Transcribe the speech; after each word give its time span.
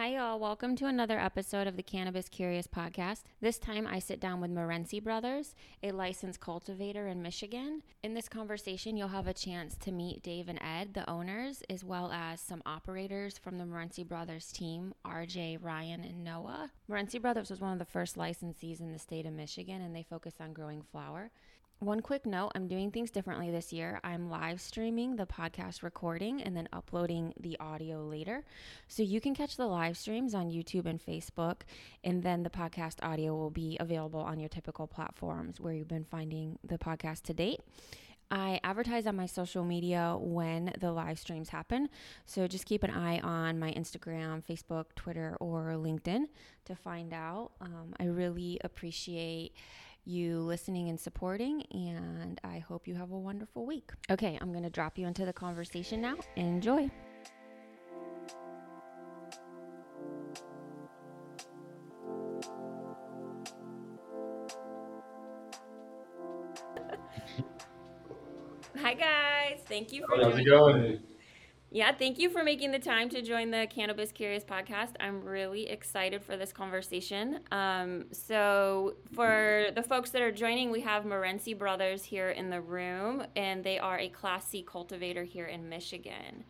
Hi, 0.00 0.14
y'all. 0.14 0.38
Welcome 0.38 0.76
to 0.76 0.86
another 0.86 1.18
episode 1.20 1.66
of 1.66 1.76
the 1.76 1.82
Cannabis 1.82 2.30
Curious 2.30 2.66
podcast. 2.66 3.24
This 3.42 3.58
time 3.58 3.86
I 3.86 3.98
sit 3.98 4.18
down 4.18 4.40
with 4.40 4.50
Morency 4.50 4.98
Brothers, 4.98 5.54
a 5.82 5.92
licensed 5.92 6.40
cultivator 6.40 7.06
in 7.06 7.20
Michigan. 7.20 7.82
In 8.02 8.14
this 8.14 8.26
conversation, 8.26 8.96
you'll 8.96 9.08
have 9.08 9.26
a 9.26 9.34
chance 9.34 9.76
to 9.76 9.92
meet 9.92 10.22
Dave 10.22 10.48
and 10.48 10.58
Ed, 10.62 10.94
the 10.94 11.08
owners, 11.10 11.62
as 11.68 11.84
well 11.84 12.10
as 12.12 12.40
some 12.40 12.62
operators 12.64 13.36
from 13.36 13.58
the 13.58 13.64
Morency 13.64 14.02
Brothers 14.02 14.50
team 14.50 14.94
RJ, 15.04 15.58
Ryan, 15.60 16.00
and 16.00 16.24
Noah. 16.24 16.70
Morency 16.90 17.20
Brothers 17.20 17.50
was 17.50 17.60
one 17.60 17.74
of 17.74 17.78
the 17.78 17.84
first 17.84 18.16
licensees 18.16 18.80
in 18.80 18.94
the 18.94 18.98
state 18.98 19.26
of 19.26 19.34
Michigan, 19.34 19.82
and 19.82 19.94
they 19.94 20.02
focus 20.02 20.36
on 20.40 20.54
growing 20.54 20.80
flower. 20.80 21.30
One 21.80 22.00
quick 22.00 22.26
note 22.26 22.52
I'm 22.54 22.68
doing 22.68 22.90
things 22.90 23.10
differently 23.10 23.50
this 23.50 23.72
year. 23.72 24.00
I'm 24.04 24.28
live 24.28 24.60
streaming 24.60 25.16
the 25.16 25.24
podcast 25.24 25.82
recording 25.82 26.42
and 26.42 26.54
then 26.54 26.68
uploading 26.74 27.32
the 27.40 27.58
audio 27.58 28.04
later. 28.04 28.44
So 28.86 29.02
you 29.02 29.18
can 29.18 29.34
catch 29.34 29.56
the 29.56 29.64
live 29.64 29.96
streams 29.96 30.34
on 30.34 30.50
YouTube 30.50 30.84
and 30.84 31.00
Facebook, 31.00 31.62
and 32.04 32.22
then 32.22 32.42
the 32.42 32.50
podcast 32.50 32.96
audio 33.02 33.34
will 33.34 33.48
be 33.48 33.78
available 33.80 34.20
on 34.20 34.38
your 34.38 34.50
typical 34.50 34.86
platforms 34.86 35.58
where 35.58 35.72
you've 35.72 35.88
been 35.88 36.04
finding 36.04 36.58
the 36.62 36.76
podcast 36.76 37.22
to 37.22 37.32
date. 37.32 37.60
I 38.30 38.60
advertise 38.62 39.06
on 39.06 39.16
my 39.16 39.24
social 39.24 39.64
media 39.64 40.18
when 40.20 40.74
the 40.78 40.92
live 40.92 41.18
streams 41.18 41.48
happen. 41.48 41.88
So 42.26 42.46
just 42.46 42.66
keep 42.66 42.82
an 42.82 42.90
eye 42.90 43.20
on 43.20 43.58
my 43.58 43.72
Instagram, 43.72 44.44
Facebook, 44.44 44.94
Twitter, 44.96 45.34
or 45.40 45.72
LinkedIn 45.78 46.26
to 46.66 46.76
find 46.76 47.14
out. 47.14 47.52
Um, 47.62 47.94
I 47.98 48.04
really 48.04 48.60
appreciate 48.62 49.54
you 50.04 50.40
listening 50.40 50.88
and 50.88 50.98
supporting, 50.98 51.62
and 51.70 52.40
I 52.44 52.58
hope 52.58 52.86
you 52.88 52.94
have 52.94 53.10
a 53.10 53.18
wonderful 53.18 53.66
week. 53.66 53.90
Okay, 54.10 54.38
I'm 54.40 54.52
going 54.52 54.64
to 54.64 54.70
drop 54.70 54.98
you 54.98 55.06
into 55.06 55.24
the 55.24 55.32
conversation 55.32 56.00
now. 56.00 56.16
Enjoy. 56.36 56.90
Hi 68.82 68.94
guys, 68.94 69.60
thank 69.68 69.92
you 69.92 70.04
for 70.08 70.22
How's 70.22 70.38
it 70.38 70.44
going? 70.44 71.00
Yeah, 71.72 71.92
thank 71.92 72.18
you 72.18 72.30
for 72.30 72.42
making 72.42 72.72
the 72.72 72.80
time 72.80 73.08
to 73.10 73.22
join 73.22 73.52
the 73.52 73.68
Cannabis 73.70 74.10
Curious 74.10 74.42
podcast. 74.42 74.94
I'm 74.98 75.22
really 75.22 75.68
excited 75.68 76.24
for 76.24 76.36
this 76.36 76.52
conversation. 76.52 77.38
Um, 77.52 78.06
so, 78.10 78.96
for 79.12 79.66
the 79.76 79.82
folks 79.82 80.10
that 80.10 80.20
are 80.20 80.32
joining, 80.32 80.72
we 80.72 80.80
have 80.80 81.04
Morency 81.04 81.56
Brothers 81.56 82.02
here 82.02 82.30
in 82.30 82.50
the 82.50 82.60
room, 82.60 83.24
and 83.36 83.62
they 83.62 83.78
are 83.78 84.00
a 84.00 84.08
Class 84.08 84.48
C 84.48 84.62
cultivator 84.62 85.22
here 85.22 85.46
in 85.46 85.68
Michigan. 85.68 86.44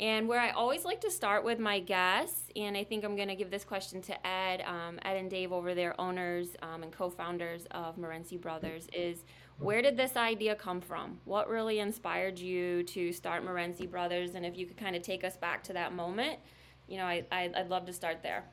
And 0.00 0.26
where 0.26 0.40
I 0.40 0.50
always 0.50 0.84
like 0.84 1.00
to 1.02 1.10
start 1.10 1.44
with 1.44 1.60
my 1.60 1.78
guests, 1.78 2.50
and 2.56 2.76
I 2.76 2.82
think 2.82 3.04
I'm 3.04 3.14
going 3.14 3.28
to 3.28 3.36
give 3.36 3.50
this 3.50 3.64
question 3.64 4.02
to 4.02 4.26
Ed, 4.26 4.62
um, 4.62 4.98
Ed 5.02 5.16
and 5.18 5.30
Dave 5.30 5.52
over 5.52 5.74
there, 5.74 6.00
owners 6.00 6.56
um, 6.62 6.82
and 6.82 6.90
co-founders 6.90 7.66
of 7.70 7.96
Morency 7.96 8.40
Brothers, 8.40 8.88
is 8.92 9.24
where 9.58 9.82
did 9.82 9.96
this 9.96 10.16
idea 10.16 10.54
come 10.54 10.80
from? 10.80 11.18
What 11.24 11.48
really 11.48 11.80
inspired 11.80 12.38
you 12.38 12.84
to 12.84 13.12
start 13.12 13.44
Morency 13.44 13.90
Brothers? 13.90 14.34
And 14.34 14.46
if 14.46 14.56
you 14.56 14.66
could 14.66 14.76
kind 14.76 14.94
of 14.94 15.02
take 15.02 15.24
us 15.24 15.36
back 15.36 15.64
to 15.64 15.72
that 15.72 15.92
moment, 15.92 16.38
you 16.86 16.96
know, 16.96 17.04
I, 17.04 17.24
I, 17.32 17.50
would 17.56 17.68
love 17.68 17.84
to 17.86 17.92
start 17.92 18.22
there. 18.22 18.44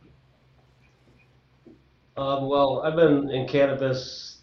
Um, 2.18 2.48
well, 2.48 2.82
I've 2.84 2.96
been 2.96 3.30
in 3.30 3.48
cannabis 3.48 4.40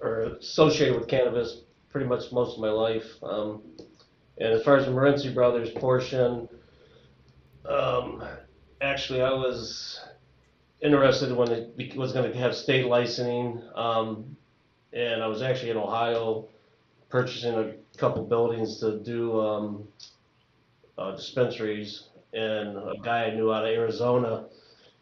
or 0.00 0.36
associated 0.40 0.98
with 0.98 1.08
cannabis 1.08 1.62
pretty 1.88 2.06
much 2.06 2.32
most 2.32 2.54
of 2.54 2.60
my 2.60 2.70
life. 2.70 3.06
Um, 3.22 3.62
and 4.38 4.52
as 4.52 4.62
far 4.62 4.76
as 4.76 4.86
the 4.86 5.30
Brothers 5.32 5.70
portion, 5.70 6.48
um, 7.64 8.22
actually, 8.80 9.22
I 9.22 9.30
was 9.30 10.00
interested 10.80 11.34
when 11.34 11.50
it 11.50 11.96
was 11.96 12.12
going 12.12 12.30
to 12.30 12.38
have 12.38 12.54
state 12.54 12.86
licensing. 12.86 13.62
Um, 13.74 14.36
and 14.92 15.22
I 15.22 15.26
was 15.26 15.42
actually 15.42 15.70
in 15.70 15.76
Ohio 15.76 16.46
purchasing 17.08 17.54
a 17.54 17.74
couple 17.98 18.24
buildings 18.24 18.80
to 18.80 18.98
do 19.00 19.40
um, 19.40 19.88
uh, 20.98 21.12
dispensaries, 21.12 22.08
and 22.32 22.76
a 22.76 22.94
guy 23.02 23.24
I 23.26 23.34
knew 23.34 23.52
out 23.52 23.64
of 23.64 23.70
Arizona 23.70 24.46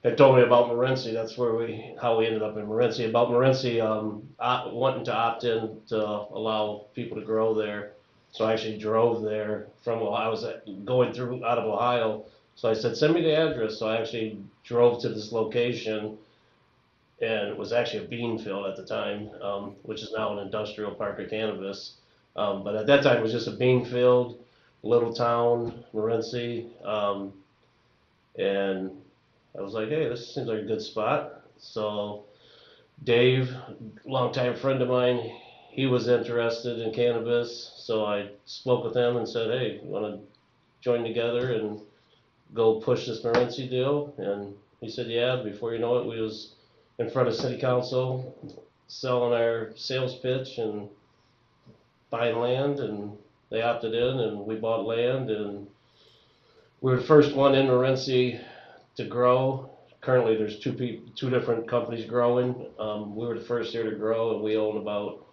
had 0.02 0.16
told 0.16 0.36
me 0.36 0.42
about 0.42 0.68
Morenci. 0.68 1.12
That's 1.12 1.36
where 1.36 1.54
we 1.54 1.94
how 2.00 2.18
we 2.18 2.26
ended 2.26 2.42
up 2.42 2.56
in 2.56 2.66
Morenci. 2.66 3.08
About 3.08 3.28
Morenci 3.28 3.82
um, 3.82 4.28
op- 4.38 4.72
wanting 4.72 5.04
to 5.04 5.14
opt 5.14 5.44
in 5.44 5.80
to 5.88 5.98
allow 5.98 6.86
people 6.94 7.18
to 7.18 7.24
grow 7.24 7.54
there. 7.54 7.92
So 8.32 8.44
I 8.44 8.52
actually 8.52 8.78
drove 8.78 9.22
there 9.22 9.66
from 9.82 9.98
Ohio. 10.00 10.26
I 10.26 10.28
was 10.28 10.46
going 10.84 11.12
through 11.12 11.44
out 11.44 11.58
of 11.58 11.64
Ohio. 11.64 12.24
So 12.54 12.70
I 12.70 12.74
said, 12.74 12.96
send 12.96 13.14
me 13.14 13.22
the 13.22 13.36
address. 13.36 13.78
So 13.78 13.88
I 13.88 14.00
actually 14.00 14.38
drove 14.64 15.02
to 15.02 15.08
this 15.08 15.32
location 15.32 16.16
and 17.20 17.48
it 17.48 17.56
was 17.56 17.72
actually 17.72 18.04
a 18.04 18.08
bean 18.08 18.38
field 18.38 18.66
at 18.66 18.76
the 18.76 18.84
time, 18.84 19.30
um, 19.42 19.76
which 19.82 20.02
is 20.02 20.12
now 20.16 20.32
an 20.32 20.44
industrial 20.44 20.92
park 20.92 21.18
of 21.18 21.28
cannabis. 21.28 21.94
Um, 22.36 22.64
but 22.64 22.74
at 22.76 22.86
that 22.86 23.02
time, 23.02 23.18
it 23.18 23.22
was 23.22 23.32
just 23.32 23.48
a 23.48 23.52
bean 23.52 23.84
field, 23.84 24.42
little 24.82 25.12
town, 25.12 25.84
Morenci, 25.92 26.70
um, 26.86 27.32
and 28.38 28.92
I 29.58 29.60
was 29.60 29.74
like, 29.74 29.88
hey, 29.88 30.08
this 30.08 30.34
seems 30.34 30.48
like 30.48 30.60
a 30.60 30.66
good 30.66 30.80
spot. 30.80 31.42
So 31.58 32.24
Dave, 33.04 33.54
longtime 34.04 34.56
friend 34.56 34.80
of 34.80 34.88
mine, 34.88 35.18
he 35.70 35.86
was 35.86 36.08
interested 36.08 36.78
in 36.78 36.92
cannabis, 36.92 37.72
so 37.76 38.04
I 38.04 38.30
spoke 38.46 38.84
with 38.84 38.96
him 38.96 39.16
and 39.16 39.28
said, 39.28 39.50
hey, 39.50 39.80
want 39.82 40.04
to 40.04 40.20
join 40.80 41.02
together 41.02 41.52
and 41.54 41.80
go 42.54 42.80
push 42.80 43.06
this 43.06 43.22
Morency 43.22 43.68
deal? 43.68 44.14
And 44.18 44.54
he 44.80 44.88
said, 44.88 45.06
yeah. 45.08 45.42
Before 45.42 45.72
you 45.72 45.78
know 45.78 45.98
it, 45.98 46.06
we 46.06 46.20
was 46.20 46.54
in 47.00 47.08
front 47.08 47.28
of 47.28 47.34
city 47.34 47.58
council, 47.58 48.36
selling 48.86 49.32
our 49.32 49.70
sales 49.74 50.16
pitch 50.18 50.58
and 50.58 50.86
buying 52.10 52.36
land, 52.36 52.78
and 52.78 53.16
they 53.50 53.62
opted 53.62 53.94
in, 53.94 54.20
and 54.20 54.38
we 54.38 54.54
bought 54.56 54.84
land, 54.84 55.30
and 55.30 55.66
we 56.82 56.92
were 56.92 56.98
the 56.98 57.06
first 57.06 57.34
one 57.34 57.54
in 57.54 57.66
Morenci 57.66 58.38
to 58.96 59.04
grow. 59.06 59.70
Currently, 60.02 60.36
there's 60.36 60.58
two 60.58 60.74
peop 60.74 61.14
two 61.14 61.30
different 61.30 61.66
companies 61.66 62.04
growing. 62.04 62.66
Um, 62.78 63.16
we 63.16 63.26
were 63.26 63.38
the 63.38 63.44
first 63.46 63.72
here 63.72 63.88
to 63.88 63.96
grow, 63.96 64.34
and 64.34 64.42
we 64.42 64.58
own 64.58 64.76
about 64.76 65.26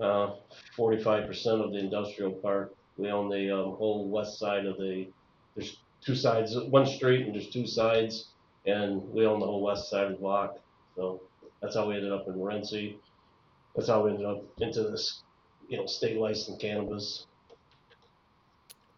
uh, 0.00 0.34
45% 0.78 1.64
of 1.64 1.72
the 1.72 1.78
industrial 1.78 2.30
park. 2.30 2.74
We 2.96 3.10
own 3.10 3.28
the 3.28 3.50
um, 3.50 3.72
whole 3.72 4.08
west 4.08 4.38
side 4.38 4.66
of 4.66 4.76
the. 4.76 5.08
There's 5.56 5.78
two 6.00 6.14
sides, 6.14 6.56
one 6.56 6.86
street, 6.86 7.26
and 7.26 7.34
there's 7.34 7.50
two 7.50 7.66
sides, 7.66 8.28
and 8.66 9.02
we 9.12 9.26
own 9.26 9.40
the 9.40 9.46
whole 9.46 9.62
west 9.62 9.90
side 9.90 10.04
of 10.04 10.12
the 10.12 10.18
block. 10.18 10.58
So 10.96 11.20
that's 11.60 11.74
how 11.74 11.88
we 11.88 11.94
ended 11.94 12.12
up 12.12 12.26
in 12.26 12.34
Morenci. 12.34 12.96
That's 13.74 13.88
how 13.88 14.04
we 14.04 14.10
ended 14.10 14.26
up 14.26 14.42
into 14.58 14.82
this, 14.82 15.22
you 15.68 15.76
know, 15.76 15.86
state 15.86 16.16
licensed 16.16 16.60
cannabis. 16.60 17.26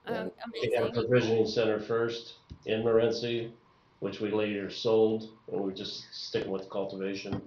Um, 0.07 0.31
we 0.63 0.73
had 0.75 0.85
a 0.85 0.93
provisioning 0.93 1.47
center 1.47 1.81
first 1.81 2.35
in 2.65 2.83
Morenci, 2.83 3.51
which 4.01 4.21
we 4.21 4.31
later 4.31 4.71
sold, 4.71 5.29
and 5.53 5.61
we're 5.61 5.73
just 5.73 6.07
sticking 6.13 6.51
with 6.51 6.71
cultivation. 6.71 7.43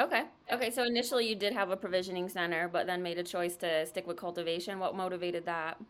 Okay. 0.00 0.24
Okay. 0.52 0.70
So 0.70 0.84
initially 0.84 1.28
you 1.28 1.34
did 1.34 1.52
have 1.52 1.70
a 1.70 1.76
provisioning 1.76 2.28
center, 2.28 2.68
but 2.68 2.86
then 2.86 3.02
made 3.02 3.18
a 3.18 3.24
choice 3.24 3.56
to 3.56 3.86
stick 3.86 4.06
with 4.06 4.16
cultivation. 4.16 4.78
What 4.78 4.94
motivated 4.94 5.46
that? 5.46 5.80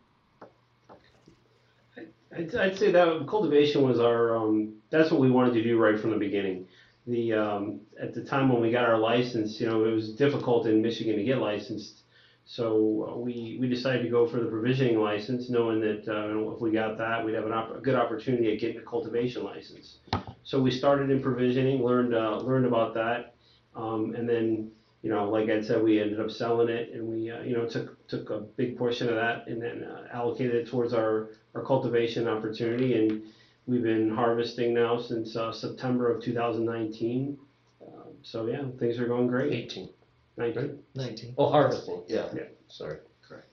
I'd, 2.39 2.55
I'd 2.55 2.77
say 2.77 2.91
that 2.91 3.27
cultivation 3.27 3.83
was 3.83 3.99
our, 3.99 4.35
um, 4.35 4.75
that's 4.89 5.11
what 5.11 5.19
we 5.19 5.29
wanted 5.29 5.53
to 5.55 5.63
do 5.63 5.77
right 5.77 5.99
from 5.99 6.11
the 6.11 6.17
beginning. 6.17 6.67
The, 7.05 7.33
um, 7.33 7.81
at 7.99 8.13
the 8.13 8.23
time 8.23 8.49
when 8.49 8.61
we 8.61 8.71
got 8.71 8.87
our 8.87 8.97
license, 8.97 9.59
you 9.59 9.67
know, 9.67 9.83
it 9.85 9.91
was 9.91 10.13
difficult 10.13 10.67
in 10.67 10.81
Michigan 10.81 11.15
to 11.17 11.23
get 11.23 11.39
licensed. 11.39 12.03
So 12.45 13.09
uh, 13.09 13.17
we, 13.17 13.57
we 13.59 13.67
decided 13.67 14.03
to 14.03 14.09
go 14.09 14.27
for 14.27 14.39
the 14.39 14.47
provisioning 14.47 14.99
license, 14.99 15.49
knowing 15.49 15.81
that 15.81 16.07
uh, 16.07 16.53
if 16.53 16.61
we 16.61 16.71
got 16.71 16.97
that, 16.97 17.23
we'd 17.23 17.35
have 17.35 17.45
an 17.45 17.53
op- 17.53 17.75
a 17.75 17.79
good 17.79 17.95
opportunity 17.95 18.53
at 18.53 18.59
getting 18.59 18.77
a 18.77 18.85
cultivation 18.85 19.43
license. 19.43 19.97
So 20.43 20.59
we 20.59 20.71
started 20.71 21.11
in 21.11 21.21
provisioning, 21.21 21.83
learned 21.83 22.15
uh, 22.15 22.37
learned 22.37 22.65
about 22.65 22.95
that, 22.95 23.35
um, 23.75 24.15
and 24.15 24.27
then 24.27 24.71
you 25.01 25.09
know, 25.09 25.29
like 25.29 25.49
I 25.49 25.61
said, 25.61 25.81
we 25.81 26.01
ended 26.01 26.19
up 26.19 26.29
selling 26.29 26.69
it, 26.69 26.91
and 26.93 27.07
we 27.07 27.31
uh, 27.31 27.41
you 27.41 27.55
know 27.55 27.65
took 27.65 28.07
took 28.07 28.29
a 28.29 28.39
big 28.39 28.77
portion 28.77 29.07
of 29.09 29.15
that 29.15 29.47
and 29.47 29.61
then 29.61 29.83
uh, 29.83 30.07
allocated 30.13 30.55
it 30.55 30.67
towards 30.67 30.93
our 30.93 31.29
our 31.55 31.63
cultivation 31.63 32.27
opportunity, 32.27 32.95
and 32.95 33.23
we've 33.65 33.83
been 33.83 34.09
harvesting 34.09 34.73
now 34.73 34.99
since 34.99 35.35
uh, 35.35 35.51
September 35.51 36.11
of 36.11 36.21
2019. 36.21 37.37
Um, 37.81 38.03
so 38.23 38.47
yeah, 38.47 38.63
things 38.77 38.99
are 38.99 39.07
going 39.07 39.27
great. 39.27 39.53
18. 39.53 39.89
19. 40.37 40.79
19. 40.95 41.33
Oh, 41.37 41.49
harvesting. 41.49 42.03
Yeah. 42.07 42.27
Yeah. 42.33 42.43
Sorry. 42.67 42.97
Correct. 43.27 43.47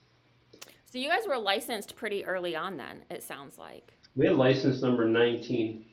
So 0.91 0.97
you 0.97 1.09
guys 1.09 1.23
were 1.27 1.37
licensed 1.37 1.95
pretty 1.95 2.25
early 2.25 2.55
on 2.55 2.77
then, 2.77 3.03
it 3.09 3.23
sounds 3.23 3.57
like. 3.57 3.93
We 4.15 4.25
had 4.25 4.35
license 4.35 4.81
number 4.81 5.05
19. 5.05 5.85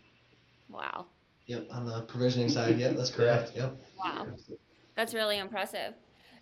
Wow. 0.71 1.07
Yep, 1.47 1.67
on 1.71 1.85
the 1.85 2.03
provisioning 2.03 2.49
side, 2.49 2.79
yep, 2.79 2.97
that's 2.97 3.11
correct. 3.11 3.53
Yep. 3.55 3.77
Wow. 4.03 4.29
That's 4.97 5.15
really 5.15 5.39
impressive. 5.39 5.95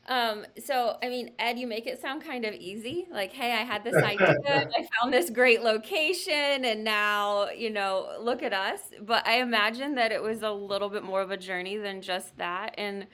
Um, 0.09 0.45
so, 0.65 0.97
I 1.03 1.09
mean, 1.09 1.31
Ed, 1.39 1.59
you 1.59 1.67
make 1.67 1.87
it 1.87 2.01
sound 2.01 2.25
kind 2.25 2.45
of 2.45 2.55
easy. 2.55 3.07
Like, 3.11 3.33
hey, 3.33 3.53
I 3.53 3.65
had 3.65 3.85
this 3.85 3.95
idea, 3.95 4.37
I 4.49 4.89
found 5.01 5.13
this 5.13 5.31
great 5.31 5.63
location, 5.63 6.65
and 6.65 6.83
now, 6.83 7.51
you 7.51 7.71
know, 7.71 8.17
look 8.21 8.43
at 8.43 8.53
us. 8.53 8.81
But 9.01 9.27
I 9.27 9.41
imagine 9.41 9.95
that 9.95 10.11
it 10.11 10.21
was 10.21 10.43
a 10.43 10.51
little 10.51 10.89
bit 10.89 11.05
more 11.05 11.21
of 11.21 11.31
a 11.31 11.37
journey 11.37 11.77
than 11.77 12.03
just 12.03 12.37
that. 12.39 12.75
And 12.77 13.07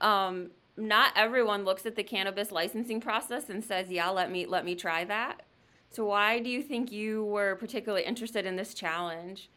um, 0.00 0.50
not 0.76 1.12
everyone 1.16 1.64
looks 1.64 1.84
at 1.84 1.96
the 1.96 2.04
cannabis 2.04 2.52
licensing 2.52 3.00
process 3.00 3.48
and 3.48 3.64
says, 3.64 3.90
"Yeah, 3.90 4.10
let 4.10 4.30
me 4.30 4.46
let 4.46 4.64
me 4.64 4.74
try 4.74 5.04
that." 5.04 5.42
So, 5.90 6.04
why 6.04 6.38
do 6.38 6.50
you 6.50 6.62
think 6.62 6.92
you 6.92 7.24
were 7.24 7.56
particularly 7.56 8.04
interested 8.04 8.46
in 8.46 8.56
this 8.56 8.74
challenge? 8.74 9.50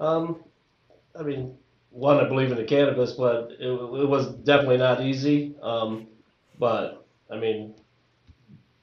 Um, 0.00 0.42
I 1.18 1.22
mean, 1.22 1.56
one, 1.92 2.18
I 2.18 2.28
believe 2.28 2.50
in 2.50 2.56
the 2.56 2.64
cannabis, 2.64 3.12
but 3.12 3.52
it, 3.60 3.68
it 3.68 4.08
was 4.08 4.28
definitely 4.28 4.78
not 4.78 5.02
easy. 5.02 5.54
Um, 5.62 6.08
but 6.58 7.06
I 7.30 7.36
mean, 7.36 7.74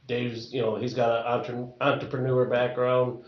Dave's, 0.08 0.54
you 0.54 0.62
know, 0.62 0.76
he's 0.76 0.94
got 0.94 1.10
an 1.10 1.40
entre- 1.40 1.74
entrepreneur 1.82 2.46
background. 2.46 3.24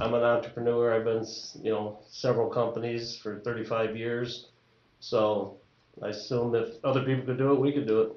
I'm 0.00 0.14
an 0.14 0.22
entrepreneur. 0.22 0.94
I've 0.94 1.04
been, 1.04 1.24
you 1.62 1.70
know, 1.70 2.00
several 2.08 2.50
companies 2.50 3.16
for 3.16 3.38
35 3.40 3.96
years. 3.96 4.48
So 4.98 5.58
I 6.02 6.08
assume 6.08 6.54
if 6.54 6.84
other 6.84 7.04
people 7.04 7.24
could 7.24 7.38
do 7.38 7.52
it, 7.52 7.60
we 7.60 7.72
could 7.72 7.86
do 7.86 8.00
it. 8.02 8.12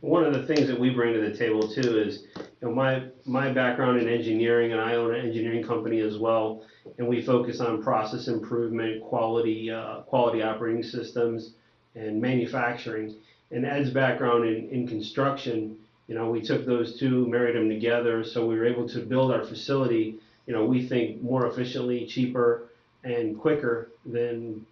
One 0.00 0.24
of 0.24 0.34
the 0.34 0.42
things 0.44 0.68
that 0.68 0.78
we 0.78 0.90
bring 0.90 1.14
to 1.14 1.20
the 1.20 1.36
table 1.36 1.62
too 1.68 1.98
is, 1.98 2.24
you 2.60 2.68
know, 2.68 2.74
my, 2.74 3.04
my 3.24 3.52
background 3.52 4.00
in 4.00 4.08
engineering 4.08 4.72
and 4.72 4.80
I 4.80 4.94
own 4.94 5.14
an 5.14 5.24
engineering 5.24 5.62
company 5.62 6.00
as 6.00 6.18
well. 6.18 6.64
And 6.98 7.06
we 7.06 7.22
focus 7.22 7.60
on 7.60 7.82
process 7.82 8.28
improvement, 8.28 9.02
quality, 9.02 9.70
uh, 9.70 10.00
quality 10.02 10.42
operating 10.42 10.82
systems 10.82 11.52
and 11.94 12.20
manufacturing. 12.20 13.14
And 13.50 13.64
Ed's 13.64 13.90
background 13.90 14.46
in, 14.46 14.68
in 14.70 14.88
construction, 14.88 15.76
you 16.08 16.14
know, 16.14 16.30
we 16.30 16.40
took 16.40 16.64
those 16.64 16.98
two, 16.98 17.26
married 17.26 17.56
them 17.56 17.68
together. 17.68 18.24
So 18.24 18.46
we 18.46 18.56
were 18.56 18.66
able 18.66 18.88
to 18.88 19.00
build 19.00 19.32
our 19.32 19.44
facility, 19.44 20.16
you 20.46 20.54
know, 20.54 20.64
we 20.64 20.86
think 20.88 21.22
more 21.22 21.46
efficiently, 21.46 22.06
cheaper 22.06 22.68
and 23.04 23.38
quicker 23.38 23.90
than 24.04 24.64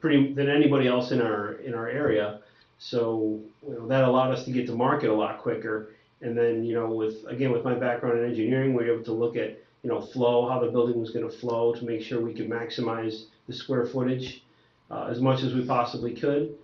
pretty, 0.00 0.34
than 0.34 0.48
anybody 0.48 0.88
else 0.88 1.10
in 1.12 1.22
our, 1.22 1.54
in 1.54 1.74
our 1.74 1.88
area. 1.88 2.40
So 2.78 3.40
you 3.66 3.74
know, 3.74 3.86
that 3.88 4.04
allowed 4.04 4.32
us 4.32 4.44
to 4.46 4.52
get 4.52 4.66
to 4.66 4.74
market 4.74 5.10
a 5.10 5.14
lot 5.14 5.38
quicker. 5.38 5.90
And 6.22 6.36
then, 6.36 6.64
you 6.64 6.74
know, 6.74 6.90
with 6.90 7.24
again 7.28 7.52
with 7.52 7.64
my 7.64 7.74
background 7.74 8.18
in 8.18 8.26
engineering, 8.26 8.74
we 8.74 8.84
were 8.84 8.94
able 8.94 9.04
to 9.04 9.12
look 9.12 9.36
at 9.36 9.58
you 9.82 9.90
know 9.90 10.00
flow, 10.00 10.48
how 10.48 10.60
the 10.60 10.70
building 10.70 11.00
was 11.00 11.10
going 11.10 11.28
to 11.28 11.36
flow 11.38 11.74
to 11.74 11.84
make 11.84 12.02
sure 12.02 12.20
we 12.20 12.34
could 12.34 12.48
maximize 12.48 13.24
the 13.46 13.54
square 13.54 13.86
footage 13.86 14.44
uh, 14.90 15.08
as 15.10 15.20
much 15.20 15.42
as 15.42 15.54
we 15.54 15.64
possibly 15.66 16.14
could. 16.14 16.56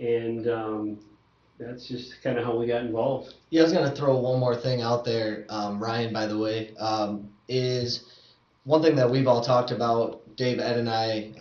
And 0.00 0.48
um, 0.48 0.98
that's 1.58 1.86
just 1.86 2.22
kind 2.22 2.38
of 2.38 2.44
how 2.44 2.56
we 2.56 2.66
got 2.66 2.82
involved. 2.82 3.34
Yeah, 3.50 3.60
I 3.60 3.64
was 3.64 3.72
gonna 3.72 3.94
throw 3.94 4.16
one 4.18 4.40
more 4.40 4.56
thing 4.56 4.80
out 4.82 5.04
there, 5.04 5.46
um, 5.48 5.82
Ryan. 5.82 6.12
By 6.12 6.26
the 6.26 6.38
way, 6.38 6.74
um, 6.76 7.30
is 7.48 8.04
one 8.64 8.82
thing 8.82 8.96
that 8.96 9.10
we've 9.10 9.26
all 9.26 9.42
talked 9.44 9.70
about. 9.70 10.36
Dave, 10.36 10.58
Ed, 10.58 10.78
and 10.78 10.88
I. 10.88 11.32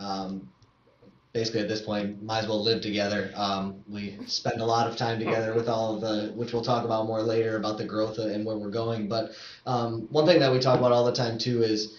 Basically, 1.34 1.62
at 1.62 1.70
this 1.70 1.82
point, 1.82 2.22
might 2.22 2.40
as 2.40 2.48
well 2.48 2.62
live 2.62 2.82
together. 2.82 3.32
Um, 3.36 3.84
we 3.88 4.18
spend 4.28 4.60
a 4.60 4.66
lot 4.66 4.88
of 4.88 4.98
time 4.98 5.18
together 5.18 5.54
with 5.54 5.70
all 5.70 5.96
of 5.96 6.02
the, 6.02 6.34
which 6.36 6.52
we'll 6.52 6.62
talk 6.62 6.84
about 6.84 7.06
more 7.06 7.22
later 7.22 7.56
about 7.56 7.78
the 7.78 7.86
growth 7.86 8.18
and 8.18 8.46
where 8.46 8.58
we're 8.58 8.70
going. 8.70 9.08
But 9.08 9.32
um, 9.66 10.08
one 10.10 10.26
thing 10.26 10.40
that 10.42 10.52
we 10.52 10.60
talk 10.60 10.78
about 10.78 10.92
all 10.92 11.06
the 11.06 11.14
time 11.14 11.38
too 11.38 11.64
is, 11.64 11.98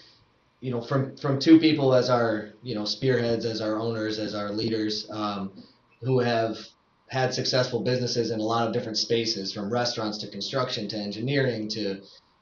you 0.61 0.69
know, 0.69 0.81
from 0.81 1.17
from 1.17 1.39
two 1.39 1.59
people 1.59 1.95
as 1.95 2.11
our, 2.11 2.49
you 2.61 2.75
know, 2.75 2.85
spearheads, 2.85 3.43
as 3.45 3.59
our 3.59 3.79
owners, 3.79 4.19
as 4.19 4.35
our 4.35 4.51
leaders, 4.51 5.09
um, 5.09 5.51
who 6.01 6.19
have 6.19 6.55
had 7.07 7.33
successful 7.33 7.79
businesses 7.79 8.29
in 8.29 8.39
a 8.39 8.43
lot 8.43 8.67
of 8.67 8.73
different 8.73 8.97
spaces, 8.97 9.51
from 9.51 9.71
restaurants 9.73 10.19
to 10.19 10.27
construction 10.27 10.87
to 10.89 10.97
engineering 10.97 11.67
to 11.69 12.01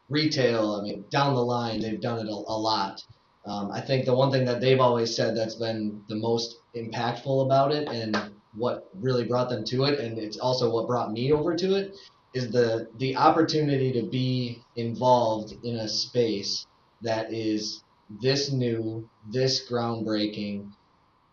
retail. 0.09 0.75
I 0.75 0.83
mean, 0.83 1.05
down 1.09 1.35
the 1.35 1.43
line, 1.43 1.79
they've 1.79 2.01
done 2.01 2.19
it 2.19 2.29
a, 2.29 2.35
a 2.35 2.57
lot. 2.57 3.01
Um, 3.45 3.71
I 3.71 3.81
think 3.81 4.05
the 4.05 4.13
one 4.15 4.31
thing 4.31 4.45
that 4.45 4.61
they've 4.61 4.79
always 4.79 5.15
said 5.15 5.35
that's 5.35 5.55
been 5.55 6.03
the 6.07 6.15
most 6.15 6.57
impactful 6.75 7.45
about 7.45 7.71
it 7.71 7.87
and 7.89 8.15
what 8.55 8.89
really 8.99 9.23
brought 9.23 9.49
them 9.49 9.63
to 9.65 9.85
it, 9.85 9.99
and 9.99 10.17
it's 10.17 10.37
also 10.37 10.69
what 10.71 10.87
brought 10.87 11.11
me 11.11 11.31
over 11.31 11.55
to 11.55 11.75
it, 11.75 11.95
is 12.33 12.51
the 12.51 12.87
the 12.97 13.15
opportunity 13.15 13.91
to 13.93 14.03
be 14.03 14.61
involved 14.75 15.53
in 15.63 15.77
a 15.77 15.87
space 15.87 16.67
that 17.01 17.33
is 17.33 17.83
this 18.21 18.51
new, 18.51 19.09
this 19.31 19.69
groundbreaking, 19.69 20.71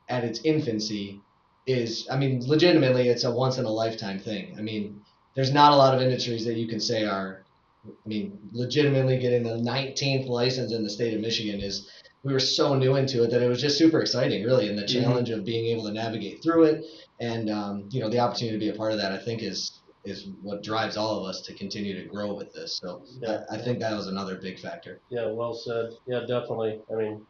at 0.09 0.25
its 0.25 0.41
infancy, 0.45 1.21
is 1.67 2.09
I 2.11 2.17
mean, 2.17 2.43
legitimately, 2.47 3.09
it's 3.09 3.25
a 3.25 3.31
once 3.31 3.59
in 3.59 3.65
a 3.65 3.71
lifetime 3.71 4.19
thing. 4.19 4.55
I 4.59 4.63
mean, 4.63 5.03
there's 5.35 5.53
not 5.53 5.73
a 5.73 5.77
lot 5.77 5.95
of 5.95 6.01
industries 6.01 6.45
that 6.47 6.55
you 6.55 6.67
can 6.67 6.81
say 6.81 7.05
are 7.05 7.45
I 7.87 8.09
mean, 8.09 8.39
legitimately 8.53 9.19
getting 9.19 9.43
the 9.45 9.57
19th 9.57 10.29
license 10.29 10.73
in 10.73 10.83
the 10.83 10.91
state 10.91 11.15
of 11.15 11.21
Michigan 11.21 11.61
is 11.61 11.91
we 12.23 12.33
were 12.33 12.41
so 12.41 12.75
new 12.75 12.97
into 12.97 13.23
it 13.23 13.31
that 13.31 13.43
it 13.43 13.49
was 13.49 13.61
just 13.61 13.79
super 13.79 14.01
exciting, 14.01 14.45
really, 14.45 14.69
and 14.69 14.79
the 14.79 14.87
challenge 14.87 15.31
of 15.31 15.45
being 15.45 15.67
able 15.67 15.85
to 15.85 15.93
navigate 15.93 16.43
through 16.43 16.65
it, 16.65 16.85
and 17.21 17.49
um, 17.49 17.89
you 17.91 18.01
know, 18.01 18.11
the 18.11 18.19
opportunity 18.19 18.59
to 18.59 18.65
be 18.65 18.71
a 18.71 18.77
part 18.77 18.93
of 18.93 18.99
that, 18.99 19.13
I 19.13 19.19
think 19.19 19.43
is 19.43 19.81
is 20.05 20.29
what 20.43 20.63
drives 20.63 20.97
all 20.97 21.19
of 21.19 21.29
us 21.29 21.41
to 21.43 21.55
continue 21.55 21.95
to 22.03 22.09
grow 22.09 22.33
with 22.35 22.53
this. 22.55 22.79
So 22.83 23.03
Yeah. 23.21 23.45
I, 23.51 23.57
I 23.57 23.59
think 23.63 23.79
that 23.81 23.95
was 23.95 24.07
another 24.07 24.37
big 24.37 24.59
factor. 24.59 25.01
Yeah, 25.11 25.31
well 25.31 25.55
said. 25.55 25.91
Yeah, 26.07 26.21
definitely. 26.21 26.81
I 26.91 26.95
mean, 26.95 27.27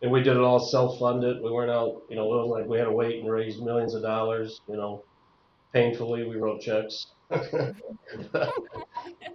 and 0.00 0.10
we 0.10 0.22
did 0.22 0.36
it 0.36 0.42
all 0.42 0.58
self-funded. 0.58 1.42
We 1.42 1.50
weren't 1.50 1.70
out, 1.70 2.02
you 2.08 2.16
know, 2.16 2.24
it 2.24 2.36
wasn't 2.36 2.50
like 2.50 2.66
we 2.66 2.78
had 2.78 2.84
to 2.84 2.92
wait 2.92 3.20
and 3.20 3.30
raise 3.30 3.60
millions 3.60 3.94
of 3.94 4.02
dollars. 4.02 4.60
You 4.68 4.76
know, 4.76 5.04
painfully 5.72 6.24
we 6.24 6.36
wrote 6.36 6.60
checks. 6.60 7.06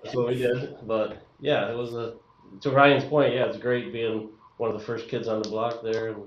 That's 0.03 0.15
what 0.15 0.27
we 0.27 0.35
did. 0.35 0.77
But 0.85 1.25
yeah, 1.39 1.69
it 1.69 1.75
was 1.75 1.93
a. 1.93 2.15
To 2.61 2.71
Ryan's 2.71 3.03
point, 3.03 3.33
yeah, 3.33 3.45
it's 3.45 3.57
great 3.57 3.91
being 3.91 4.29
one 4.57 4.71
of 4.71 4.79
the 4.79 4.85
first 4.85 5.09
kids 5.09 5.27
on 5.27 5.41
the 5.41 5.49
block 5.49 5.83
there, 5.83 6.09
and 6.09 6.23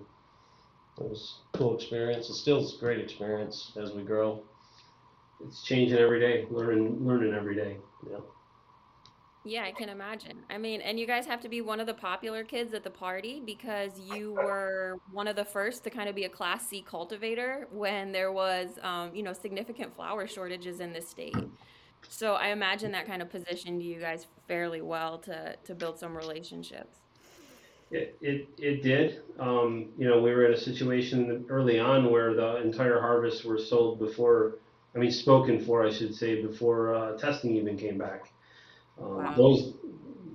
it 0.99 1.03
was 1.03 1.41
a 1.55 1.59
cool 1.59 1.75
experience. 1.75 2.29
It 2.29 2.35
still 2.35 2.63
is 2.63 2.75
a 2.75 2.79
great 2.79 3.01
experience 3.01 3.73
as 3.81 3.93
we 3.93 4.03
grow. 4.03 4.43
It's 5.47 5.63
changing 5.65 5.99
every 5.99 6.21
day, 6.21 6.47
learning 6.51 7.07
learning 7.07 7.33
every 7.33 7.55
day. 7.55 7.79
Yeah, 8.09 8.19
Yeah, 9.45 9.65
I 9.65 9.73
can 9.73 9.89
imagine. 9.89 10.45
I 10.51 10.59
mean, 10.59 10.83
and 10.83 11.01
you 11.01 11.07
guys 11.07 11.25
have 11.27 11.41
to 11.41 11.49
be 11.49 11.63
one 11.63 11.81
of 11.81 11.87
the 11.87 11.95
popular 11.95 12.45
kids 12.45 12.75
at 12.75 12.85
the 12.85 12.91
party 12.91 13.43
because 13.45 13.99
you 13.99 14.35
were 14.35 15.01
one 15.11 15.27
of 15.27 15.37
the 15.37 15.45
first 15.45 15.83
to 15.85 15.91
kind 15.91 16.09
of 16.09 16.15
be 16.15 16.25
a 16.25 16.29
Class 16.29 16.69
C 16.69 16.83
cultivator 16.83 17.67
when 17.73 18.13
there 18.13 18.31
was, 18.31 18.79
um, 18.83 19.15
you 19.15 19.23
know, 19.23 19.33
significant 19.33 19.97
flower 19.97 20.27
shortages 20.27 20.81
in 20.81 20.93
the 20.93 21.01
state. 21.01 21.35
So 22.09 22.35
I 22.35 22.49
imagine 22.49 22.93
that 22.93 23.07
kind 23.07 23.23
of 23.23 23.31
positioned 23.31 23.83
you 23.83 24.01
guys 24.01 24.27
fairly 24.49 24.81
well 24.81 25.19
to 25.19 25.57
to 25.65 25.75
build 25.75 25.99
some 25.99 26.17
relationships. 26.17 26.99
It, 27.91 28.17
it, 28.21 28.49
it 28.59 28.83
did. 28.83 29.21
Um, 29.41 29.89
you 29.99 30.07
know, 30.09 30.21
we 30.21 30.31
were 30.31 30.47
in 30.47 30.53
a 30.53 30.57
situation 30.57 31.45
early 31.49 31.81
on 31.81 32.11
where 32.11 32.35
the 32.35 32.63
entire 32.63 33.01
harvests 33.01 33.45
were 33.45 33.59
sold 33.59 33.99
before, 33.99 34.59
I 34.95 34.99
mean, 34.99 35.11
spoken 35.11 35.65
for, 35.65 35.85
I 35.85 35.91
should 35.91 36.15
say, 36.15 36.41
before 36.41 36.95
uh, 36.95 37.17
testing 37.19 37.57
even 37.57 37.77
came 37.77 37.99
back. 37.99 38.33
Um, 39.01 39.17
Wow. 39.17 39.35
Those 39.37 39.75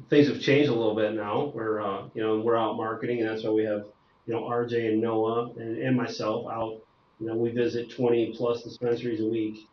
things 0.09 0.27
have 0.27 0.41
changed 0.41 0.69
a 0.69 0.73
little 0.73 0.95
bit 0.95 1.13
now. 1.13 1.51
We're, 1.55 1.81
uh, 1.81 2.09
you 2.13 2.21
know, 2.21 2.39
we're 2.41 2.57
out 2.57 2.75
marketing, 2.75 3.21
and 3.21 3.29
that's 3.29 3.43
why 3.43 3.51
we 3.51 3.63
have, 3.63 3.85
you 4.25 4.33
know, 4.33 4.41
RJ 4.41 4.89
and 4.89 5.01
Noah 5.01 5.51
and, 5.57 5.77
and 5.77 5.95
myself 5.95 6.47
out. 6.51 6.81
You 7.21 7.27
know, 7.27 7.35
we 7.35 7.51
visit 7.51 7.89
20 7.89 8.33
plus 8.35 8.63
dispensaries 8.63 9.21
a 9.21 9.25
week, 9.27 9.69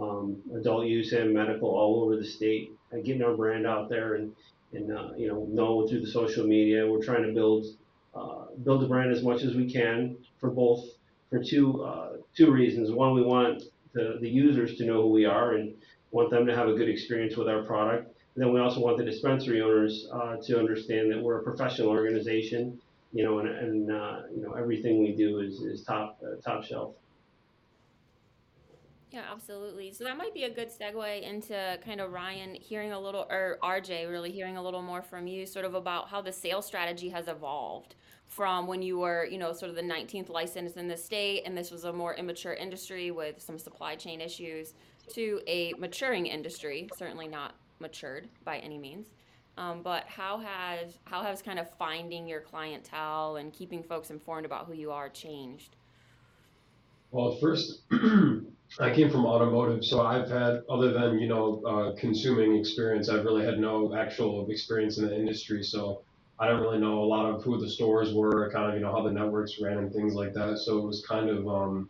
um, 0.00 0.40
adult 0.56 0.86
use 0.86 1.12
and 1.12 1.32
medical 1.32 1.68
all 1.68 2.02
over 2.02 2.16
the 2.16 2.24
state, 2.24 2.72
getting 3.04 3.22
our 3.22 3.36
brand 3.36 3.66
out 3.66 3.88
there 3.88 4.14
and 4.14 4.32
and 4.72 4.92
uh, 4.92 5.10
you 5.16 5.28
know 5.28 5.46
know 5.50 5.86
through 5.86 6.00
the 6.00 6.10
social 6.10 6.46
media. 6.46 6.86
We're 6.86 7.02
trying 7.02 7.22
to 7.22 7.32
build 7.32 7.66
uh, 8.14 8.46
build 8.62 8.82
a 8.84 8.88
brand 8.88 9.12
as 9.12 9.22
much 9.22 9.42
as 9.42 9.54
we 9.54 9.70
can 9.70 10.16
for 10.40 10.50
both 10.50 10.84
for 11.30 11.42
two 11.42 11.82
uh, 11.82 12.16
two 12.36 12.50
reasons. 12.50 12.90
One, 12.90 13.14
we 13.14 13.22
want 13.22 13.62
the, 13.92 14.18
the 14.20 14.28
users 14.28 14.76
to 14.78 14.84
know 14.84 15.02
who 15.02 15.10
we 15.10 15.24
are 15.24 15.54
and 15.54 15.74
want 16.10 16.30
them 16.30 16.46
to 16.46 16.54
have 16.54 16.68
a 16.68 16.74
good 16.74 16.88
experience 16.88 17.36
with 17.36 17.48
our 17.48 17.62
product. 17.62 18.06
And 18.34 18.44
then 18.44 18.52
we 18.52 18.60
also 18.60 18.80
want 18.80 18.98
the 18.98 19.04
dispensary 19.04 19.62
owners 19.62 20.08
uh, 20.12 20.36
to 20.44 20.58
understand 20.58 21.10
that 21.12 21.22
we're 21.22 21.40
a 21.40 21.42
professional 21.42 21.88
organization, 21.88 22.80
you 23.12 23.22
know, 23.22 23.38
and, 23.38 23.48
and 23.48 23.92
uh, 23.92 24.22
you 24.34 24.42
know 24.42 24.52
everything 24.54 25.02
we 25.02 25.12
do 25.12 25.40
is, 25.40 25.60
is 25.60 25.82
top 25.82 26.20
top 26.44 26.64
shelf. 26.64 26.94
Yeah, 29.14 29.22
absolutely. 29.30 29.92
So 29.92 30.02
that 30.02 30.16
might 30.16 30.34
be 30.34 30.42
a 30.42 30.50
good 30.50 30.68
segue 30.68 31.22
into 31.22 31.78
kind 31.84 32.00
of 32.00 32.10
Ryan 32.10 32.56
hearing 32.56 32.90
a 32.90 32.98
little, 32.98 33.28
or 33.30 33.58
RJ 33.62 34.10
really 34.10 34.32
hearing 34.32 34.56
a 34.56 34.62
little 34.62 34.82
more 34.82 35.02
from 35.02 35.28
you, 35.28 35.46
sort 35.46 35.64
of 35.64 35.76
about 35.76 36.08
how 36.08 36.20
the 36.20 36.32
sales 36.32 36.66
strategy 36.66 37.08
has 37.10 37.28
evolved 37.28 37.94
from 38.26 38.66
when 38.66 38.82
you 38.82 38.98
were, 38.98 39.28
you 39.30 39.38
know, 39.38 39.52
sort 39.52 39.70
of 39.70 39.76
the 39.76 39.82
19th 39.82 40.30
license 40.30 40.72
in 40.72 40.88
the 40.88 40.96
state, 40.96 41.44
and 41.46 41.56
this 41.56 41.70
was 41.70 41.84
a 41.84 41.92
more 41.92 42.14
immature 42.14 42.54
industry 42.54 43.12
with 43.12 43.40
some 43.40 43.56
supply 43.56 43.94
chain 43.94 44.20
issues, 44.20 44.74
to 45.12 45.40
a 45.46 45.74
maturing 45.78 46.26
industry, 46.26 46.88
certainly 46.96 47.28
not 47.28 47.54
matured 47.78 48.26
by 48.44 48.58
any 48.58 48.78
means. 48.78 49.06
Um, 49.56 49.82
but 49.84 50.06
how 50.08 50.38
has 50.38 50.98
how 51.04 51.22
has 51.22 51.40
kind 51.40 51.60
of 51.60 51.70
finding 51.78 52.26
your 52.26 52.40
clientele 52.40 53.36
and 53.36 53.52
keeping 53.52 53.84
folks 53.84 54.10
informed 54.10 54.44
about 54.44 54.66
who 54.66 54.72
you 54.72 54.90
are 54.90 55.08
changed? 55.08 55.76
Well, 57.12 57.36
first, 57.40 57.82
I 58.80 58.92
came 58.92 59.08
from 59.08 59.24
automotive, 59.24 59.84
so 59.84 60.00
I've 60.02 60.28
had, 60.28 60.62
other 60.68 60.92
than, 60.92 61.20
you 61.20 61.28
know, 61.28 61.62
uh, 61.64 62.00
consuming 62.00 62.56
experience, 62.56 63.08
I've 63.08 63.24
really 63.24 63.44
had 63.44 63.60
no 63.60 63.94
actual 63.94 64.50
experience 64.50 64.98
in 64.98 65.06
the 65.06 65.14
industry. 65.14 65.62
So 65.62 66.02
I 66.40 66.48
don't 66.48 66.60
really 66.60 66.78
know 66.78 66.98
a 66.98 67.04
lot 67.06 67.26
of 67.26 67.44
who 67.44 67.60
the 67.60 67.70
stores 67.70 68.12
were, 68.12 68.50
kind 68.50 68.70
of, 68.70 68.74
you 68.74 68.80
know, 68.80 68.90
how 68.90 69.02
the 69.02 69.12
networks 69.12 69.60
ran 69.60 69.78
and 69.78 69.92
things 69.92 70.14
like 70.14 70.32
that. 70.34 70.58
So 70.58 70.78
it 70.78 70.86
was 70.86 71.06
kind 71.06 71.30
of, 71.30 71.46
um, 71.46 71.88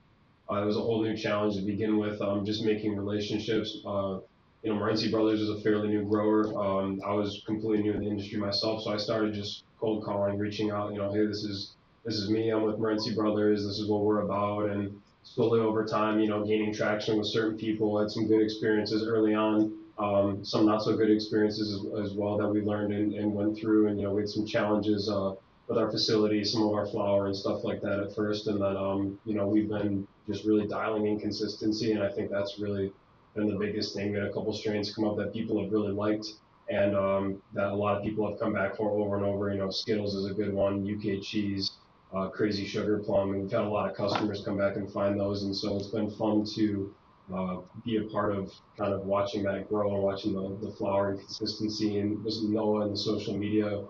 uh, 0.51 0.63
it 0.63 0.67
was 0.67 0.77
a 0.77 0.81
whole 0.81 1.03
new 1.03 1.17
challenge 1.17 1.57
to 1.57 1.63
begin 1.63 1.97
with, 1.97 2.21
um, 2.21 2.45
just 2.45 2.65
making 2.65 2.97
relationships. 2.97 3.79
Uh, 3.87 4.19
you 4.63 4.73
know, 4.73 4.79
Morency 4.79 5.11
Brothers 5.11 5.41
is 5.41 5.49
a 5.49 5.61
fairly 5.63 5.89
new 5.89 6.05
grower. 6.05 6.47
Um, 6.59 7.01
I 7.07 7.13
was 7.15 7.43
completely 7.47 7.83
new 7.83 7.93
in 7.93 8.01
the 8.01 8.09
industry 8.09 8.39
myself, 8.39 8.83
so 8.83 8.93
I 8.93 8.99
started 8.99 9.33
just 9.33 9.65
cold 9.79 10.05
calling, 10.05 10.39
reaching 10.39 10.71
out. 10.71 10.93
You 10.93 10.99
know, 10.99 11.13
hey, 11.13 11.27
this 11.27 11.45
is 11.45 11.73
this 12.05 12.17
is 12.17 12.29
me. 12.31 12.51
I'm 12.51 12.63
with 12.63 12.77
Morency 12.77 13.15
Brothers. 13.15 13.65
This 13.65 13.79
is 13.79 13.89
what 13.89 14.03
we're 14.03 14.21
about, 14.21 14.71
and 14.71 15.01
slowly 15.25 15.61
over 15.61 15.85
time, 15.85 16.21
you 16.21 16.29
know, 16.29 16.45
gaining 16.45 16.73
traction 16.73 17.19
with 17.19 17.27
certain 17.27 17.59
people. 17.59 17.99
Had 17.99 18.11
some 18.11 18.29
good 18.29 18.43
experiences 18.43 19.09
early 19.09 19.35
on, 19.35 19.77
um, 19.99 20.45
some 20.45 20.67
not 20.67 20.83
so 20.83 20.97
good 20.97 21.11
experiences 21.11 21.73
as, 21.73 22.07
as 22.07 22.13
well 22.13 22.37
that 22.37 22.49
we 22.49 22.61
learned 22.61 22.93
and, 22.93 23.15
and, 23.15 23.35
went 23.35 23.59
through. 23.59 23.89
And 23.89 23.99
you 23.99 24.07
know, 24.07 24.15
we 24.15 24.23
had 24.23 24.29
some 24.29 24.47
challenges 24.47 25.09
uh, 25.09 25.33
with 25.67 25.79
our 25.79 25.91
facility, 25.91 26.45
some 26.45 26.63
of 26.63 26.75
our 26.75 26.87
flower 26.87 27.27
and 27.27 27.35
stuff 27.35 27.65
like 27.65 27.81
that 27.81 28.01
at 28.01 28.15
first. 28.15 28.47
And 28.47 28.61
then, 28.61 28.77
um, 28.77 29.19
you 29.25 29.35
know, 29.35 29.49
we've 29.49 29.69
been 29.69 30.07
just 30.29 30.45
really 30.45 30.69
dialing 30.69 31.07
in 31.07 31.19
consistency, 31.19 31.93
and 31.93 32.03
I 32.03 32.11
think 32.11 32.31
that's 32.31 32.59
really 32.59 32.93
been 33.35 33.49
the 33.49 33.57
biggest 33.57 33.95
thing. 33.95 34.13
We 34.13 34.19
had 34.19 34.27
a 34.27 34.33
couple 34.33 34.53
strains 34.53 34.95
come 34.95 35.05
up 35.05 35.17
that 35.17 35.33
people 35.33 35.61
have 35.63 35.73
really 35.73 35.93
liked. 35.93 36.27
And 36.71 36.97
um, 36.97 37.43
that 37.53 37.67
a 37.67 37.75
lot 37.75 37.99
of 37.99 38.03
people 38.03 38.27
have 38.27 38.41
come 38.41 38.55
back 38.55 38.77
for 38.77 38.91
over 38.91 39.17
and 39.17 39.25
over. 39.27 39.53
You 39.53 39.59
know, 39.59 39.69
Skittles 39.69 40.15
is 40.15 40.31
a 40.31 40.33
good 40.33 40.51
one, 40.55 40.81
UK 40.83 41.23
cheese, 41.23 41.73
uh, 42.15 42.29
Crazy 42.29 42.67
Sugar 42.67 42.99
Plum, 42.99 43.33
and 43.33 43.43
we've 43.43 43.51
had 43.51 43.63
a 43.63 43.69
lot 43.69 43.91
of 43.91 43.97
customers 43.97 44.43
come 44.45 44.57
back 44.57 44.77
and 44.77 44.91
find 44.93 45.19
those, 45.19 45.43
and 45.43 45.55
so 45.55 45.77
it's 45.77 45.89
been 45.89 46.11
fun 46.11 46.45
to 46.55 46.95
uh, 47.35 47.57
be 47.85 47.97
a 47.97 48.05
part 48.05 48.35
of 48.35 48.53
kind 48.79 48.93
of 48.93 49.05
watching 49.07 49.43
that 49.45 49.69
grow 49.69 49.95
and 49.95 50.03
watching 50.03 50.35
the, 50.35 50.67
the 50.67 50.73
flower 50.77 51.11
and 51.11 51.21
consistency. 51.21 51.99
And 51.99 52.23
with 52.23 52.35
Noah 52.43 52.83
and 52.83 52.93
the 52.93 52.99
social 52.99 53.37
media, 53.37 53.85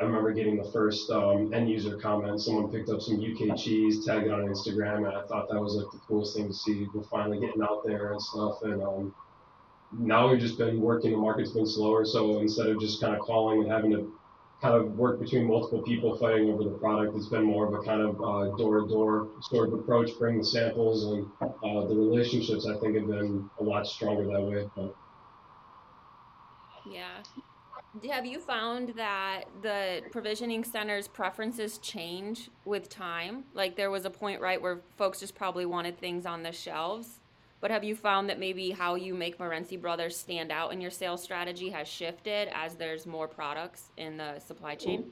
I 0.00 0.04
remember 0.04 0.32
getting 0.32 0.56
the 0.56 0.70
first 0.72 1.10
um, 1.10 1.52
end 1.52 1.68
user 1.68 1.98
comment. 1.98 2.40
Someone 2.40 2.72
picked 2.72 2.88
up 2.88 3.00
some 3.00 3.16
UK 3.16 3.56
cheese, 3.56 4.04
tagged 4.04 4.26
it 4.26 4.32
on 4.32 4.40
Instagram, 4.40 4.98
and 4.98 5.08
I 5.08 5.26
thought 5.26 5.48
that 5.50 5.60
was 5.60 5.74
like 5.74 5.90
the 5.92 5.98
coolest 6.06 6.36
thing 6.36 6.48
to 6.48 6.54
see. 6.54 6.86
We're 6.94 7.02
finally 7.04 7.38
getting 7.40 7.62
out 7.62 7.84
there 7.84 8.12
and 8.12 8.20
stuff, 8.20 8.62
and 8.62 8.82
um, 8.82 9.14
now 9.92 10.30
we've 10.30 10.40
just 10.40 10.58
been 10.58 10.80
working. 10.80 11.12
The 11.12 11.18
market's 11.18 11.52
been 11.52 11.66
slower, 11.66 12.04
so 12.04 12.40
instead 12.40 12.66
of 12.66 12.80
just 12.80 13.00
kind 13.00 13.14
of 13.14 13.20
calling 13.20 13.62
and 13.62 13.70
having 13.70 13.90
to 13.92 14.12
kind 14.60 14.74
of 14.74 14.96
work 14.96 15.20
between 15.20 15.46
multiple 15.46 15.82
people 15.82 16.16
fighting 16.16 16.50
over 16.50 16.64
the 16.64 16.76
product. 16.78 17.16
It's 17.16 17.28
been 17.28 17.44
more 17.44 17.66
of 17.66 17.74
a 17.74 17.84
kind 17.84 18.00
of 18.02 18.16
uh, 18.16 18.56
door-to-door 18.56 19.28
sort 19.42 19.68
of 19.68 19.74
approach, 19.74 20.10
bring 20.18 20.38
the 20.38 20.44
samples, 20.44 21.04
and 21.04 21.26
uh, 21.40 21.86
the 21.86 21.94
relationships 21.94 22.66
I 22.66 22.76
think 22.78 22.96
have 22.96 23.06
been 23.06 23.48
a 23.60 23.62
lot 23.62 23.86
stronger 23.86 24.24
that 24.24 24.42
way. 24.42 24.68
But. 24.74 24.94
Yeah. 26.90 27.22
Have 28.12 28.26
you 28.26 28.38
found 28.40 28.90
that 28.96 29.44
the 29.62 30.02
provisioning 30.10 30.64
center's 30.64 31.08
preferences 31.08 31.78
change 31.78 32.50
with 32.64 32.88
time? 32.88 33.44
Like 33.54 33.76
there 33.76 33.90
was 33.90 34.04
a 34.04 34.10
point, 34.10 34.40
right, 34.40 34.60
where 34.60 34.80
folks 34.96 35.20
just 35.20 35.34
probably 35.34 35.66
wanted 35.66 35.98
things 35.98 36.26
on 36.26 36.42
the 36.42 36.52
shelves 36.52 37.20
but 37.60 37.70
have 37.70 37.82
you 37.82 37.96
found 37.96 38.28
that 38.28 38.38
maybe 38.38 38.70
how 38.70 38.94
you 38.94 39.14
make 39.14 39.38
Morency 39.38 39.80
Brothers 39.80 40.16
stand 40.16 40.52
out 40.52 40.72
in 40.72 40.80
your 40.80 40.90
sales 40.90 41.22
strategy 41.22 41.68
has 41.70 41.88
shifted 41.88 42.48
as 42.52 42.74
there's 42.74 43.06
more 43.06 43.26
products 43.26 43.88
in 43.96 44.16
the 44.16 44.38
supply 44.38 44.74
chain? 44.74 45.04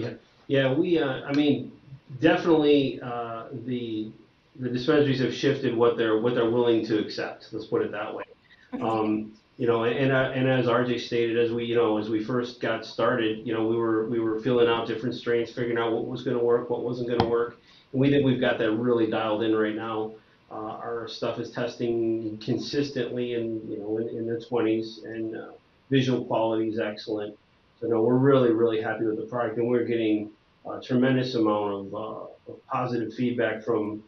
Yeah, 0.00 0.10
yeah 0.46 0.72
we, 0.72 0.98
uh, 0.98 1.22
I 1.26 1.32
mean, 1.32 1.72
definitely 2.20 3.00
uh, 3.02 3.44
the 3.66 4.12
the 4.56 4.68
dispensaries 4.68 5.20
have 5.20 5.34
shifted 5.34 5.74
what 5.74 5.96
they're 5.96 6.18
what 6.18 6.34
they're 6.34 6.50
willing 6.50 6.84
to 6.86 6.98
accept. 6.98 7.48
Let's 7.52 7.66
put 7.66 7.82
it 7.82 7.92
that 7.92 8.14
way. 8.14 8.24
Um, 8.80 9.32
you 9.58 9.66
know, 9.66 9.84
and 9.84 10.10
uh, 10.10 10.32
and 10.34 10.48
as 10.48 10.64
RJ 10.64 11.00
stated, 11.00 11.38
as 11.38 11.52
we 11.52 11.64
you 11.66 11.74
know 11.74 11.98
as 11.98 12.08
we 12.08 12.24
first 12.24 12.58
got 12.58 12.86
started, 12.86 13.46
you 13.46 13.52
know, 13.52 13.66
we 13.66 13.76
were 13.76 14.08
we 14.08 14.18
were 14.18 14.40
filling 14.40 14.66
out 14.66 14.86
different 14.86 15.14
strains, 15.14 15.50
figuring 15.50 15.76
out 15.76 15.92
what 15.92 16.06
was 16.06 16.22
going 16.22 16.38
to 16.38 16.42
work, 16.42 16.70
what 16.70 16.82
wasn't 16.82 17.06
going 17.06 17.20
to 17.20 17.26
work, 17.26 17.58
and 17.92 18.00
we 18.00 18.08
think 18.08 18.24
we've 18.24 18.40
got 18.40 18.58
that 18.58 18.72
really 18.72 19.10
dialed 19.10 19.42
in 19.42 19.54
right 19.54 19.76
now. 19.76 20.12
Uh, 20.52 20.76
our 20.84 21.08
stuff 21.08 21.38
is 21.38 21.50
testing 21.50 22.38
consistently 22.44 23.34
in 23.34 23.62
you 23.70 23.78
know 23.78 23.98
in, 23.98 24.08
in 24.08 24.26
the 24.26 24.44
20s, 24.50 25.04
and 25.04 25.34
uh, 25.34 25.52
visual 25.90 26.24
quality 26.26 26.68
is 26.68 26.78
excellent. 26.78 27.36
So 27.80 27.86
no, 27.86 28.02
we're 28.02 28.18
really 28.18 28.52
really 28.52 28.80
happy 28.80 29.06
with 29.06 29.16
the 29.16 29.26
product, 29.26 29.56
and 29.56 29.68
we're 29.68 29.84
getting 29.84 30.30
a 30.70 30.80
tremendous 30.80 31.34
amount 31.34 31.72
of, 31.72 31.94
uh, 31.94 32.52
of 32.52 32.66
positive 32.66 33.14
feedback 33.14 33.64
from 33.64 34.02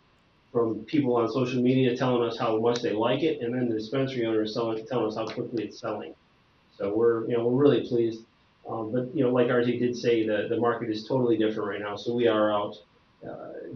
from 0.52 0.84
people 0.84 1.16
on 1.16 1.28
social 1.32 1.60
media 1.60 1.96
telling 1.96 2.22
us 2.28 2.38
how 2.38 2.60
much 2.60 2.80
they 2.82 2.92
like 2.92 3.22
it, 3.22 3.40
and 3.40 3.54
then 3.54 3.68
the 3.68 3.74
dispensary 3.74 4.26
owners 4.26 4.54
telling, 4.54 4.86
telling 4.86 5.06
us 5.06 5.16
how 5.16 5.26
quickly 5.26 5.64
it's 5.64 5.80
selling. 5.80 6.14
So 6.76 6.94
we're 6.94 7.26
you 7.26 7.36
know 7.36 7.46
we're 7.46 7.62
really 7.62 7.88
pleased. 7.88 8.22
Um, 8.68 8.92
but 8.92 9.14
you 9.14 9.24
know, 9.24 9.30
like 9.30 9.48
RJ 9.48 9.78
did 9.78 9.96
say, 9.96 10.26
the 10.26 10.46
the 10.48 10.58
market 10.58 10.90
is 10.90 11.08
totally 11.08 11.36
different 11.36 11.68
right 11.70 11.80
now. 11.80 11.96
So 11.96 12.14
we 12.14 12.28
are 12.28 12.52
out 12.52 12.76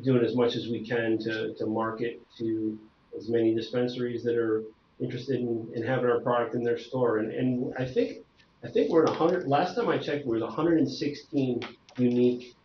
doing 0.03 0.25
as 0.25 0.35
much 0.35 0.55
as 0.57 0.69
we 0.69 0.87
can 0.87 1.19
to, 1.19 1.55
to 1.55 1.67
market 1.67 2.21
to 2.39 2.79
as 3.17 3.29
many 3.29 3.55
dispensaries 3.55 4.23
that 4.25 4.37
are 4.37 4.65
interested 5.01 5.41
in, 5.41 5.69
in 5.75 5.83
having 5.83 6.11
our 6.11 6.21
product 6.21 6.55
in 6.55 6.63
their 6.63 6.79
store. 6.79 7.19
And, 7.19 7.33
and 7.33 7.75
I 7.79 7.85
think 7.85 8.25
I 8.65 8.69
think 8.69 8.91
we're 8.91 9.05
at 9.05 9.11
100. 9.11 9.47
Last 9.47 9.77
time 9.77 9.89
I 9.89 9.99
checked, 9.99 10.27
we 10.27 10.39
were 10.39 10.45
116 10.45 11.61
unique 11.97 12.57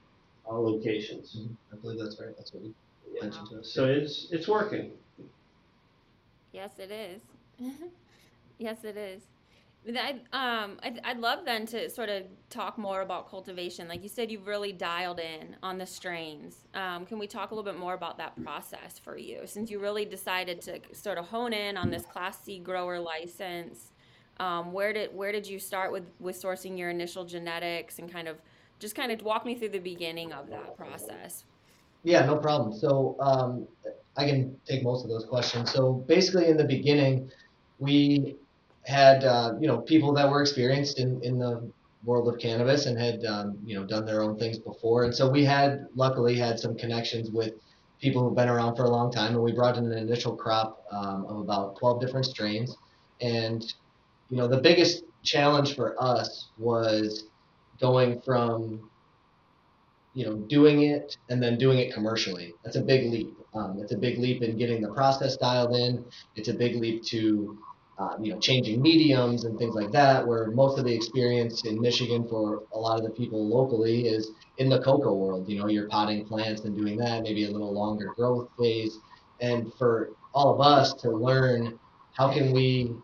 uh, 0.49 0.57
locations. 0.57 1.37
Mm-hmm. 1.37 1.53
I 1.71 1.75
believe 1.77 1.99
that's 1.99 2.19
right. 2.19 2.35
That's 2.35 2.53
what 2.53 2.63
we 2.63 2.73
yeah. 3.13 3.23
mentioned 3.23 3.49
to. 3.51 3.63
So 3.63 3.85
it's 3.85 4.27
it's 4.31 4.47
working. 4.47 4.91
Yes, 6.51 6.71
it 6.77 6.91
is. 6.91 7.21
yes, 8.57 8.83
it 8.83 8.97
is. 8.97 9.21
I, 9.87 10.11
um, 10.31 10.77
I'd, 10.81 11.01
I'd 11.03 11.19
love 11.19 11.45
then 11.45 11.65
to 11.67 11.89
sort 11.89 12.09
of 12.09 12.23
talk 12.49 12.77
more 12.77 13.01
about 13.01 13.29
cultivation. 13.29 13.87
Like 13.87 14.01
you 14.01 14.09
said, 14.09 14.31
you've 14.31 14.47
really 14.47 14.71
dialed 14.71 15.19
in 15.19 15.57
on 15.61 15.77
the 15.77 15.85
strains. 15.85 16.55
Um, 16.73 17.05
can 17.05 17.19
we 17.19 17.27
talk 17.27 17.51
a 17.51 17.55
little 17.55 17.69
bit 17.69 17.79
more 17.79 17.93
about 17.93 18.17
that 18.17 18.41
process 18.43 18.97
for 18.97 19.17
you? 19.17 19.41
Since 19.45 19.69
you 19.69 19.79
really 19.79 20.05
decided 20.05 20.61
to 20.61 20.79
sort 20.93 21.17
of 21.17 21.25
hone 21.25 21.51
in 21.51 21.75
on 21.75 21.89
this 21.89 22.05
Class 22.05 22.41
C 22.41 22.59
grower 22.59 22.99
license, 22.99 23.91
um, 24.39 24.71
where 24.71 24.93
did 24.93 25.13
where 25.13 25.31
did 25.31 25.45
you 25.45 25.59
start 25.59 25.91
with 25.91 26.05
with 26.19 26.41
sourcing 26.41 26.77
your 26.77 26.89
initial 26.89 27.25
genetics 27.25 27.99
and 27.99 28.11
kind 28.11 28.27
of 28.27 28.37
just 28.79 28.95
kind 28.95 29.11
of 29.11 29.21
walk 29.21 29.45
me 29.45 29.55
through 29.55 29.69
the 29.69 29.79
beginning 29.79 30.31
of 30.31 30.49
that 30.49 30.75
process? 30.77 31.43
Yeah, 32.03 32.25
no 32.25 32.37
problem. 32.37 32.73
So 32.73 33.15
um, 33.19 33.67
I 34.17 34.25
can 34.25 34.57
take 34.65 34.83
most 34.83 35.03
of 35.03 35.09
those 35.09 35.25
questions. 35.25 35.71
So 35.71 35.93
basically, 35.93 36.47
in 36.47 36.57
the 36.57 36.65
beginning, 36.65 37.31
we 37.79 38.35
had 38.85 39.23
uh, 39.23 39.53
you 39.59 39.67
know 39.67 39.79
people 39.79 40.13
that 40.13 40.29
were 40.29 40.41
experienced 40.41 40.99
in, 40.99 41.21
in 41.23 41.39
the 41.39 41.71
world 42.03 42.27
of 42.27 42.39
cannabis 42.39 42.85
and 42.85 42.99
had 42.99 43.23
um, 43.25 43.57
you 43.63 43.75
know 43.75 43.85
done 43.85 44.05
their 44.05 44.21
own 44.21 44.37
things 44.37 44.59
before, 44.59 45.05
and 45.05 45.15
so 45.15 45.29
we 45.29 45.43
had 45.43 45.87
luckily 45.95 46.35
had 46.35 46.59
some 46.59 46.75
connections 46.75 47.31
with 47.31 47.53
people 48.01 48.21
who've 48.21 48.35
been 48.35 48.49
around 48.49 48.75
for 48.75 48.83
a 48.83 48.89
long 48.89 49.11
time, 49.11 49.33
and 49.33 49.41
we 49.41 49.53
brought 49.53 49.77
in 49.77 49.85
an 49.85 49.97
initial 49.97 50.35
crop 50.35 50.83
um, 50.91 51.25
of 51.25 51.37
about 51.39 51.77
12 51.77 52.01
different 52.01 52.25
strains, 52.25 52.75
and 53.21 53.73
you 54.29 54.37
know 54.37 54.47
the 54.47 54.59
biggest 54.59 55.03
challenge 55.23 55.75
for 55.75 56.01
us 56.01 56.49
was 56.57 57.27
going 57.79 58.19
from 58.21 58.89
you 60.13 60.25
know 60.25 60.35
doing 60.35 60.83
it 60.83 61.17
and 61.29 61.41
then 61.41 61.57
doing 61.57 61.79
it 61.79 61.93
commercially. 61.93 62.53
That's 62.63 62.75
a 62.75 62.81
big 62.81 63.11
leap. 63.11 63.33
Um, 63.53 63.77
it's 63.79 63.93
a 63.93 63.97
big 63.97 64.17
leap 64.17 64.41
in 64.41 64.57
getting 64.57 64.81
the 64.81 64.89
process 64.89 65.37
dialed 65.37 65.75
in. 65.75 66.03
It's 66.35 66.49
a 66.49 66.53
big 66.53 66.75
leap 66.75 67.03
to 67.05 67.57
um, 67.97 68.23
you 68.23 68.33
know, 68.33 68.39
changing 68.39 68.81
mediums 68.81 69.43
and 69.43 69.57
things 69.57 69.75
like 69.75 69.91
that, 69.91 70.25
where 70.25 70.51
most 70.51 70.79
of 70.79 70.85
the 70.85 70.93
experience 70.93 71.65
in 71.65 71.79
Michigan 71.79 72.27
for 72.27 72.63
a 72.73 72.79
lot 72.79 72.97
of 72.97 73.03
the 73.03 73.11
people 73.11 73.47
locally 73.47 74.07
is 74.07 74.31
in 74.57 74.69
the 74.69 74.81
coco 74.81 75.13
world. 75.13 75.47
You 75.47 75.59
know, 75.59 75.67
you're 75.67 75.87
potting 75.87 76.25
plants 76.25 76.61
and 76.63 76.75
doing 76.75 76.97
that, 76.97 77.23
maybe 77.23 77.45
a 77.45 77.51
little 77.51 77.73
longer 77.73 78.11
growth 78.15 78.49
phase. 78.57 78.99
And 79.41 79.71
for 79.75 80.09
all 80.33 80.53
of 80.53 80.61
us 80.61 80.93
to 81.01 81.11
learn 81.11 81.79
how 82.13 82.31
can 82.31 82.51
we 82.51 82.95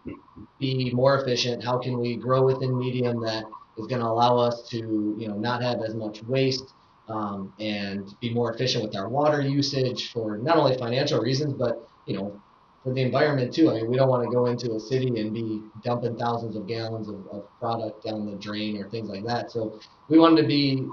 be 0.59 0.91
more 0.93 1.19
efficient, 1.19 1.63
how 1.63 1.77
can 1.77 1.99
we 1.99 2.15
grow 2.15 2.43
within 2.43 2.77
medium 2.77 3.21
that 3.21 3.43
is 3.77 3.87
going 3.87 4.01
to 4.01 4.07
allow 4.07 4.37
us 4.37 4.67
to, 4.69 5.15
you 5.17 5.27
know, 5.27 5.35
not 5.35 5.61
have 5.61 5.81
as 5.81 5.95
much 5.95 6.21
waste 6.23 6.73
um, 7.07 7.53
and 7.59 8.15
be 8.21 8.33
more 8.33 8.53
efficient 8.53 8.83
with 8.83 8.95
our 8.95 9.09
water 9.09 9.41
usage 9.41 10.11
for 10.11 10.37
not 10.37 10.57
only 10.57 10.77
financial 10.77 11.19
reasons, 11.19 11.53
but 11.53 11.87
you 12.05 12.15
know, 12.17 12.41
for 12.83 12.93
the 12.93 13.01
environment 13.01 13.53
too. 13.53 13.69
I 13.69 13.75
mean, 13.75 13.89
we 13.89 13.97
don't 13.97 14.09
want 14.09 14.23
to 14.23 14.33
go 14.33 14.45
into 14.45 14.73
a 14.73 14.79
city 14.79 15.19
and 15.19 15.33
be 15.33 15.61
dumping 15.83 16.17
thousands 16.17 16.55
of 16.55 16.67
gallons 16.67 17.09
of, 17.09 17.27
of 17.31 17.45
product 17.59 18.05
down 18.05 18.25
the 18.25 18.37
drain 18.37 18.81
or 18.81 18.89
things 18.89 19.09
like 19.09 19.25
that. 19.25 19.51
So 19.51 19.79
we 20.07 20.17
wanted 20.17 20.41
to 20.41 20.47
be 20.47 20.87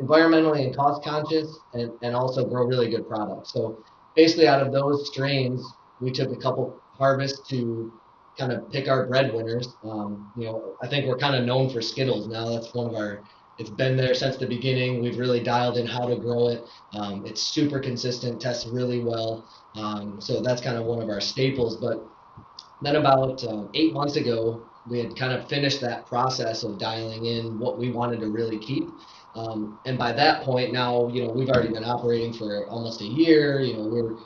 environmentally 0.00 0.64
and 0.64 0.76
cost 0.76 1.02
conscious 1.02 1.58
and, 1.74 1.90
and 2.02 2.14
also 2.14 2.44
grow 2.44 2.64
really 2.64 2.88
good 2.88 3.08
products. 3.08 3.52
So 3.52 3.82
basically 4.14 4.46
out 4.46 4.64
of 4.64 4.72
those 4.72 5.08
strains, 5.08 5.64
we 6.00 6.12
took 6.12 6.30
a 6.30 6.36
couple 6.36 6.80
harvests 6.92 7.48
to 7.48 7.92
kind 8.38 8.52
of 8.52 8.70
pick 8.70 8.88
our 8.88 9.06
breadwinners. 9.06 9.68
Um, 9.82 10.32
you 10.36 10.44
know, 10.44 10.76
I 10.80 10.86
think 10.86 11.06
we're 11.06 11.18
kind 11.18 11.34
of 11.34 11.44
known 11.44 11.70
for 11.70 11.82
Skittles 11.82 12.28
now. 12.28 12.48
That's 12.48 12.72
one 12.72 12.86
of 12.86 12.94
our 12.94 13.22
it's 13.58 13.70
been 13.70 13.96
there 13.96 14.14
since 14.14 14.36
the 14.36 14.46
beginning. 14.46 15.02
We've 15.02 15.18
really 15.18 15.42
dialed 15.42 15.78
in 15.78 15.86
how 15.86 16.08
to 16.08 16.16
grow 16.16 16.48
it. 16.48 16.68
Um, 16.94 17.26
it's 17.26 17.42
super 17.42 17.80
consistent, 17.80 18.40
tests 18.40 18.66
really 18.66 19.02
well. 19.02 19.44
Um, 19.74 20.20
so 20.20 20.40
that's 20.40 20.62
kind 20.62 20.76
of 20.76 20.84
one 20.84 21.02
of 21.02 21.08
our 21.08 21.20
staples. 21.20 21.76
But 21.76 22.06
then 22.82 22.96
about 22.96 23.42
um, 23.44 23.68
eight 23.74 23.92
months 23.92 24.16
ago, 24.16 24.62
we 24.88 24.98
had 25.00 25.16
kind 25.16 25.32
of 25.32 25.48
finished 25.48 25.80
that 25.80 26.06
process 26.06 26.62
of 26.62 26.78
dialing 26.78 27.26
in 27.26 27.58
what 27.58 27.78
we 27.78 27.90
wanted 27.90 28.20
to 28.20 28.28
really 28.28 28.58
keep. 28.58 28.88
Um, 29.34 29.78
and 29.84 29.98
by 29.98 30.12
that 30.12 30.42
point, 30.42 30.72
now 30.72 31.08
you 31.08 31.24
know 31.24 31.32
we've 31.32 31.48
already 31.48 31.72
been 31.72 31.84
operating 31.84 32.32
for 32.32 32.66
almost 32.68 33.00
a 33.00 33.06
year. 33.06 33.60
You 33.60 33.76
know 33.76 33.84
we're 33.84 34.16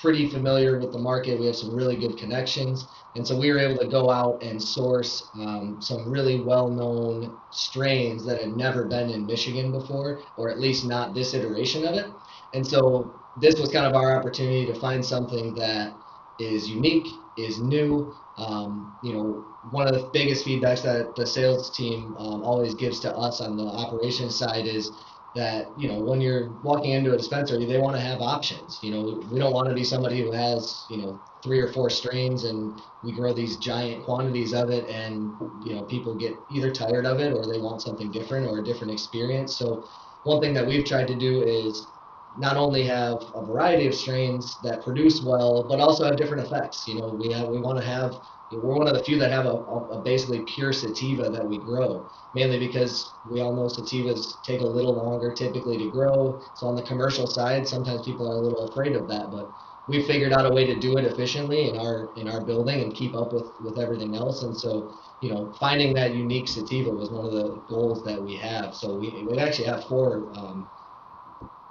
pretty 0.00 0.30
familiar 0.30 0.78
with 0.78 0.92
the 0.92 0.98
market. 0.98 1.38
We 1.38 1.46
have 1.46 1.56
some 1.56 1.74
really 1.74 1.96
good 1.96 2.16
connections, 2.16 2.86
and 3.16 3.26
so 3.26 3.36
we 3.38 3.50
were 3.50 3.58
able 3.58 3.78
to 3.78 3.88
go 3.88 4.10
out 4.10 4.42
and 4.42 4.62
source 4.62 5.30
um, 5.40 5.80
some 5.80 6.10
really 6.10 6.40
well-known 6.40 7.36
strains 7.50 8.24
that 8.26 8.40
had 8.40 8.56
never 8.56 8.84
been 8.84 9.10
in 9.10 9.26
Michigan 9.26 9.72
before, 9.72 10.20
or 10.36 10.50
at 10.50 10.60
least 10.60 10.86
not 10.86 11.14
this 11.14 11.34
iteration 11.34 11.86
of 11.86 11.94
it. 11.94 12.12
And 12.54 12.66
so 12.66 13.12
this 13.36 13.58
was 13.58 13.70
kind 13.70 13.86
of 13.86 13.94
our 13.94 14.16
opportunity 14.16 14.66
to 14.66 14.74
find 14.78 15.04
something 15.04 15.54
that 15.56 15.94
is 16.38 16.68
unique, 16.68 17.08
is 17.36 17.60
new. 17.60 18.14
Um, 18.36 18.96
you 19.02 19.12
know, 19.12 19.44
one 19.70 19.88
of 19.88 19.94
the 19.94 20.10
biggest 20.12 20.46
feedbacks 20.46 20.82
that 20.82 21.16
the 21.16 21.26
sales 21.26 21.70
team 21.70 22.14
um, 22.18 22.42
always 22.42 22.74
gives 22.74 23.00
to 23.00 23.14
us 23.16 23.40
on 23.40 23.56
the 23.56 23.64
operations 23.64 24.38
side 24.38 24.66
is 24.66 24.92
that 25.38 25.72
you 25.76 25.88
know 25.88 26.00
when 26.00 26.20
you're 26.20 26.50
walking 26.62 26.90
into 26.90 27.14
a 27.14 27.16
dispensary, 27.16 27.64
they 27.64 27.78
want 27.78 27.94
to 27.96 28.02
have 28.02 28.20
options. 28.20 28.82
You 28.82 28.90
know, 28.92 29.22
we 29.30 29.38
don't 29.38 29.52
want 29.52 29.68
to 29.68 29.74
be 29.74 29.84
somebody 29.84 30.20
who 30.20 30.32
has 30.32 30.84
you 30.88 31.00
know 31.00 31.20
three 31.44 31.60
or 31.60 31.72
four 31.72 31.88
strains 31.88 32.42
and 32.42 32.82
we 33.02 33.12
grow 33.12 33.32
these 33.32 33.56
giant 33.58 34.04
quantities 34.04 34.52
of 34.52 34.70
it, 34.70 34.88
and 34.88 35.36
you 35.60 35.76
know 35.76 35.82
people 35.84 36.16
get 36.16 36.44
either 36.48 36.72
tired 36.72 37.06
of 37.06 37.20
it 37.20 37.32
or 37.32 37.46
they 37.46 37.60
want 37.60 37.82
something 37.82 38.10
different 38.10 38.48
or 38.48 38.58
a 38.58 38.64
different 38.64 38.92
experience. 38.92 39.56
So 39.56 39.84
one 40.24 40.40
thing 40.40 40.54
that 40.54 40.66
we've 40.66 40.84
tried 40.84 41.06
to 41.06 41.16
do 41.16 41.42
is 41.42 41.92
not 42.38 42.56
only 42.56 42.84
have 42.84 43.16
a 43.34 43.44
variety 43.44 43.86
of 43.86 43.94
strains 43.94 44.58
that 44.60 44.84
produce 44.84 45.22
well, 45.24 45.66
but 45.68 45.80
also 45.80 46.04
have 46.04 46.16
different 46.16 46.46
effects. 46.46 46.86
You 46.86 47.00
know, 47.00 47.08
we 47.08 47.32
have 47.32 47.48
we 47.48 47.60
want 47.60 47.78
to 47.78 47.84
have 47.84 48.14
we're 48.50 48.76
one 48.76 48.88
of 48.88 48.94
the 48.94 49.04
few 49.04 49.18
that 49.18 49.30
have 49.30 49.44
a, 49.44 49.50
a, 49.50 50.00
basically 50.02 50.40
pure 50.44 50.72
sativa 50.72 51.28
that 51.28 51.46
we 51.46 51.58
grow, 51.58 52.08
mainly 52.32 52.58
because 52.58 53.18
we 53.24 53.40
all 53.40 53.54
know 53.54 53.66
sativas 53.66 54.40
take 54.42 54.62
a 54.62 54.66
little 54.66 54.94
longer 54.94 55.34
typically 55.34 55.76
to 55.76 55.90
grow. 55.90 56.40
So 56.54 56.66
on 56.66 56.74
the 56.74 56.82
commercial 56.82 57.26
side, 57.26 57.68
sometimes 57.68 58.06
people 58.06 58.30
are 58.30 58.36
a 58.36 58.40
little 58.40 58.66
afraid 58.68 58.96
of 58.96 59.06
that, 59.08 59.30
but 59.30 59.52
we 59.86 60.06
figured 60.06 60.32
out 60.32 60.50
a 60.50 60.54
way 60.54 60.64
to 60.64 60.78
do 60.78 60.96
it 60.96 61.04
efficiently 61.04 61.68
in 61.68 61.76
our 61.76 62.10
in 62.16 62.28
our 62.28 62.42
building 62.42 62.80
and 62.80 62.94
keep 62.94 63.14
up 63.16 63.32
with 63.32 63.50
with 63.60 63.78
everything 63.78 64.14
else. 64.16 64.42
And 64.44 64.56
so 64.56 64.92
you 65.20 65.34
know, 65.34 65.52
finding 65.58 65.92
that 65.94 66.14
unique 66.14 66.48
sativa 66.48 66.90
was 66.90 67.10
one 67.10 67.24
of 67.26 67.32
the 67.32 67.62
goals 67.68 68.04
that 68.04 68.22
we 68.22 68.36
have. 68.36 68.74
So 68.74 68.94
we, 68.94 69.26
we 69.28 69.38
actually 69.38 69.66
have 69.66 69.84
four 69.86 70.30
um, 70.36 70.68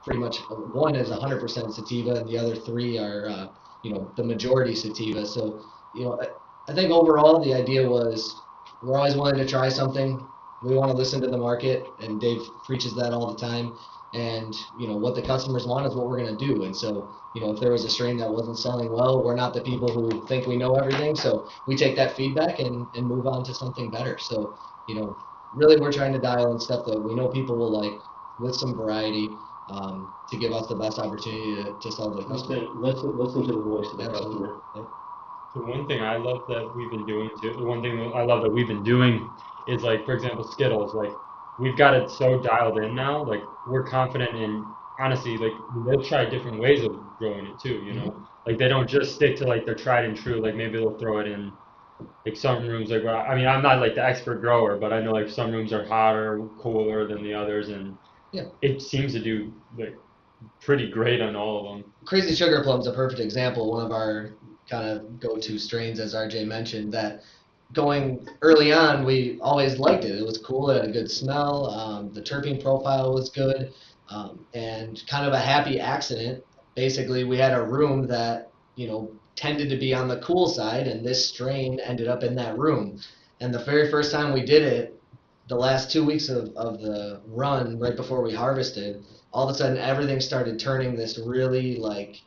pretty 0.08 0.22
much 0.22 0.40
one 0.50 0.96
is 0.96 1.10
100% 1.10 1.74
sativa 1.74 2.12
and 2.12 2.28
the 2.30 2.38
other 2.38 2.56
three 2.56 2.98
are 2.98 3.28
uh, 3.28 3.48
you 3.82 3.94
know 3.94 4.12
the 4.16 4.24
majority 4.24 4.74
sativa. 4.74 5.26
So 5.26 5.62
you 5.92 6.06
know 6.06 6.20
I, 6.22 6.72
I 6.72 6.74
think 6.74 6.92
overall 6.92 7.44
the 7.44 7.54
idea 7.54 7.88
was 7.88 8.46
we're 8.82 8.98
always 8.98 9.16
willing 9.16 9.36
to 9.36 9.48
try 9.48 9.68
something. 9.68 10.26
We 10.62 10.76
want 10.76 10.92
to 10.92 10.98
listen 10.98 11.22
to 11.22 11.28
the 11.28 11.38
market 11.38 11.94
and 12.00 12.22
dave 12.22 12.50
preaches 12.64 12.96
that 12.96 13.12
all 13.12 13.34
the 13.34 13.40
time. 13.40 13.76
And 14.14 14.56
you 14.74 14.88
know 14.88 14.96
what 14.96 15.14
the 15.14 15.22
customers 15.22 15.68
want 15.68 15.86
is 15.86 15.94
what 15.94 16.08
we're 16.08 16.20
going 16.24 16.36
to 16.38 16.46
do. 16.48 16.64
And 16.64 16.76
so 16.76 17.14
you 17.34 17.42
know 17.42 17.52
if 17.52 17.60
there 17.60 17.74
was 17.74 17.84
a 17.84 17.90
strain 17.90 18.16
that 18.18 18.32
wasn't 18.32 18.58
selling 18.58 18.90
well 18.90 19.22
we're 19.22 19.36
not 19.36 19.54
the 19.54 19.62
people 19.62 19.90
who 19.90 20.26
think 20.26 20.48
we 20.48 20.56
know 20.56 20.76
everything. 20.76 21.16
So 21.16 21.50
we 21.66 21.76
take 21.76 21.98
that 21.98 22.16
feedback 22.16 22.60
and, 22.60 22.88
and 22.96 23.06
move 23.06 23.28
on 23.28 23.44
to 23.44 23.54
something 23.54 23.92
better. 23.92 24.18
So 24.18 24.58
you 24.86 24.96
know 24.96 25.18
really 25.54 25.78
we're 25.82 25.92
trying 25.92 26.14
to 26.14 26.20
dial 26.20 26.54
in 26.54 26.60
stuff 26.62 26.86
that 26.86 26.98
we 26.98 27.14
know 27.14 27.28
people 27.28 27.58
will 27.58 27.78
like 27.78 28.04
with 28.38 28.56
some 28.56 28.74
variety 28.74 29.40
um, 29.70 30.08
to 30.28 30.38
give 30.38 30.52
us 30.52 30.68
the 30.68 30.76
best 30.76 31.00
opportunity 31.00 31.56
to, 31.56 31.74
to 31.74 31.92
solve 31.92 32.16
the 32.18 32.24
customer. 32.24 32.68
Listen, 32.74 32.82
listen, 32.82 33.18
listen 33.18 33.44
to 33.48 33.54
the 33.54 33.62
voice 33.62 33.92
of 33.92 33.98
the 33.98 34.10
Absolutely. 34.10 34.48
customer. 34.74 34.88
The 35.54 35.62
one 35.64 35.88
thing 35.88 36.02
I 36.02 36.18
love 36.18 36.42
that 36.48 36.72
we've 36.76 36.92
been 36.92 37.06
doing 37.06 37.30
too, 37.40 37.54
the 37.54 37.64
one 37.64 37.82
thing 37.82 38.00
I 38.14 38.24
love 38.24 38.44
that 38.44 38.52
we've 38.52 38.68
been 38.68 38.84
doing 38.84 39.34
is 39.66 39.84
like, 39.84 40.06
for 40.06 40.14
example, 40.14 40.44
Skittles. 40.44 40.94
Like, 40.94 41.18
we've 41.58 41.78
got 41.78 41.94
it 41.96 42.12
so 42.12 42.40
dialed 42.40 42.78
in 42.78 42.94
now. 42.94 43.24
Like, 43.24 43.44
we're 43.66 43.84
confident 43.84 44.36
in 44.36 44.76
honestly, 45.00 45.38
like 45.38 45.54
they'll 45.86 46.04
try 46.04 46.26
different 46.26 46.60
ways 46.60 46.84
of 46.84 46.96
growing 47.18 47.46
it 47.46 47.60
too. 47.60 47.76
You 47.76 47.94
know, 47.94 48.24
like 48.46 48.58
they 48.58 48.68
don't 48.68 48.88
just 48.88 49.16
stick 49.16 49.36
to 49.38 49.46
like 49.46 49.66
their 49.66 49.76
tried 49.76 50.06
and 50.06 50.18
true. 50.18 50.42
Like 50.42 50.56
maybe 50.56 50.78
they'll 50.78 50.98
throw 50.98 51.20
it 51.20 51.28
in 51.28 51.58
like 52.26 52.38
some 52.38 52.68
rooms. 52.68 52.90
Like, 52.90 53.06
I 53.06 53.36
mean, 53.36 53.48
I'm 53.48 53.64
not 53.64 53.80
like 53.80 53.96
the 53.96 54.06
expert 54.06 54.42
grower, 54.42 54.78
but 54.78 54.94
I 54.94 55.02
know 55.02 55.12
like 55.12 55.30
some 55.30 55.52
rooms 55.52 55.74
are 55.74 55.86
hotter, 55.86 56.42
cooler 56.62 57.08
than 57.08 57.24
the 57.24 57.34
others, 57.34 57.70
and 57.70 57.98
Yeah. 58.32 58.44
it 58.62 58.82
seems 58.82 59.14
to 59.14 59.20
do 59.20 59.54
like 59.78 59.96
pretty 60.62 60.90
great 60.90 61.22
on 61.22 61.36
all 61.36 61.60
of 61.60 61.84
them. 61.84 61.94
Crazy 62.06 62.36
Sugar 62.36 62.62
Plum's 62.64 62.88
a 62.88 62.94
perfect 62.94 63.22
example. 63.22 63.72
One 63.72 63.86
of 63.86 63.92
our 63.92 64.34
kind 64.70 64.88
of 64.90 65.20
go-to 65.20 65.58
strains, 65.58 66.00
as 66.00 66.14
RJ 66.14 66.46
mentioned, 66.46 66.94
that 66.94 67.22
going 67.74 68.28
early 68.42 68.72
on, 68.72 69.06
we 69.06 69.40
always 69.42 69.78
liked 69.78 70.06
it. 70.06 70.18
It 70.18 70.26
was 70.26 70.38
cool. 70.38 70.70
It 70.70 70.82
had 70.82 70.90
a 70.90 70.94
good 70.94 71.10
smell. 71.10 71.70
Um, 71.70 72.14
the 72.14 72.22
terpene 72.22 72.62
profile 72.62 73.14
was 73.14 73.30
good, 73.30 73.74
um, 74.10 74.46
and 74.54 75.02
kind 75.08 75.26
of 75.26 75.34
a 75.34 75.40
happy 75.40 75.80
accident. 75.80 76.44
Basically, 76.76 77.24
we 77.24 77.38
had 77.38 77.54
a 77.54 77.64
room 77.64 78.08
that 78.08 78.52
you 78.76 78.88
know 78.88 79.12
tended 79.36 79.70
to 79.70 79.78
be 79.78 79.94
on 79.94 80.08
the 80.08 80.20
cool 80.20 80.48
side, 80.48 80.88
and 80.88 81.06
this 81.06 81.26
strain 81.28 81.80
ended 81.80 82.08
up 82.08 82.24
in 82.24 82.36
that 82.36 82.58
room. 82.58 83.00
And 83.40 83.54
the 83.54 83.60
very 83.60 83.90
first 83.92 84.12
time 84.12 84.34
we 84.34 84.44
did 84.44 84.64
it, 84.64 84.97
the 85.48 85.56
last 85.56 85.92
two 85.92 86.04
weeks 86.04 86.30
of, 86.30 86.56
of 86.56 86.82
the 86.82 87.22
run, 87.28 87.80
right 87.80 87.96
before 87.96 88.22
we 88.22 88.34
harvested, 88.34 89.04
all 89.32 89.48
of 89.48 89.56
a 89.56 89.58
sudden 89.58 89.78
everything 89.78 90.20
started 90.20 90.60
turning 90.60 90.96
this 90.96 91.20
really 91.20 91.78
like 91.78 92.22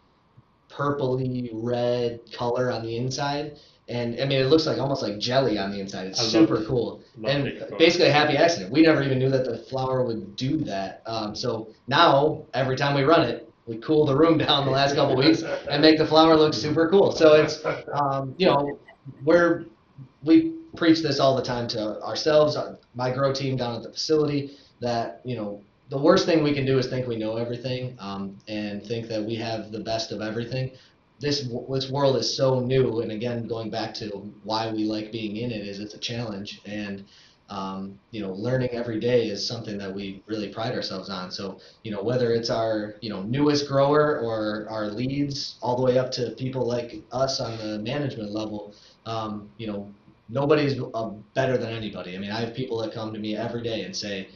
purpley 0.71 1.51
red 1.53 2.21
color 2.33 2.71
on 2.71 2.83
the 2.83 2.97
inside. 2.97 3.59
And 3.89 4.21
I 4.21 4.25
mean, 4.25 4.41
it 4.41 4.47
looks 4.47 4.67
like 4.67 4.79
almost 4.79 5.03
like 5.03 5.19
jelly 5.19 5.59
on 5.59 5.73
the 5.73 5.81
inside. 5.81 6.07
It's 6.07 6.21
I 6.21 6.25
super 6.25 6.63
it. 6.63 6.69
cool. 6.69 7.03
Love 7.19 7.35
and 7.35 7.79
basically 7.79 8.07
a 8.07 8.13
happy 8.13 8.37
accident. 8.37 8.71
We 8.71 8.83
never 8.83 9.03
even 9.03 9.19
knew 9.19 9.31
that 9.31 9.45
the 9.45 9.59
flower 9.59 10.05
would 10.05 10.37
do 10.37 10.59
that. 10.59 11.03
Um, 11.07 11.35
so 11.35 11.71
now 11.89 12.45
every 12.55 12.77
time 12.77 12.95
we 12.95 13.03
run 13.03 13.29
it, 13.29 13.53
we 13.67 13.79
cool 13.79 14.07
the 14.07 14.17
room 14.17 14.39
down 14.47 14.65
the 14.65 14.71
last 14.71 14.95
couple 14.95 15.17
weeks 15.17 15.43
and 15.43 15.83
make 15.83 15.99
the 15.99 16.07
flower 16.07 16.37
look 16.37 16.55
super 16.55 16.89
cool. 16.89 17.11
So 17.13 17.35
it's 17.35 17.61
um, 17.93 18.35
you 18.39 18.47
know 18.47 18.79
we're 19.25 19.67
we 20.23 20.55
preach 20.77 21.03
this 21.03 21.21
all 21.21 21.37
the 21.37 21.43
time 21.43 21.69
to 21.69 22.03
ourselves, 22.03 22.57
our, 22.57 22.79
my 22.95 23.11
grow 23.11 23.33
team 23.33 23.57
down 23.57 23.77
at 23.77 23.83
the 23.83 23.91
facility 23.91 24.57
that 24.81 25.21
you 25.25 25.37
know 25.37 25.63
the 25.91 25.99
worst 25.99 26.25
thing 26.25 26.43
we 26.43 26.55
can 26.55 26.65
do 26.65 26.79
is 26.79 26.87
think 26.87 27.07
we 27.07 27.17
know 27.17 27.37
everything 27.37 27.97
um, 27.99 28.39
and 28.49 28.85
think 28.87 29.09
that 29.09 29.23
we 29.23 29.35
have 29.35 29.73
the 29.73 29.81
best 29.81 30.13
of 30.13 30.21
everything. 30.21 30.71
This 31.19 31.49
this 31.69 31.91
world 31.91 32.17
is 32.17 32.35
so 32.35 32.61
new, 32.61 33.01
and 33.01 33.13
again, 33.13 33.47
going 33.47 33.71
back 33.71 33.93
to 33.95 34.09
why 34.43 34.71
we 34.71 34.85
like 34.85 35.13
being 35.13 35.37
in 35.37 35.51
it 35.51 35.67
is 35.67 35.81
it's 35.81 35.95
a 35.95 35.99
challenge, 35.99 36.63
and 36.65 37.05
um, 37.51 37.99
you 38.13 38.23
know, 38.23 38.33
learning 38.33 38.71
every 38.71 39.01
day 39.01 39.27
is 39.27 39.47
something 39.47 39.77
that 39.79 39.93
we 39.93 40.23
really 40.27 40.49
pride 40.49 40.73
ourselves 40.73 41.11
on. 41.11 41.31
So 41.31 41.59
you 41.83 41.91
know, 41.91 42.03
whether 42.03 42.33
it's 42.33 42.49
our 42.49 42.95
you 43.01 43.11
know 43.11 43.23
newest 43.25 43.69
grower 43.69 44.21
or 44.21 44.67
our 44.71 44.87
leads, 44.87 45.59
all 45.61 45.77
the 45.77 45.83
way 45.83 45.99
up 45.99 46.11
to 46.13 46.31
people 46.39 46.67
like 46.67 47.03
us 47.13 47.41
on 47.41 47.59
the 47.59 47.81
management 47.81 48.31
level, 48.31 48.73
um, 49.05 49.51
you 49.59 49.67
know, 49.67 49.93
nobody's 50.31 50.81
uh, 50.95 51.11
better 51.35 51.59
than 51.59 51.73
anybody. 51.73 52.17
I 52.17 52.19
mean, 52.19 52.31
I 52.31 52.41
have 52.41 52.55
people 52.55 52.79
that 52.79 52.95
come 52.95 53.13
to 53.13 53.19
me 53.19 53.37
every 53.37 53.63
day 53.63 53.83
and 53.83 53.95
say, 53.95 54.29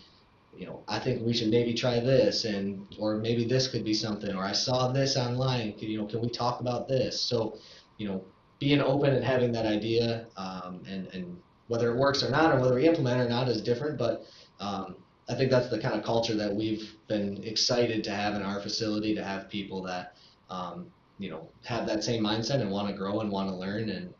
you 0.56 0.66
know, 0.66 0.82
I 0.86 0.98
think 0.98 1.24
we 1.24 1.32
should 1.32 1.48
maybe 1.48 1.74
try 1.74 2.00
this, 2.00 2.44
and 2.44 2.86
or 2.98 3.16
maybe 3.16 3.44
this 3.44 3.66
could 3.68 3.84
be 3.84 3.94
something, 3.94 4.34
or 4.34 4.44
I 4.44 4.52
saw 4.52 4.92
this 4.92 5.16
online. 5.16 5.72
Can, 5.78 5.88
you 5.88 5.98
know, 5.98 6.06
can 6.06 6.20
we 6.20 6.28
talk 6.28 6.60
about 6.60 6.86
this? 6.88 7.20
So, 7.20 7.58
you 7.98 8.06
know, 8.08 8.24
being 8.60 8.80
open 8.80 9.14
and 9.14 9.24
having 9.24 9.52
that 9.52 9.66
idea, 9.66 10.26
um, 10.36 10.82
and 10.88 11.08
and 11.12 11.36
whether 11.66 11.90
it 11.92 11.98
works 11.98 12.22
or 12.22 12.30
not, 12.30 12.54
or 12.54 12.60
whether 12.60 12.74
we 12.74 12.86
implement 12.86 13.20
it 13.20 13.24
or 13.24 13.28
not, 13.28 13.48
is 13.48 13.62
different. 13.62 13.98
But 13.98 14.24
um, 14.60 14.96
I 15.28 15.34
think 15.34 15.50
that's 15.50 15.70
the 15.70 15.78
kind 15.78 15.94
of 15.94 16.04
culture 16.04 16.36
that 16.36 16.54
we've 16.54 16.94
been 17.08 17.42
excited 17.42 18.04
to 18.04 18.10
have 18.10 18.34
in 18.34 18.42
our 18.42 18.60
facility 18.60 19.14
to 19.14 19.24
have 19.24 19.48
people 19.48 19.82
that, 19.82 20.16
um, 20.50 20.86
you 21.18 21.30
know, 21.30 21.48
have 21.64 21.86
that 21.88 22.04
same 22.04 22.22
mindset 22.22 22.60
and 22.60 22.70
want 22.70 22.88
to 22.88 22.94
grow 22.94 23.20
and 23.20 23.30
want 23.30 23.48
to 23.48 23.56
learn, 23.56 23.90
and 23.90 24.14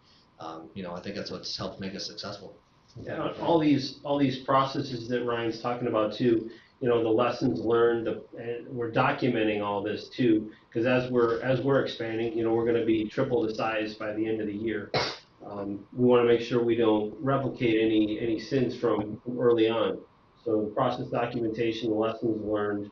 um, 0.45 0.69
you 0.75 0.83
know, 0.83 0.95
I 0.95 1.01
think 1.01 1.17
that's 1.17 1.31
what's 1.31 1.57
helped 1.57 1.81
make 1.81 1.95
us 1.95 2.07
successful. 2.07 2.57
Yeah, 3.03 3.33
all 3.41 3.59
these, 3.59 4.01
all 4.05 4.19
these 4.19 4.39
processes 4.41 5.09
that 5.09 5.25
Ryan's 5.25 5.61
talking 5.61 5.89
about 5.89 6.15
too, 6.15 6.51
you 6.81 6.89
know, 6.89 7.03
the 7.03 7.09
lessons 7.09 7.61
learned, 7.61 8.07
the, 8.07 8.23
and 8.39 8.69
we're 8.69 8.93
documenting 8.93 9.65
all 9.65 9.83
this 9.83 10.09
too, 10.09 10.53
because 10.69 10.87
as 10.87 11.11
we're, 11.11 11.41
as 11.43 11.61
we're 11.61 11.81
expanding, 11.81 12.37
you 12.37 12.45
know, 12.45 12.53
we're 12.53 12.67
gonna 12.67 12.85
be 12.85 13.09
triple 13.09 13.43
the 13.47 13.55
size 13.55 13.95
by 13.95 14.13
the 14.13 14.27
end 14.27 14.41
of 14.41 14.47
the 14.47 14.53
year. 14.55 14.93
Um, 15.47 15.85
we 15.93 16.05
wanna 16.05 16.29
make 16.29 16.41
sure 16.41 16.63
we 16.63 16.77
don't 16.77 17.15
replicate 17.21 17.81
any, 17.81 18.21
any 18.21 18.39
sins 18.39 18.77
from 18.77 19.21
from 19.25 19.41
early 19.41 19.69
on. 19.69 19.99
So 20.45 20.63
the 20.63 20.71
process 20.71 21.07
documentation, 21.07 21.91
the 21.91 21.97
lessons 21.97 22.41
learned, 22.45 22.91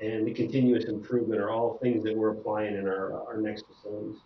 and 0.00 0.26
the 0.26 0.34
continuous 0.34 0.84
improvement 0.86 1.40
are 1.40 1.50
all 1.50 1.78
things 1.80 2.02
that 2.04 2.16
we're 2.16 2.30
applying 2.30 2.74
in 2.74 2.86
our, 2.86 3.24
our 3.26 3.36
next 3.38 3.64
facilities. 3.66 4.20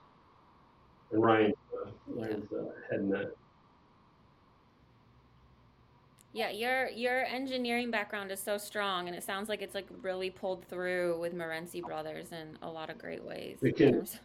And 1.12 1.22
Ryan, 1.22 1.52
uh, 2.10 2.20
Ryan's 2.20 2.52
uh, 2.52 2.64
heading 2.90 3.08
that. 3.10 3.34
Yeah, 6.34 6.50
your 6.50 6.88
your 6.88 7.24
engineering 7.26 7.90
background 7.90 8.30
is 8.30 8.40
so 8.40 8.56
strong, 8.56 9.06
and 9.06 9.14
it 9.16 9.22
sounds 9.22 9.50
like 9.50 9.60
it's 9.60 9.74
like 9.74 9.86
really 10.00 10.30
pulled 10.30 10.64
through 10.66 11.20
with 11.20 11.34
Morency 11.34 11.82
Brothers 11.82 12.32
in 12.32 12.56
a 12.62 12.68
lot 12.70 12.88
of 12.88 12.96
great 12.98 13.22
ways. 13.22 13.58
We 13.60 13.72
can- 13.72 13.92
terms- 13.92 14.18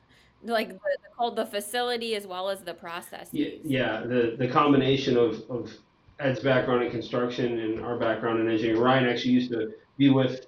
like 0.43 0.69
the, 0.69 0.79
called 1.17 1.35
the 1.35 1.47
facility 1.47 2.15
as 2.15 2.27
well 2.27 2.47
as 2.47 2.61
the 2.61 2.73
process. 2.73 3.29
Yeah, 3.31 3.49
yeah, 3.63 4.01
the, 4.01 4.35
the 4.37 4.47
combination 4.47 5.17
of, 5.17 5.41
of 5.49 5.73
Ed's 6.19 6.39
background 6.41 6.83
in 6.83 6.91
construction 6.91 7.57
and 7.59 7.83
our 7.83 7.97
background 7.97 8.39
in 8.41 8.47
engineering. 8.47 8.79
Ryan 8.79 9.07
actually 9.09 9.31
used 9.31 9.49
to 9.51 9.71
be 9.97 10.11
with, 10.11 10.45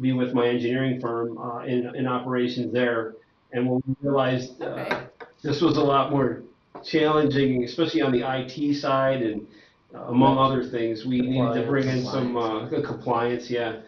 be 0.00 0.12
with 0.12 0.32
my 0.32 0.46
engineering 0.46 1.00
firm, 1.00 1.36
uh, 1.38 1.64
in, 1.64 1.92
in 1.96 2.06
operations 2.06 2.72
there. 2.72 3.16
And 3.52 3.68
when 3.68 3.82
we 3.84 3.96
realized, 4.00 4.62
uh, 4.62 4.66
Okay. 4.66 5.06
this 5.42 5.60
was 5.60 5.76
a 5.76 5.82
lot 5.82 6.12
more 6.12 6.41
challenging, 6.84 7.64
especially 7.64 8.02
on 8.02 8.12
the 8.12 8.22
IT 8.22 8.74
side 8.76 9.22
and 9.22 9.46
uh, 9.94 10.04
among 10.04 10.38
other 10.38 10.64
things, 10.64 11.04
we 11.04 11.20
needed 11.20 11.54
to 11.54 11.66
bring 11.66 11.88
in 11.88 12.04
some, 12.04 12.36
uh, 12.36 12.68
compliance, 12.84 13.50
yeah. 13.50 13.80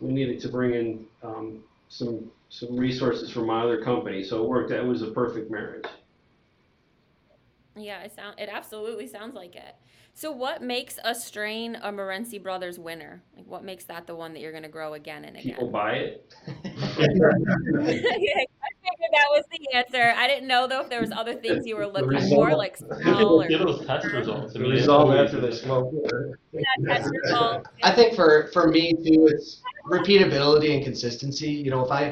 We 0.00 0.12
needed 0.12 0.40
to 0.40 0.48
bring 0.48 0.74
in, 0.74 1.06
um, 1.22 1.62
some, 1.88 2.30
some 2.48 2.76
resources 2.76 3.30
from 3.30 3.46
my 3.46 3.62
other 3.62 3.82
company, 3.82 4.24
so 4.24 4.42
it 4.42 4.48
worked, 4.48 4.72
it 4.72 4.84
was 4.84 5.02
a 5.02 5.10
perfect 5.10 5.50
marriage. 5.50 5.84
Yeah, 7.76 8.02
it 8.02 8.14
sound 8.14 8.38
it 8.38 8.50
absolutely 8.52 9.06
sounds 9.06 9.34
like 9.34 9.56
it. 9.56 9.74
So 10.14 10.30
what 10.30 10.62
makes 10.62 10.98
a 11.04 11.14
strain 11.14 11.76
a 11.76 11.90
Morency 11.90 12.42
Brothers 12.42 12.78
winner? 12.78 13.22
Like 13.34 13.46
what 13.46 13.64
makes 13.64 13.84
that 13.84 14.06
the 14.06 14.14
one 14.14 14.34
that 14.34 14.40
you're 14.40 14.52
gonna 14.52 14.68
grow 14.68 14.92
again 14.94 15.24
and 15.24 15.36
again? 15.36 15.54
People 15.54 15.68
again? 15.68 15.72
buy 15.72 15.92
it, 15.94 16.34
I 16.64 17.94
figured 17.94 18.46
that 19.12 19.26
was 19.30 19.44
the 19.50 19.76
answer. 19.76 20.14
I 20.16 20.26
didn't 20.26 20.48
know 20.48 20.66
though 20.66 20.80
if 20.80 20.88
there 20.88 21.00
was 21.00 21.12
other 21.12 21.34
things 21.34 21.66
you 21.66 21.76
were 21.76 21.86
looking 21.86 22.08
result- 22.08 22.50
for, 22.50 22.56
like 22.56 22.76
smell 22.76 23.42
or 23.42 23.48
Get 23.48 23.60
those 23.60 23.86
test 23.86 24.06
results. 24.06 24.56
I 24.56 24.58
mean, 24.58 24.70
Resolve 24.72 25.14
after 25.14 25.40
they 25.40 25.52
smoke 25.52 25.92
it. 25.92 26.34
yeah, 26.52 26.94
test 26.94 27.10
results. 27.10 27.68
I 27.82 27.92
think 27.92 28.14
for 28.14 28.48
for 28.52 28.68
me 28.68 28.92
too, 28.92 29.28
it's 29.30 29.60
repeatability 29.86 30.74
and 30.74 30.84
consistency. 30.84 31.50
You 31.50 31.70
know, 31.70 31.84
if 31.84 31.90
I 31.90 32.04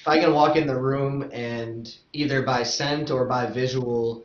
if 0.00 0.08
I 0.08 0.18
can 0.18 0.32
walk 0.32 0.56
in 0.56 0.66
the 0.66 0.78
room 0.78 1.28
and 1.32 1.94
either 2.12 2.42
by 2.42 2.62
scent 2.62 3.10
or 3.10 3.26
by 3.26 3.46
visual 3.46 4.24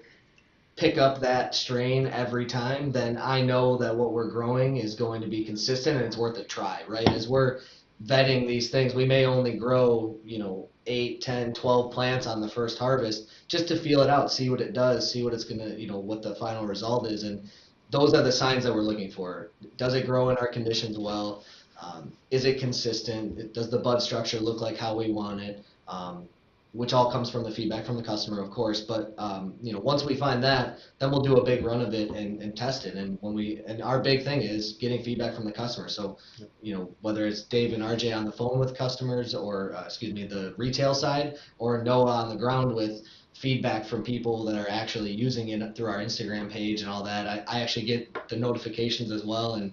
pick 0.78 0.98
up 0.98 1.20
that 1.22 1.56
strain 1.56 2.08
every 2.08 2.46
time, 2.46 2.92
then 2.92 3.18
I 3.18 3.42
know 3.42 3.78
that 3.78 3.96
what 3.96 4.12
we're 4.12 4.30
growing 4.30 4.78
is 4.78 4.96
going 4.96 5.22
to 5.22 5.28
be 5.28 5.44
consistent 5.46 5.98
and 5.98 6.06
it's 6.06 6.18
worth 6.18 6.38
a 6.38 6.44
try, 6.44 6.82
right? 6.88 7.08
As 7.10 7.28
we're 7.28 7.62
vetting 8.04 8.48
these 8.48 8.70
things, 8.70 8.94
we 8.94 9.06
may 9.06 9.26
only 9.26 9.58
grow, 9.58 10.18
you 10.24 10.40
know, 10.40 10.70
8, 10.88 11.22
10, 11.22 11.54
12 11.54 11.92
plants 11.92 12.28
on 12.28 12.42
the 12.42 12.50
first 12.50 12.78
harvest 12.78 13.30
just 13.48 13.68
to 13.70 13.78
feel 13.78 14.02
it 14.02 14.10
out, 14.10 14.32
see 14.32 14.50
what 14.50 14.62
it 14.62 14.74
does, 14.74 15.12
see 15.12 15.24
what 15.24 15.34
it's 15.34 15.44
going 15.44 15.60
to, 15.60 15.80
you 15.80 15.88
know, 15.88 15.98
what 15.98 16.22
the 16.22 16.36
final 16.36 16.66
result 16.66 17.08
is 17.08 17.24
and 17.24 17.50
those 17.92 18.14
are 18.14 18.24
the 18.24 18.32
signs 18.32 18.64
that 18.64 18.74
we're 18.74 18.82
looking 18.82 19.12
for. 19.12 19.52
Does 19.78 19.94
it 19.94 20.06
grow 20.06 20.30
in 20.30 20.38
our 20.38 20.48
conditions 20.48 20.98
well? 20.98 21.44
Um, 21.82 22.12
is 22.32 22.46
it 22.46 22.60
consistent? 22.60 23.54
Does 23.54 23.70
the 23.70 23.80
bud 23.80 24.02
structure 24.02 24.40
look 24.40 24.62
like 24.62 24.78
how 24.78 24.96
we 24.96 25.12
want 25.12 25.42
it? 25.42 25.64
Um, 25.88 26.28
which 26.76 26.92
all 26.92 27.10
comes 27.10 27.30
from 27.30 27.44
the 27.44 27.52
feedback 27.52 27.86
from 27.86 27.96
the 27.96 28.04
customer, 28.04 28.42
of 28.42 28.52
course. 28.52 28.82
But 28.82 29.14
um, 29.18 29.54
you 29.62 29.72
know, 29.72 29.80
once 29.80 30.04
we 30.04 30.16
find 30.16 30.44
that, 30.44 30.80
then 31.00 31.10
we'll 31.10 31.22
do 31.22 31.38
a 31.38 31.44
big 31.44 31.64
run 31.64 31.82
of 31.82 31.94
it 31.94 32.10
and, 32.10 32.42
and 32.42 32.56
test 32.56 32.86
it. 32.86 32.96
And 32.96 33.18
when 33.22 33.34
we 33.34 33.62
and 33.66 33.82
our 33.82 34.02
big 34.02 34.24
thing 34.26 34.42
is 34.42 34.74
getting 34.74 35.02
feedback 35.02 35.34
from 35.34 35.46
the 35.46 35.54
customer. 35.54 35.88
So, 35.88 36.18
you 36.62 36.76
know, 36.76 36.94
whether 37.00 37.26
it's 37.26 37.44
Dave 37.44 37.72
and 37.72 37.82
RJ 37.82 38.16
on 38.16 38.26
the 38.26 38.32
phone 38.32 38.60
with 38.60 38.78
customers, 38.78 39.34
or 39.34 39.74
uh, 39.74 39.86
excuse 39.86 40.14
me, 40.14 40.28
the 40.28 40.54
retail 40.58 40.94
side, 40.94 41.38
or 41.60 41.82
Noah 41.82 42.24
on 42.24 42.30
the 42.30 42.36
ground 42.36 42.76
with 42.76 43.02
feedback 43.34 43.86
from 43.86 44.04
people 44.04 44.44
that 44.46 44.56
are 44.56 44.70
actually 44.70 45.12
using 45.12 45.50
it 45.50 45.76
through 45.76 45.88
our 45.88 46.00
Instagram 46.00 46.52
page 46.52 46.82
and 46.82 46.90
all 46.90 47.04
that. 47.04 47.26
I, 47.26 47.44
I 47.48 47.62
actually 47.62 47.86
get 47.86 48.28
the 48.28 48.36
notifications 48.36 49.12
as 49.12 49.24
well, 49.24 49.56
and 49.56 49.72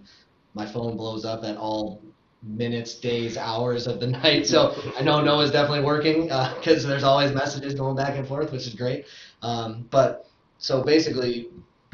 my 0.55 0.67
phone 0.67 0.97
blows 0.97 1.25
up 1.25 1.43
at 1.43 1.57
all 1.57 2.01
minutes, 2.43 2.95
days, 2.95 3.37
hours 3.37 3.87
of 3.87 4.01
the 4.01 4.07
night. 4.23 4.47
So 4.47 4.75
I 4.99 5.03
know 5.03 5.21
Noah's 5.21 5.51
definitely 5.51 5.85
working 5.85 6.25
because 6.25 6.85
there's 6.85 7.05
always 7.05 7.33
messages 7.33 7.75
going 7.75 7.97
back 7.97 8.17
and 8.17 8.27
forth, 8.27 8.53
which 8.53 8.67
is 8.67 8.75
great. 8.75 9.07
Um, 9.43 9.87
but 9.91 10.29
so 10.59 10.83
basically, 10.83 11.49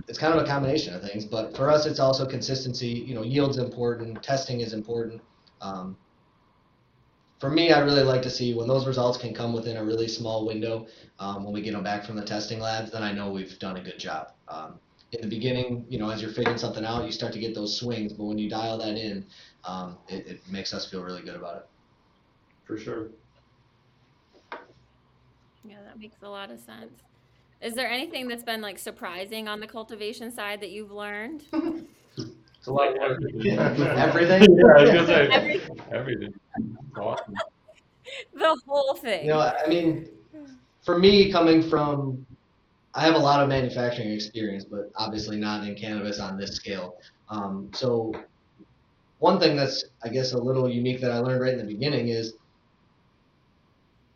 it's 0.08 0.18
kind 0.18 0.34
of 0.34 0.42
a 0.42 0.46
combination 0.46 0.94
of 0.94 1.02
things. 1.02 1.24
But 1.24 1.56
for 1.56 1.70
us, 1.70 1.87
it's 1.87 2.00
also 2.00 2.26
consistency. 2.26 2.88
You 2.88 3.14
know, 3.14 3.22
yield's 3.22 3.58
important, 3.58 4.22
testing 4.22 4.61
is 4.61 4.72
important. 4.72 5.20
Um, 5.61 5.96
for 7.40 7.50
me, 7.50 7.70
I 7.70 7.80
really 7.80 8.02
like 8.02 8.22
to 8.22 8.30
see 8.30 8.54
when 8.54 8.66
those 8.66 8.87
results 8.87 9.16
can 9.16 9.32
come 9.32 9.52
within 9.52 9.76
a 9.76 9.84
really 9.84 10.08
small 10.08 10.46
window. 10.46 10.87
Um, 11.20 11.44
when 11.44 11.52
we 11.52 11.62
get 11.62 11.72
them 11.72 11.84
back 11.84 12.04
from 12.04 12.16
the 12.16 12.24
testing 12.24 12.58
labs, 12.58 12.90
then 12.90 13.02
I 13.02 13.12
know 13.12 13.30
we've 13.30 13.58
done 13.58 13.76
a 13.76 13.82
good 13.82 13.98
job. 13.98 14.32
Um, 14.48 14.80
in 15.12 15.22
the 15.22 15.28
beginning, 15.28 15.87
you 15.88 15.98
know, 15.98 16.11
as 16.11 16.20
you're 16.20 16.32
figuring 16.32 16.58
something 16.58 16.84
out, 16.84 17.04
you 17.04 17.12
start 17.12 17.32
to 17.32 17.38
get 17.38 17.54
those 17.54 17.78
swings. 17.78 18.12
But 18.12 18.24
when 18.24 18.38
you 18.38 18.50
dial 18.50 18.78
that 18.78 18.96
in, 18.96 19.24
um, 19.64 19.98
it, 20.08 20.26
it 20.26 20.40
makes 20.50 20.72
us 20.72 20.90
feel 20.90 21.02
really 21.02 21.22
good 21.22 21.36
about 21.36 21.56
it. 21.56 21.66
for 22.64 22.78
sure. 22.78 23.08
Yeah, 25.64 25.76
that 25.84 25.98
makes 25.98 26.16
a 26.22 26.28
lot 26.28 26.50
of 26.50 26.58
sense. 26.60 27.02
Is 27.60 27.74
there 27.74 27.90
anything 27.90 28.28
that's 28.28 28.44
been 28.44 28.60
like 28.60 28.78
surprising 28.78 29.48
on 29.48 29.60
the 29.60 29.66
cultivation 29.66 30.30
side 30.30 30.60
that 30.60 30.70
you've 30.70 30.92
learned? 30.92 31.44
It's 32.58 32.66
a 32.66 32.72
lot 32.72 32.88
of 32.88 32.98
work. 32.98 33.20
Everything. 33.22 34.42
Yeah, 34.58 34.66
I 34.76 34.82
was 34.82 34.90
gonna 34.90 35.06
say 35.06 35.28
Every, 35.30 35.60
everything. 35.92 36.34
Awesome. 36.96 37.34
the 38.34 38.60
whole 38.66 38.94
thing. 38.94 39.26
You 39.26 39.30
know, 39.30 39.40
I 39.40 39.68
mean, 39.68 40.08
for 40.82 40.98
me, 40.98 41.30
coming 41.30 41.62
from, 41.62 42.26
I 42.94 43.02
have 43.02 43.14
a 43.14 43.18
lot 43.18 43.42
of 43.42 43.48
manufacturing 43.48 44.10
experience, 44.10 44.64
but 44.64 44.90
obviously 44.96 45.36
not 45.36 45.66
in 45.68 45.76
cannabis 45.76 46.18
on 46.18 46.36
this 46.36 46.56
scale. 46.56 46.96
Um, 47.28 47.70
so, 47.72 48.12
one 49.18 49.40
thing 49.40 49.57
that's, 49.57 49.85
I 50.02 50.09
guess, 50.09 50.33
a 50.33 50.38
little 50.38 50.68
unique 50.68 51.00
that 51.00 51.11
I 51.11 51.18
learned 51.18 51.40
right 51.40 51.52
in 51.52 51.59
the 51.59 51.72
beginning 51.72 52.09
is 52.09 52.35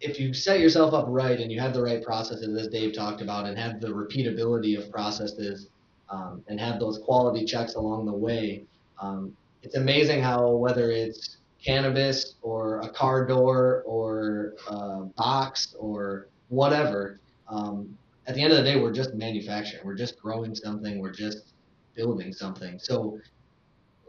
if 0.01 0.19
you 0.19 0.35
set 0.35 0.61
yourself 0.61 0.95
up 0.95 1.07
right 1.09 1.38
and 1.38 1.51
you 1.51 1.61
have 1.61 1.75
the 1.75 1.83
right 1.83 2.03
processes, 2.03 2.57
as 2.61 2.69
Dave 2.69 2.95
talked 2.95 3.21
about, 3.21 3.47
and 3.47 3.57
have 3.59 3.81
the 3.81 3.88
repeatability 3.88 4.79
of 4.79 4.91
processes 4.91 5.69
um, 6.09 6.43
and 6.49 6.59
have 6.59 6.81
those 6.81 6.99
quality 6.99 7.45
checks 7.45 7.75
along 7.75 8.07
the 8.07 8.12
way, 8.12 8.65
um, 9.01 9.37
it's 9.62 9.77
amazing 9.77 10.21
how 10.21 10.51
whether 10.51 10.91
it's 10.91 11.38
cannabis 11.65 12.35
or 12.43 12.81
a 12.81 12.88
car 12.88 13.25
door 13.25 13.85
or 13.87 14.55
a 14.69 15.05
box 15.17 15.77
or 15.79 16.29
whatever, 16.49 17.21
um, 17.49 17.97
at 18.27 18.35
the 18.35 18.43
end 18.43 18.53
of 18.53 18.59
the 18.59 18.65
day, 18.65 18.81
we're 18.81 18.93
just 18.93 19.15
manufacturing. 19.15 19.85
We're 19.85 19.95
just 19.95 20.21
growing 20.21 20.55
something. 20.55 21.01
We're 21.01 21.12
just 21.12 21.55
building 21.95 22.33
something. 22.33 22.79
So 22.79 23.19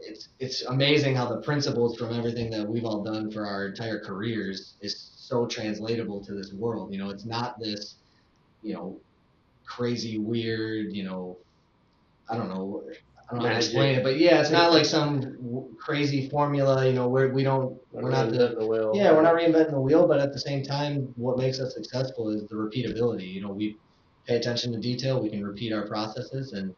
it's 0.06 0.28
it's 0.38 0.62
amazing 0.62 1.14
how 1.16 1.26
the 1.28 1.40
principles 1.42 1.96
from 1.98 2.12
everything 2.12 2.50
that 2.50 2.68
we've 2.68 2.84
all 2.84 3.02
done 3.02 3.30
for 3.30 3.46
our 3.46 3.66
entire 3.66 3.98
careers 4.00 4.74
is 4.80 5.10
so 5.16 5.46
translatable 5.46 6.22
to 6.24 6.34
this 6.34 6.52
world. 6.52 6.92
You 6.92 6.98
know, 6.98 7.10
it's 7.10 7.24
not 7.24 7.58
this, 7.58 7.96
you 8.62 8.74
know, 8.74 8.96
crazy 9.66 10.18
weird, 10.18 10.92
you 10.92 11.04
know, 11.04 11.38
I 12.28 12.36
don't 12.36 12.48
know, 12.48 12.84
I 13.28 13.34
don't 13.34 13.42
know 13.42 13.46
how 13.48 13.52
to 13.52 13.58
explain 13.58 13.96
it, 13.96 14.02
but 14.02 14.18
yeah, 14.18 14.40
it's 14.40 14.50
not 14.50 14.72
like 14.72 14.84
some 14.84 15.20
w- 15.20 15.68
crazy 15.78 16.28
formula. 16.28 16.86
You 16.86 16.92
know, 16.92 17.08
where 17.08 17.28
we 17.32 17.42
don't, 17.42 17.78
we're 17.92 18.10
not 18.10 18.30
the 18.30 18.36
Reinventing 18.38 18.58
the 18.60 18.66
wheel. 18.66 18.92
yeah, 18.94 19.12
we're 19.12 19.22
not 19.22 19.34
reinventing 19.34 19.70
the 19.72 19.80
wheel, 19.80 20.06
but 20.06 20.20
at 20.20 20.32
the 20.32 20.40
same 20.40 20.62
time, 20.62 21.12
what 21.16 21.38
makes 21.38 21.58
us 21.60 21.74
successful 21.74 22.30
is 22.30 22.46
the 22.48 22.54
repeatability. 22.54 23.32
You 23.32 23.42
know, 23.42 23.52
we 23.52 23.78
pay 24.26 24.36
attention 24.36 24.72
to 24.72 24.78
detail, 24.78 25.22
we 25.22 25.30
can 25.30 25.44
repeat 25.44 25.72
our 25.72 25.86
processes, 25.86 26.52
and 26.52 26.74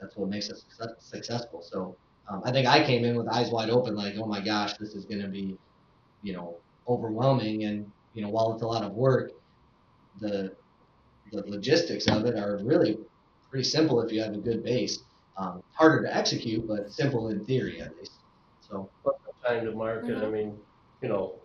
that's 0.00 0.16
what 0.16 0.28
makes 0.28 0.50
us 0.50 0.62
success- 0.62 0.94
successful. 1.00 1.62
So 1.62 1.96
um, 2.30 2.42
I 2.44 2.52
think 2.52 2.66
I 2.66 2.84
came 2.84 3.04
in 3.04 3.16
with 3.16 3.28
eyes 3.28 3.50
wide 3.50 3.70
open, 3.70 3.94
like, 3.94 4.14
oh 4.18 4.26
my 4.26 4.40
gosh, 4.44 4.74
this 4.78 4.94
is 4.94 5.06
going 5.06 5.22
to 5.22 5.28
be, 5.28 5.58
you 6.22 6.32
know, 6.34 6.60
overwhelming. 6.88 7.64
And 7.64 7.92
you 8.12 8.22
know, 8.22 8.30
while 8.30 8.52
it's 8.54 8.62
a 8.62 8.66
lot 8.66 8.84
of 8.84 8.92
work, 8.94 9.32
the 10.16 10.54
the 11.32 11.42
logistics 11.46 12.06
of 12.08 12.26
it 12.26 12.36
are 12.36 12.58
really 12.64 12.96
pretty 13.50 13.64
simple 13.64 14.00
if 14.02 14.12
you 14.12 14.22
have 14.22 14.34
a 14.34 14.38
good 14.38 14.62
base. 14.64 15.04
Um, 15.38 15.60
harder 15.76 16.02
to 16.04 16.14
execute, 16.16 16.66
but 16.66 16.90
simple 16.90 17.28
in 17.28 17.44
theory 17.44 17.80
at 17.80 17.92
least. 17.96 18.24
So 18.60 18.90
time 19.46 19.64
to 19.64 19.72
market. 19.72 20.18
I 20.18 20.26
Mhm. 20.26 20.32
mean, 20.32 20.60
you 21.02 21.08
know, 21.08 21.40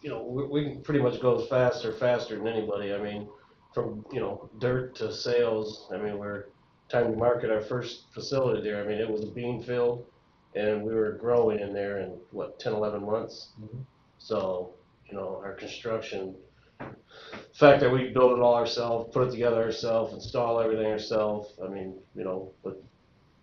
you 0.00 0.10
know, 0.10 0.22
we, 0.24 0.44
we 0.46 0.64
can 0.72 0.82
pretty 0.82 1.00
much 1.00 1.20
go 1.20 1.46
faster, 1.46 1.92
faster 1.92 2.36
than 2.36 2.46
anybody. 2.48 2.92
I 2.94 2.98
mean, 2.98 3.28
from 3.74 4.04
you 4.12 4.20
know 4.20 4.50
dirt 4.58 4.94
to 4.96 5.12
sales. 5.12 5.88
I 5.92 5.98
mean, 5.98 6.18
we're 6.18 6.44
time 6.88 7.12
to 7.12 7.16
market 7.18 7.50
our 7.50 7.60
first 7.60 8.12
facility 8.12 8.62
there. 8.62 8.82
I 8.82 8.86
mean, 8.86 8.98
it 8.98 9.10
was 9.10 9.24
a 9.24 9.26
bean 9.26 9.62
field, 9.62 10.06
and 10.54 10.82
we 10.82 10.94
were 10.94 11.12
growing 11.12 11.60
in 11.60 11.72
there 11.72 11.98
in 11.98 12.10
what 12.30 12.58
10, 12.58 12.72
11 12.72 13.04
months. 13.04 13.52
Mhm. 13.60 13.84
So 14.18 14.74
you 15.08 15.16
know, 15.16 15.40
our 15.44 15.52
construction. 15.54 16.34
The 16.78 17.54
fact 17.54 17.80
that 17.80 17.90
we 17.90 18.10
build 18.10 18.38
it 18.38 18.42
all 18.42 18.54
ourselves, 18.54 19.12
put 19.12 19.28
it 19.28 19.30
together 19.30 19.62
ourselves, 19.62 20.12
install 20.12 20.60
everything 20.60 20.86
ourselves. 20.86 21.54
I 21.64 21.68
mean, 21.68 21.94
you 22.14 22.24
know, 22.24 22.52
with 22.62 22.76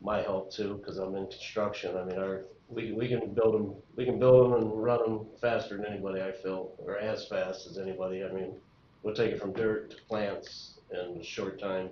my 0.02 0.22
help 0.22 0.52
too, 0.52 0.76
because 0.76 0.98
I'm 0.98 1.16
in 1.16 1.28
construction. 1.28 1.98
I 1.98 2.04
mean, 2.04 2.20
our 2.20 2.46
we 2.70 2.92
we 2.92 3.08
can 3.08 3.34
build 3.34 3.54
them, 3.56 3.76
we 3.96 4.06
can 4.06 4.20
build 4.20 4.52
them 4.52 4.62
and 4.62 4.84
run 4.84 5.00
them 5.00 5.26
faster 5.42 5.78
than 5.78 5.86
anybody. 5.86 6.22
I 6.22 6.32
feel, 6.32 6.74
or 6.78 6.98
as 6.98 7.28
fast 7.28 7.68
as 7.68 7.78
anybody. 7.78 8.24
I 8.24 8.32
mean, 8.32 8.54
we'll 9.02 9.16
take 9.16 9.32
it 9.32 9.40
from 9.42 9.54
dirt 9.54 9.92
to 9.92 9.98
plants 10.08 10.80
in 10.92 11.20
a 11.20 11.24
short 11.24 11.60
time. 11.60 11.90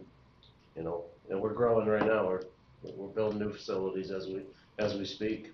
You 0.76 0.84
know, 0.84 1.06
and 1.32 1.42
we're 1.42 1.54
growing 1.54 1.88
right 1.88 2.06
now. 2.06 2.28
We're 2.28 2.42
we're 2.84 3.08
building 3.08 3.40
new 3.40 3.52
facilities 3.52 4.12
as 4.12 4.28
we, 4.28 4.42
as 4.80 4.96
we 4.96 5.06
speak. 5.06 5.54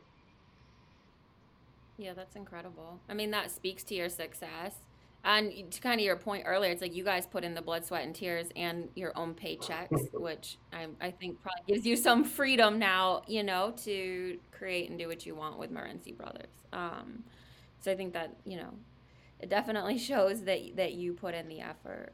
Yeah, 1.97 2.13
that's 2.13 2.35
incredible. 2.35 2.99
I 3.09 3.13
mean, 3.13 3.31
that 3.31 3.51
speaks 3.51 3.83
to 3.85 3.95
your 3.95 4.09
success. 4.09 4.75
And 5.23 5.71
to 5.71 5.81
kind 5.81 5.99
of 5.99 6.05
your 6.05 6.15
point 6.15 6.43
earlier, 6.45 6.71
it's 6.71 6.81
like 6.81 6.95
you 6.95 7.03
guys 7.03 7.25
put 7.25 7.43
in 7.43 7.53
the 7.53 7.61
blood, 7.61 7.85
sweat, 7.85 8.03
and 8.03 8.15
tears 8.15 8.47
and 8.55 8.87
your 8.95 9.11
own 9.17 9.33
paychecks, 9.33 10.13
which 10.13 10.57
I, 10.71 10.87
I 11.01 11.11
think 11.11 11.41
probably 11.41 11.73
gives 11.73 11.85
you 11.85 11.97
some 11.97 12.23
freedom 12.23 12.79
now, 12.79 13.23
you 13.27 13.43
know, 13.43 13.73
to 13.83 14.37
create 14.51 14.89
and 14.89 14.97
do 14.97 15.07
what 15.07 15.25
you 15.25 15.35
want 15.35 15.57
with 15.57 15.73
Morency 15.73 16.15
Brothers. 16.15 16.53
Um, 16.71 17.23
so 17.81 17.91
I 17.91 17.95
think 17.95 18.13
that, 18.13 18.35
you 18.45 18.57
know, 18.57 18.73
it 19.41 19.49
definitely 19.49 19.97
shows 19.97 20.43
that, 20.43 20.77
that 20.77 20.93
you 20.93 21.13
put 21.13 21.33
in 21.33 21.49
the 21.49 21.59
effort. 21.59 22.13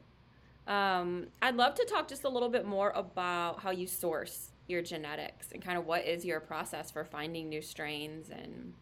Um, 0.66 1.26
I'd 1.42 1.56
love 1.56 1.74
to 1.74 1.84
talk 1.84 2.08
just 2.08 2.24
a 2.24 2.28
little 2.28 2.48
bit 2.48 2.64
more 2.64 2.90
about 2.94 3.60
how 3.60 3.70
you 3.70 3.86
source 3.86 4.50
your 4.66 4.80
genetics 4.80 5.52
and 5.52 5.62
kind 5.62 5.76
of 5.76 5.86
what 5.86 6.06
is 6.06 6.24
your 6.24 6.40
process 6.40 6.90
for 6.90 7.04
finding 7.04 7.48
new 7.48 7.60
strains 7.60 8.30
and 8.30 8.72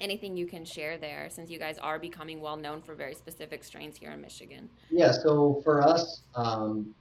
anything 0.00 0.36
you 0.36 0.46
can 0.46 0.64
share 0.64 0.98
there 0.98 1.28
since 1.30 1.48
you 1.48 1.58
guys 1.58 1.78
are 1.78 1.98
becoming 1.98 2.40
well 2.40 2.56
known 2.56 2.82
for 2.82 2.94
very 2.94 3.14
specific 3.14 3.62
strains 3.62 3.96
here 3.96 4.10
in 4.10 4.20
Michigan. 4.20 4.68
Yeah, 4.90 5.12
so 5.12 5.60
for 5.64 5.80
us, 5.80 6.22
um, 6.34 6.94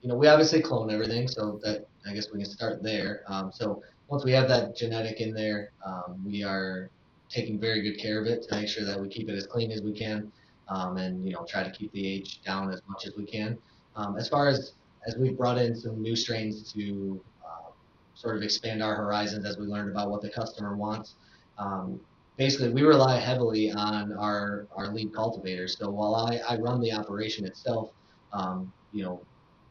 you 0.00 0.08
know, 0.08 0.14
we 0.14 0.28
obviously 0.28 0.62
clone 0.62 0.90
everything, 0.90 1.28
so 1.28 1.60
that 1.62 1.86
I 2.08 2.14
guess 2.14 2.30
we 2.32 2.42
can 2.42 2.50
start 2.50 2.82
there. 2.82 3.22
Um, 3.26 3.50
so 3.52 3.82
once 4.08 4.24
we 4.24 4.32
have 4.32 4.48
that 4.48 4.74
genetic 4.76 5.20
in 5.20 5.34
there, 5.34 5.72
um, 5.84 6.22
we 6.24 6.42
are 6.42 6.88
taking 7.28 7.58
very 7.60 7.82
good 7.82 7.98
care 8.00 8.18
of 8.20 8.26
it 8.26 8.42
to 8.48 8.56
make 8.56 8.68
sure 8.68 8.84
that 8.84 8.98
we 8.98 9.08
keep 9.08 9.28
it 9.28 9.34
as 9.34 9.46
clean 9.46 9.70
as 9.70 9.82
we 9.82 9.92
can, 9.92 10.32
um, 10.70 10.96
and 10.96 11.26
you 11.26 11.32
know, 11.34 11.44
try 11.48 11.62
to 11.62 11.70
keep 11.70 11.92
the 11.92 12.06
age 12.06 12.40
down 12.42 12.72
as 12.72 12.80
much 12.88 13.06
as 13.06 13.14
we 13.16 13.24
can. 13.24 13.58
Um, 13.96 14.16
as 14.16 14.28
far 14.28 14.48
as 14.48 14.74
as 15.06 15.16
we've 15.16 15.36
brought 15.36 15.58
in 15.58 15.74
some 15.74 16.00
new 16.00 16.14
strains 16.14 16.72
to 16.72 17.20
uh, 17.44 17.70
sort 18.14 18.36
of 18.36 18.42
expand 18.42 18.82
our 18.82 18.94
horizons 18.94 19.46
as 19.46 19.58
we 19.58 19.66
learned 19.66 19.90
about 19.90 20.10
what 20.10 20.20
the 20.22 20.30
customer 20.30 20.76
wants. 20.76 21.16
Um, 21.58 22.00
basically 22.36 22.70
we 22.70 22.82
rely 22.82 23.18
heavily 23.18 23.70
on 23.70 24.12
our, 24.14 24.66
our 24.74 24.88
lead 24.88 25.12
cultivators. 25.14 25.76
So 25.78 25.90
while 25.90 26.14
I, 26.14 26.40
I 26.48 26.56
run 26.56 26.80
the 26.80 26.92
operation 26.92 27.44
itself, 27.44 27.90
um, 28.32 28.72
you 28.92 29.02
know, 29.02 29.20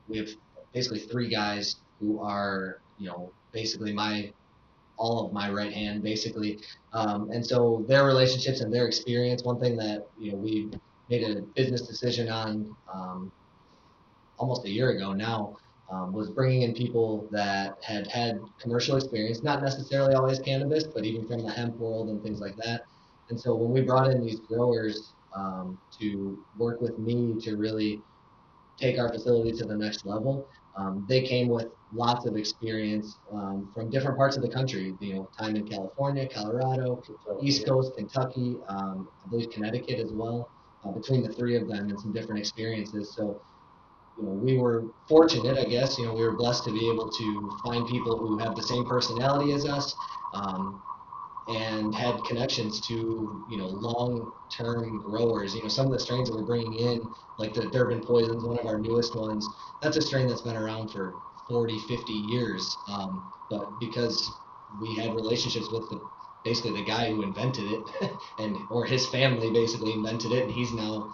we 0.08 0.18
have 0.18 0.30
basically 0.74 1.00
three 1.00 1.30
guys 1.30 1.78
who 2.00 2.20
are, 2.20 2.80
you 2.98 3.08
know, 3.08 3.32
basically 3.52 3.94
my 3.94 4.32
all 4.98 5.26
of 5.26 5.34
my 5.34 5.50
right 5.50 5.74
hand 5.74 6.04
basically. 6.04 6.60
Um, 6.94 7.32
and 7.32 7.46
so 7.46 7.86
their 7.88 8.06
relationships 8.06 8.62
and 8.62 8.72
their 8.72 8.86
experience, 8.86 9.44
one 9.44 9.60
thing 9.60 9.78
that, 9.78 10.08
you 10.20 10.32
know, 10.32 10.38
we 10.38 10.70
made 11.10 11.24
a 11.24 11.42
business 11.42 11.88
decision 11.88 12.30
on 12.30 12.76
um, 12.94 13.32
almost 14.38 14.66
a 14.66 14.70
year 14.70 14.92
ago 14.92 15.14
now 15.14 15.56
um, 15.92 16.14
was 16.14 16.30
bringing 16.30 16.62
in 16.64 16.74
people 16.74 17.28
that 17.32 17.78
had 17.84 18.08
had 18.08 18.40
commercial 18.60 18.96
experience, 18.96 19.42
not 19.42 19.62
necessarily 19.62 20.14
always 20.14 20.40
cannabis, 20.40 20.86
but 20.86 21.04
even 21.04 21.28
from 21.28 21.44
the 21.44 21.52
hemp 21.52 21.76
world 21.78 22.10
and 22.10 22.22
things 22.22 22.40
like 22.40 22.56
that. 22.58 22.82
And 23.30 23.40
so 23.40 23.56
when 23.56 23.72
we 23.72 23.82
brought 23.82 24.10
in 24.10 24.24
these 24.24 24.40
growers 24.42 25.14
um, 25.36 25.80
to 26.00 26.38
work 26.58 26.82
with 26.82 26.98
me 27.00 27.36
to 27.42 27.56
really 27.56 28.02
take 28.78 29.00
our 29.00 29.10
facility 29.10 29.52
to 29.54 29.66
the 29.66 29.76
next 29.76 30.06
level, 30.06 30.48
um, 30.76 31.06
they 31.10 31.22
came 31.22 31.48
with 31.48 31.68
lots 31.92 32.26
of 32.26 32.38
experience 32.38 33.18
um, 33.34 33.70
from 33.74 33.90
different 33.90 34.16
parts 34.18 34.36
of 34.38 34.44
the 34.44 34.50
country. 34.50 34.96
You 35.00 35.16
know, 35.16 35.30
time 35.38 35.56
in 35.56 35.68
California, 35.68 36.28
Colorado, 36.32 37.02
East 37.42 37.66
Coast, 37.66 37.94
Kentucky, 37.98 38.58
um, 38.68 39.08
I 39.26 39.30
believe 39.30 39.50
Connecticut 39.50 40.00
as 40.00 40.12
well. 40.14 40.50
Uh, 40.86 40.92
between 40.92 41.22
the 41.22 41.34
three 41.34 41.58
of 41.58 41.68
them 41.68 41.90
and 41.90 42.00
some 42.00 42.14
different 42.14 42.40
experiences. 42.40 43.14
So 43.14 43.42
you 44.16 44.24
know, 44.24 44.32
we 44.32 44.58
were 44.58 44.86
fortunate, 45.08 45.58
I 45.58 45.66
guess. 45.66 45.98
You 45.98 46.06
know, 46.06 46.14
we 46.14 46.24
were 46.24 46.36
blessed 46.36 46.64
to 46.66 46.72
be 46.72 46.90
able 46.90 47.10
to 47.12 47.50
find 47.64 47.88
people 47.88 48.18
who 48.18 48.38
have 48.38 48.56
the 48.56 48.64
same 48.64 48.86
personality 48.86 49.52
as 49.54 49.66
us, 49.66 49.96
um, 50.34 50.80
and 51.48 51.94
had 51.94 52.24
connections 52.24 52.80
to 52.88 53.44
you 53.48 53.58
know 53.58 53.68
long-term 53.68 55.00
growers. 55.00 55.56
You 55.56 55.64
know, 55.64 55.70
some 55.70 55.88
of 55.88 55.92
the 55.92 56.00
strains 56.00 56.30
that 56.30 56.36
we're 56.38 56.44
bringing 56.46 56.74
in, 56.74 57.14
like 57.38 57.54
the 57.54 57.68
Durban 57.70 58.02
Poisons, 58.02 58.46
one 58.46 58.60
of 58.60 58.66
our 58.66 58.80
newest 58.80 59.16
ones, 59.16 59.58
that's 59.82 59.98
a 59.98 60.02
strain 60.02 60.28
that's 60.28 60.42
been 60.42 60.58
around 60.58 60.92
for 60.92 61.22
40, 61.48 61.80
50 61.80 62.14
years. 62.14 62.84
Um, 62.88 63.24
but 63.50 63.80
because 63.80 64.42
we 64.78 64.94
had 64.96 65.16
relationships 65.16 65.70
with 65.72 65.90
the 65.90 66.02
basically 66.44 66.74
the 66.74 66.84
guy 66.84 67.12
who 67.12 67.22
invented 67.22 67.72
it, 67.72 68.22
and 68.38 68.66
or 68.70 68.86
his 68.86 69.08
family 69.08 69.52
basically 69.52 69.94
invented 69.94 70.32
it, 70.32 70.44
and 70.44 70.52
he's 70.52 70.74
now 70.74 71.12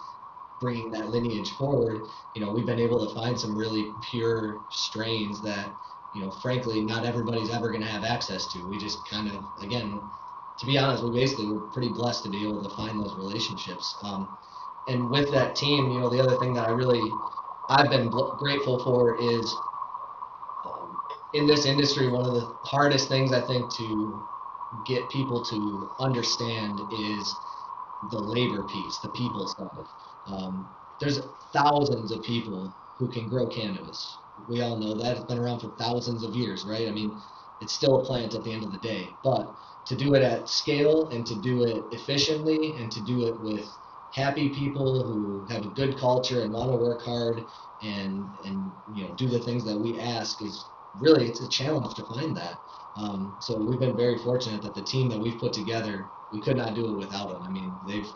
bringing 0.59 0.91
that 0.91 1.09
lineage 1.09 1.57
forward, 1.57 2.07
you 2.33 2.43
know, 2.43 2.51
we've 2.51 2.65
been 2.65 2.79
able 2.79 3.05
to 3.05 3.13
find 3.13 3.39
some 3.39 3.55
really 3.55 3.95
pure 4.01 4.61
strains 4.69 5.41
that, 5.41 5.75
you 6.11 6.21
know, 6.21 6.31
frankly, 6.31 6.83
not 6.83 7.05
everybody's 7.05 7.49
ever 7.49 7.69
going 7.69 7.81
to 7.81 7.87
have 7.87 8.03
access 8.03 8.47
to. 8.47 8.65
We 8.65 8.77
just 8.77 9.07
kind 9.07 9.27
of, 9.29 9.43
again, 9.61 10.09
to 10.57 10.65
be 10.65 10.77
honest, 10.77 11.03
we 11.03 11.11
basically 11.11 11.51
were 11.51 11.59
pretty 11.59 11.89
blessed 11.89 12.23
to 12.23 12.29
be 12.29 12.47
able 12.47 12.63
to 12.63 12.75
find 12.75 12.99
those 12.99 13.15
relationships. 13.15 13.97
Um, 14.01 14.37
and 14.87 15.09
with 15.09 15.31
that 15.31 15.55
team, 15.55 15.91
you 15.91 15.99
know, 15.99 16.09
the 16.09 16.21
other 16.21 16.37
thing 16.37 16.53
that 16.53 16.67
I 16.67 16.71
really, 16.71 17.19
I've 17.67 17.89
been 17.89 18.09
grateful 18.09 18.79
for 18.79 19.15
is 19.15 19.61
um, 20.63 20.97
in 21.33 21.45
this 21.45 21.65
industry, 21.65 22.07
one 22.07 22.25
of 22.25 22.33
the 22.33 22.55
hardest 22.63 23.09
things 23.09 23.33
I 23.33 23.41
think 23.41 23.69
to 23.73 24.25
get 24.83 25.09
people 25.09 25.43
to 25.45 25.91
understand 25.99 26.81
is 26.89 27.39
the 28.03 28.19
labor 28.19 28.63
piece, 28.63 28.99
the 28.99 29.09
people 29.09 29.47
side. 29.47 29.87
Um, 30.27 30.67
there's 30.99 31.19
thousands 31.53 32.11
of 32.11 32.21
people 32.23 32.75
who 32.97 33.09
can 33.09 33.27
grow 33.27 33.47
cannabis. 33.47 34.21
We 34.47 34.61
all 34.61 34.77
know 34.77 34.95
that 34.95 35.17
it's 35.17 35.25
been 35.25 35.39
around 35.39 35.59
for 35.61 35.69
thousands 35.69 36.23
of 36.23 36.35
years, 36.35 36.65
right? 36.65 36.87
I 36.87 36.91
mean, 36.91 37.21
it's 37.59 37.73
still 37.73 38.01
a 38.01 38.05
plant 38.05 38.33
at 38.35 38.43
the 38.43 38.51
end 38.51 38.63
of 38.63 38.71
the 38.71 38.77
day. 38.77 39.17
But 39.23 39.55
to 39.85 39.95
do 39.95 40.13
it 40.15 40.23
at 40.23 40.49
scale 40.49 41.09
and 41.09 41.25
to 41.27 41.35
do 41.35 41.63
it 41.63 41.85
efficiently 41.91 42.75
and 42.77 42.91
to 42.91 43.01
do 43.01 43.25
it 43.25 43.39
with 43.39 43.77
happy 44.13 44.49
people 44.49 45.03
who 45.05 45.45
have 45.53 45.65
a 45.65 45.69
good 45.69 45.99
culture 45.99 46.41
and 46.41 46.53
want 46.53 46.71
to 46.71 46.77
work 46.77 47.03
hard 47.03 47.45
and 47.81 48.37
and 48.43 48.71
you 48.87 49.07
know 49.07 49.13
do 49.15 49.27
the 49.27 49.39
things 49.39 49.63
that 49.65 49.77
we 49.77 49.99
ask 49.99 50.41
is 50.41 50.69
really 50.99 51.27
it's 51.27 51.41
a 51.41 51.47
challenge 51.47 51.95
to 51.95 52.05
find 52.05 52.35
that. 52.37 52.59
Um, 52.95 53.33
so 53.39 53.57
we've 53.57 53.79
been 53.79 53.97
very 53.97 54.17
fortunate 54.17 54.61
that 54.63 54.73
the 54.73 54.81
team 54.81 55.09
that 55.09 55.19
we've 55.19 55.39
put 55.39 55.53
together, 55.53 56.11
we 56.31 56.41
could 56.41 56.57
not 56.57 56.73
do 56.73 56.87
it 56.87 56.95
without 56.95 57.29
them. 57.29 57.43
I 57.43 57.49
mean, 57.49 57.79
they've 57.83 58.15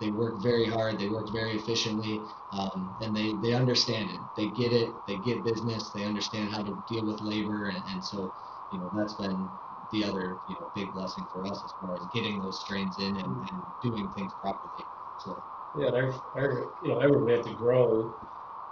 they 0.00 0.10
work 0.10 0.40
very 0.40 0.66
hard. 0.66 0.98
They 0.98 1.08
work 1.08 1.30
very 1.30 1.56
efficiently, 1.56 2.28
um, 2.50 2.96
and 3.00 3.14
they, 3.14 3.34
they 3.34 3.52
understand 3.52 4.10
it. 4.10 4.22
They 4.34 4.48
get 4.48 4.72
it. 4.72 5.06
They 5.06 5.18
get 5.18 5.44
business. 5.44 5.90
They 5.90 6.04
understand 6.04 6.50
how 6.50 6.62
to 6.62 6.72
deal 6.86 7.06
with 7.06 7.20
labor, 7.20 7.66
and, 7.66 7.84
and 7.86 8.04
so 8.04 8.34
you 8.70 8.80
know 8.80 8.90
that's 8.92 9.14
been 9.14 9.50
the 9.90 10.04
other 10.04 10.40
you 10.46 10.56
know 10.58 10.70
big 10.74 10.92
blessing 10.92 11.26
for 11.30 11.46
us 11.46 11.62
as 11.64 11.72
far 11.80 11.94
as 11.94 12.06
getting 12.06 12.40
those 12.40 12.60
strains 12.60 12.98
in 12.98 13.16
and, 13.16 13.48
and 13.48 13.62
doing 13.80 14.08
things 14.08 14.34
properly. 14.34 14.84
So 15.16 15.42
Yeah, 15.74 15.90
our, 15.90 16.14
our, 16.36 16.66
you 16.80 16.88
know, 16.88 16.98
everyone 16.98 17.24
we 17.24 17.32
have 17.32 17.44
to 17.44 17.54
grow, 17.54 18.12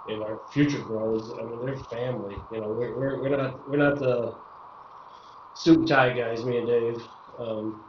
and 0.07 0.23
our 0.23 0.39
future 0.51 0.81
grows. 0.81 1.33
I 1.39 1.43
mean, 1.43 1.65
they're 1.65 1.77
family. 1.77 2.45
You 2.51 2.61
know, 2.61 2.71
we're 2.71 2.95
we're, 2.97 3.21
we're 3.21 3.35
not 3.37 3.67
we're 3.67 3.77
not 3.77 3.99
the 3.99 4.35
suit 5.53 5.79
and 5.79 5.87
tie 5.87 6.13
guys. 6.13 6.45
Me 6.45 6.57
and 6.57 6.67
Dave, 6.67 7.07
um, 7.39 7.81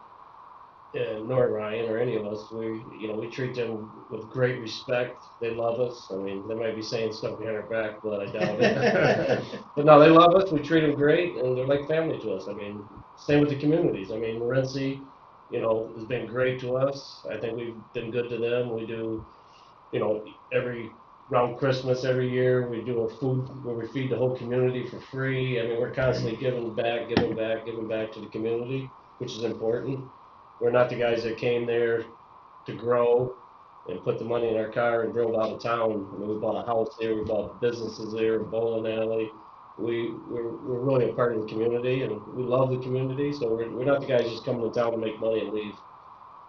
and 0.94 1.26
nor 1.28 1.50
Ryan 1.50 1.90
or 1.90 1.98
any 1.98 2.14
of 2.16 2.26
us. 2.26 2.50
We 2.52 2.86
you 2.90 3.08
know 3.08 3.16
we 3.16 3.28
treat 3.30 3.54
them 3.56 3.90
with 4.08 4.28
great 4.28 4.60
respect. 4.60 5.24
They 5.40 5.50
love 5.54 5.80
us. 5.80 6.10
I 6.12 6.16
mean, 6.16 6.46
they 6.46 6.54
might 6.54 6.76
be 6.76 6.82
saying 6.82 7.12
stuff 7.12 7.38
behind 7.38 7.56
our 7.56 7.68
back, 7.68 8.00
but 8.02 8.20
I 8.20 8.26
doubt 8.26 8.60
it. 8.60 9.64
but 9.76 9.84
no, 9.84 9.98
they 9.98 10.08
love 10.08 10.34
us. 10.34 10.52
We 10.52 10.60
treat 10.60 10.82
them 10.82 10.94
great, 10.94 11.36
and 11.38 11.56
they're 11.56 11.66
like 11.66 11.88
family 11.88 12.20
to 12.20 12.32
us. 12.32 12.46
I 12.48 12.54
mean, 12.54 12.88
same 13.16 13.40
with 13.40 13.50
the 13.50 13.58
communities. 13.58 14.12
I 14.12 14.18
mean, 14.18 14.40
Morenci, 14.40 15.06
you 15.50 15.60
know, 15.60 15.92
has 15.96 16.04
been 16.06 16.26
great 16.26 16.60
to 16.60 16.76
us. 16.76 17.24
I 17.30 17.38
think 17.38 17.56
we've 17.56 17.82
been 17.92 18.10
good 18.10 18.28
to 18.30 18.38
them. 18.38 18.72
We 18.72 18.86
do, 18.86 19.26
you 19.92 20.00
know, 20.00 20.24
every 20.52 20.96
around 21.30 21.56
Christmas 21.56 22.04
every 22.04 22.28
year 22.28 22.68
we 22.68 22.82
do 22.82 23.00
a 23.00 23.16
food 23.16 23.48
where 23.64 23.74
we 23.74 23.86
feed 23.88 24.10
the 24.10 24.16
whole 24.16 24.36
community 24.36 24.86
for 24.86 25.00
free. 25.00 25.60
I 25.60 25.66
mean, 25.66 25.80
we're 25.80 25.90
constantly 25.90 26.32
mm-hmm. 26.32 26.42
giving 26.42 26.74
back, 26.74 27.08
giving 27.08 27.34
back, 27.34 27.64
giving 27.64 27.88
back 27.88 28.12
to 28.12 28.20
the 28.20 28.26
community, 28.26 28.90
which 29.18 29.32
is 29.32 29.44
important. 29.44 30.04
We're 30.60 30.70
not 30.70 30.90
the 30.90 30.96
guys 30.96 31.22
that 31.24 31.38
came 31.38 31.66
there 31.66 32.04
to 32.66 32.72
grow 32.74 33.34
and 33.88 34.02
put 34.02 34.18
the 34.18 34.24
money 34.24 34.48
in 34.48 34.56
our 34.56 34.70
car 34.70 35.02
and 35.02 35.12
drove 35.12 35.34
out 35.34 35.52
of 35.52 35.62
town. 35.62 36.08
I 36.14 36.18
mean, 36.18 36.28
we 36.28 36.36
bought 36.36 36.62
a 36.62 36.66
house 36.66 36.96
there, 36.98 37.14
we 37.14 37.24
bought 37.24 37.60
businesses 37.60 38.12
there, 38.12 38.40
a 38.40 38.44
bowling 38.44 38.90
alley. 38.92 39.30
We, 39.76 40.12
we're, 40.28 40.56
we're 40.56 40.80
really 40.80 41.10
a 41.10 41.12
part 41.14 41.34
of 41.34 41.42
the 41.42 41.48
community 41.48 42.02
and 42.02 42.24
we 42.28 42.44
love 42.44 42.70
the 42.70 42.78
community, 42.78 43.32
so 43.32 43.48
we're, 43.48 43.68
we're 43.70 43.84
not 43.84 44.00
the 44.00 44.06
guys 44.06 44.30
just 44.30 44.44
coming 44.44 44.62
to 44.62 44.70
town 44.70 44.92
to 44.92 44.98
make 44.98 45.18
money 45.18 45.40
and 45.40 45.52
leave. 45.52 45.74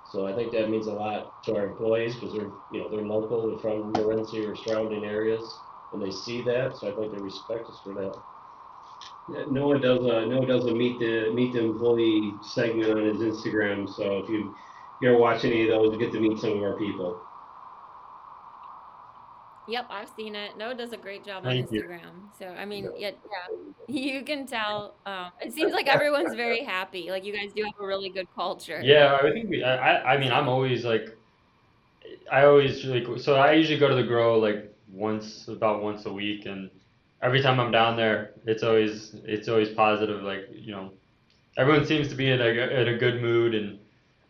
So 0.06 0.28
I 0.28 0.34
think 0.34 0.52
that 0.54 0.70
means 0.70 0.88
a 0.88 0.94
lot 0.94 1.32
to 1.44 1.56
our 1.56 1.68
employees 1.68 2.16
because 2.16 2.34
they're, 2.34 2.52
you 2.70 2.80
know, 2.80 2.90
they're 2.90 3.06
local, 3.06 3.48
they're 3.50 3.60
from 3.60 3.92
Morenci 3.92 4.48
or 4.48 4.56
surrounding 4.56 5.04
areas, 5.04 5.64
and 5.92 6.02
they 6.02 6.12
see 6.12 6.42
that, 6.44 6.78
so 6.78 6.88
I 6.88 6.96
think 6.96 7.12
they 7.12 7.22
respect 7.22 7.68
us 7.70 7.82
for 7.84 7.94
that. 7.96 8.16
Yeah, 9.28 9.46
Noah 9.50 9.80
does 9.80 10.06
uh, 10.06 10.18
a 10.18 10.26
Noah 10.28 10.46
does 10.46 10.66
a 10.68 10.74
meet 10.74 11.00
the 11.00 11.34
meet 11.34 11.54
the 11.54 11.66
employee 11.66 12.38
segment 12.42 12.92
on 12.92 13.06
his 13.06 13.22
Instagram. 13.22 13.90
So 13.90 14.20
if 14.20 14.30
you 14.30 14.52
if 14.52 14.56
you're 15.00 15.18
watching 15.18 15.52
any 15.52 15.68
of 15.68 15.70
those, 15.70 15.92
you 15.92 15.98
get 15.98 16.12
to 16.14 16.20
meet 16.20 16.40
some 16.40 16.52
of 16.52 16.62
our 16.62 16.78
people. 16.78 17.26
Yep, 19.68 19.88
I've 19.90 20.10
seen 20.16 20.36
it. 20.36 20.58
Noah 20.58 20.76
does 20.76 20.92
a 20.94 20.98
great 20.98 21.26
job 21.26 21.46
on 21.46 21.52
Thank 21.52 21.72
you. 21.72 21.82
Instagram. 21.82 22.36
So 22.38 22.48
I 22.48 22.66
mean, 22.66 22.90
yeah, 22.98 23.12
yeah, 23.88 23.96
you 23.96 24.24
can 24.24 24.46
tell. 24.46 24.96
Um, 25.06 25.32
it 25.42 25.54
seems 25.54 25.74
like 25.74 25.88
everyone's 25.96 26.36
very 26.36 26.64
happy. 26.64 27.10
Like 27.10 27.26
you 27.26 27.34
guys 27.34 27.52
do 27.56 27.64
have 27.64 27.74
a 27.80 27.86
really 27.86 28.10
good 28.10 28.28
culture. 28.36 28.82
Yeah, 28.84 29.18
I 29.22 29.32
think 29.32 29.50
we. 29.50 29.64
I, 29.64 30.14
I 30.14 30.18
mean, 30.18 30.32
I'm 30.32 30.48
always 30.48 30.86
like, 30.86 31.18
I 32.32 32.46
always 32.46 32.84
like. 32.86 33.06
So 33.20 33.36
I 33.36 33.54
usually 33.54 33.80
go 33.80 33.88
to 33.88 33.96
the 33.96 34.04
grow 34.04 34.40
like 34.40 34.74
once, 34.92 35.48
about 35.48 35.82
once 35.82 36.06
a 36.06 36.14
week, 36.14 36.46
and 36.46 36.70
every 37.22 37.42
time 37.42 37.60
I'm 37.60 37.72
down 37.72 37.96
there, 37.98 38.32
it's 38.46 38.64
always 38.64 39.16
it's 39.26 39.48
always 39.48 39.70
positive. 39.70 40.22
Like 40.24 40.48
you 40.52 40.72
know, 40.72 40.92
everyone 41.58 41.86
seems 41.86 42.08
to 42.10 42.16
be 42.16 42.30
in 42.30 42.42
a 42.42 42.46
in 42.46 42.88
a 42.90 42.98
good 42.98 43.22
mood, 43.22 43.56
and 43.56 43.80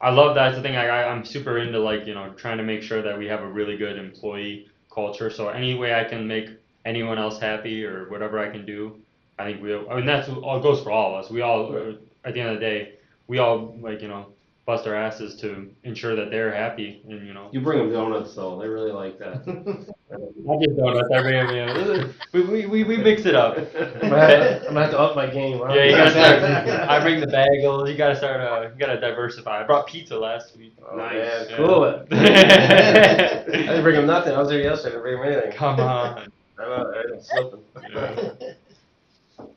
I 0.02 0.12
love 0.12 0.36
that's 0.36 0.56
the 0.56 0.62
thing. 0.62 0.76
I 0.76 0.88
I- 0.88 1.10
I'm 1.12 1.26
super 1.26 1.58
into 1.60 1.80
like 1.80 2.06
you 2.08 2.14
know 2.14 2.34
trying 2.34 2.58
to 2.58 2.64
make 2.64 2.84
sure 2.84 3.02
that 3.02 3.18
we 3.18 3.28
have 3.28 3.42
a 3.42 3.48
really 3.48 3.78
good 3.78 3.98
employee 3.98 4.68
culture. 4.96 5.30
So 5.30 5.50
any 5.50 5.76
way 5.76 5.94
I 5.94 6.06
can 6.06 6.28
make 6.28 6.50
anyone 6.86 7.20
else 7.20 7.40
happy 7.40 7.86
or 7.86 8.10
whatever 8.10 8.40
I 8.40 8.50
can 8.50 8.66
do, 8.66 9.02
I 9.38 9.44
think 9.44 9.62
we. 9.62 9.76
I 9.76 9.96
mean 9.96 10.06
that's 10.06 10.30
all 10.30 10.60
goes 10.62 10.82
for 10.82 10.92
all 10.92 11.16
of 11.16 11.26
us. 11.26 11.30
We 11.30 11.42
all 11.42 11.76
at 12.24 12.34
the 12.34 12.40
end 12.40 12.50
of 12.50 12.56
the 12.56 12.62
day, 12.62 12.94
we 13.28 13.40
all 13.40 13.78
like 13.82 14.02
you 14.02 14.08
know 14.08 14.35
bust 14.66 14.88
our 14.88 14.96
asses 14.96 15.36
to 15.36 15.70
ensure 15.84 16.16
that 16.16 16.32
they're 16.32 16.52
happy 16.54 17.04
and 17.08 17.26
you 17.28 17.34
know. 17.36 17.50
You 17.52 17.62
bring 17.62 17.78
them 17.78 17.92
donuts 17.92 18.34
though. 18.34 18.60
They 18.60 18.68
really 18.68 18.92
like 18.92 19.20
that. 19.20 19.44
I 20.12 20.58
get 20.58 20.76
donuts 20.78 21.10
every 21.14 21.34
day. 21.34 22.12
We, 22.34 22.42
we, 22.42 22.66
we, 22.66 22.84
we 22.84 22.98
mix 22.98 23.26
it 23.26 23.36
up. 23.36 23.58
I'm 23.58 24.10
gonna, 24.10 24.20
have, 24.20 24.62
I'm 24.64 24.68
gonna 24.74 24.82
have 24.82 24.92
to 24.92 25.00
up 25.00 25.16
my 25.16 25.28
game. 25.28 25.60
Huh? 25.60 25.74
Yeah, 25.74 25.84
you 25.84 25.92
gotta 25.92 26.12
start. 26.12 26.90
I 26.90 27.00
bring 27.00 27.20
the 27.20 27.28
bagels. 27.28 27.90
You 27.92 27.96
gotta 27.98 28.16
start. 28.16 28.42
Uh, 28.42 28.70
you 28.74 28.80
gotta 28.80 29.00
diversify. 29.00 29.62
I 29.62 29.64
brought 29.68 29.86
pizza 29.88 30.18
last 30.18 30.58
week. 30.58 30.76
Oh, 30.90 30.96
Nice. 30.96 31.14
man, 31.14 31.48
Yeah. 31.50 31.58
cool. 31.58 31.84
I 32.12 33.44
didn't 33.46 33.84
bring 33.84 33.96
them 33.96 34.08
nothing. 34.08 34.34
I 34.34 34.40
was 34.40 34.50
there 34.50 34.62
yesterday. 34.62 34.96
I 34.98 35.00
didn't 35.00 35.02
bring 35.04 35.18
him 35.18 35.34
anything. 35.34 35.58
Come 35.58 35.80
on. 35.80 36.28
I 36.58 36.64
know, 36.64 36.94
I'm 37.14 37.22
slipping. 37.22 37.60
Yeah. 37.94 38.32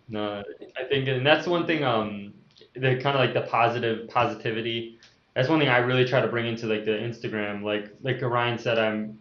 No, 0.08 0.42
I 0.76 0.84
think, 0.88 1.08
and 1.08 1.24
that's 1.26 1.46
one 1.46 1.66
thing. 1.66 1.84
Um, 1.84 2.32
the 2.74 2.98
kind 3.00 3.16
of 3.16 3.20
like 3.20 3.34
the 3.34 3.42
positive 3.50 4.08
positivity. 4.08 4.97
That's 5.38 5.48
one 5.48 5.60
thing 5.60 5.68
I 5.68 5.78
really 5.78 6.04
try 6.04 6.20
to 6.20 6.26
bring 6.26 6.48
into 6.48 6.66
like 6.66 6.84
the 6.84 6.90
Instagram. 6.90 7.62
Like 7.62 7.94
like 8.02 8.20
Ryan 8.20 8.58
said, 8.58 8.76
I'm, 8.76 9.20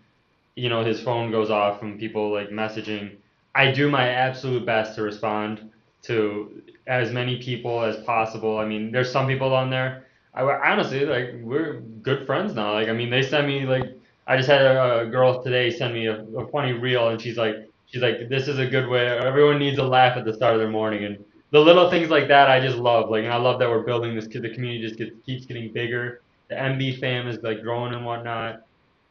you 0.56 0.68
know, 0.68 0.84
his 0.84 1.00
phone 1.00 1.30
goes 1.30 1.52
off 1.52 1.80
from 1.80 2.00
people 2.00 2.34
like 2.34 2.50
messaging. 2.50 3.18
I 3.54 3.70
do 3.72 3.88
my 3.88 4.10
absolute 4.10 4.66
best 4.66 4.96
to 4.96 5.04
respond 5.04 5.70
to 6.06 6.64
as 6.88 7.12
many 7.12 7.40
people 7.40 7.84
as 7.84 7.98
possible. 7.98 8.58
I 8.58 8.66
mean, 8.66 8.92
there's 8.92 9.12
some 9.12 9.28
people 9.28 9.54
on 9.54 9.70
there. 9.70 10.08
I 10.34 10.42
honestly 10.42 11.06
like 11.06 11.36
we're 11.44 11.82
good 12.02 12.26
friends 12.26 12.56
now. 12.56 12.74
Like 12.74 12.88
I 12.88 12.94
mean, 12.94 13.12
they 13.12 13.22
send 13.22 13.46
me 13.46 13.68
like 13.68 13.86
I 14.26 14.38
just 14.38 14.50
had 14.50 14.64
a, 14.64 15.02
a 15.02 15.06
girl 15.06 15.44
today 15.44 15.70
send 15.70 15.94
me 15.94 16.08
a, 16.08 16.24
a 16.36 16.48
funny 16.48 16.74
reel, 16.74 17.10
and 17.10 17.22
she's 17.22 17.38
like 17.38 17.58
she's 17.86 18.02
like 18.02 18.28
this 18.28 18.48
is 18.48 18.58
a 18.58 18.66
good 18.66 18.90
way. 18.90 19.06
Everyone 19.08 19.60
needs 19.60 19.78
a 19.78 19.84
laugh 19.84 20.18
at 20.18 20.26
the 20.26 20.34
start 20.34 20.56
of 20.56 20.60
their 20.62 20.72
morning, 20.72 21.04
and 21.04 21.24
the 21.52 21.60
little 21.60 21.90
things 21.90 22.10
like 22.10 22.28
that 22.28 22.50
I 22.50 22.60
just 22.60 22.78
love. 22.78 23.10
Like 23.10 23.24
and 23.24 23.34
I 23.34 23.38
love 23.38 23.60
that 23.60 23.70
we're 23.70 23.84
building 23.84 24.16
this. 24.16 24.26
because 24.26 24.42
The 24.42 24.54
community 24.54 24.82
just 24.82 24.98
gets, 24.98 25.12
keeps 25.26 25.46
getting 25.46 25.72
bigger. 25.72 26.22
The 26.50 26.56
MB 26.56 27.00
fam 27.00 27.28
is 27.28 27.40
like 27.44 27.62
growing 27.62 27.94
and 27.94 28.06
whatnot. 28.06 28.64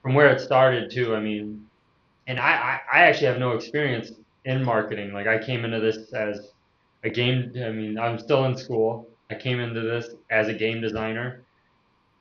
From 0.03 0.15
where 0.15 0.29
it 0.29 0.41
started 0.41 0.91
too. 0.91 1.15
I 1.15 1.21
mean, 1.21 1.67
and 2.27 2.39
I, 2.39 2.79
I, 2.93 2.99
I 2.99 3.01
actually 3.03 3.27
have 3.29 3.39
no 3.39 3.53
experience 3.53 4.13
in 4.45 4.63
marketing. 4.63 5.13
Like 5.13 5.27
I 5.27 5.39
came 5.39 5.65
into 5.65 5.81
this 5.81 6.13
as 6.13 6.53
a 7.05 7.11
game. 7.11 7.53
I 7.57 7.71
mean, 7.71 7.99
I'm 7.99 8.19
still 8.19 8.45
in 8.45 8.57
school. 8.57 9.09
I 9.31 9.35
came 9.35 9.61
into 9.61 9.81
this 9.81 10.11
as 10.31 10.49
a 10.49 10.55
game 10.55 10.81
designer. 10.81 11.43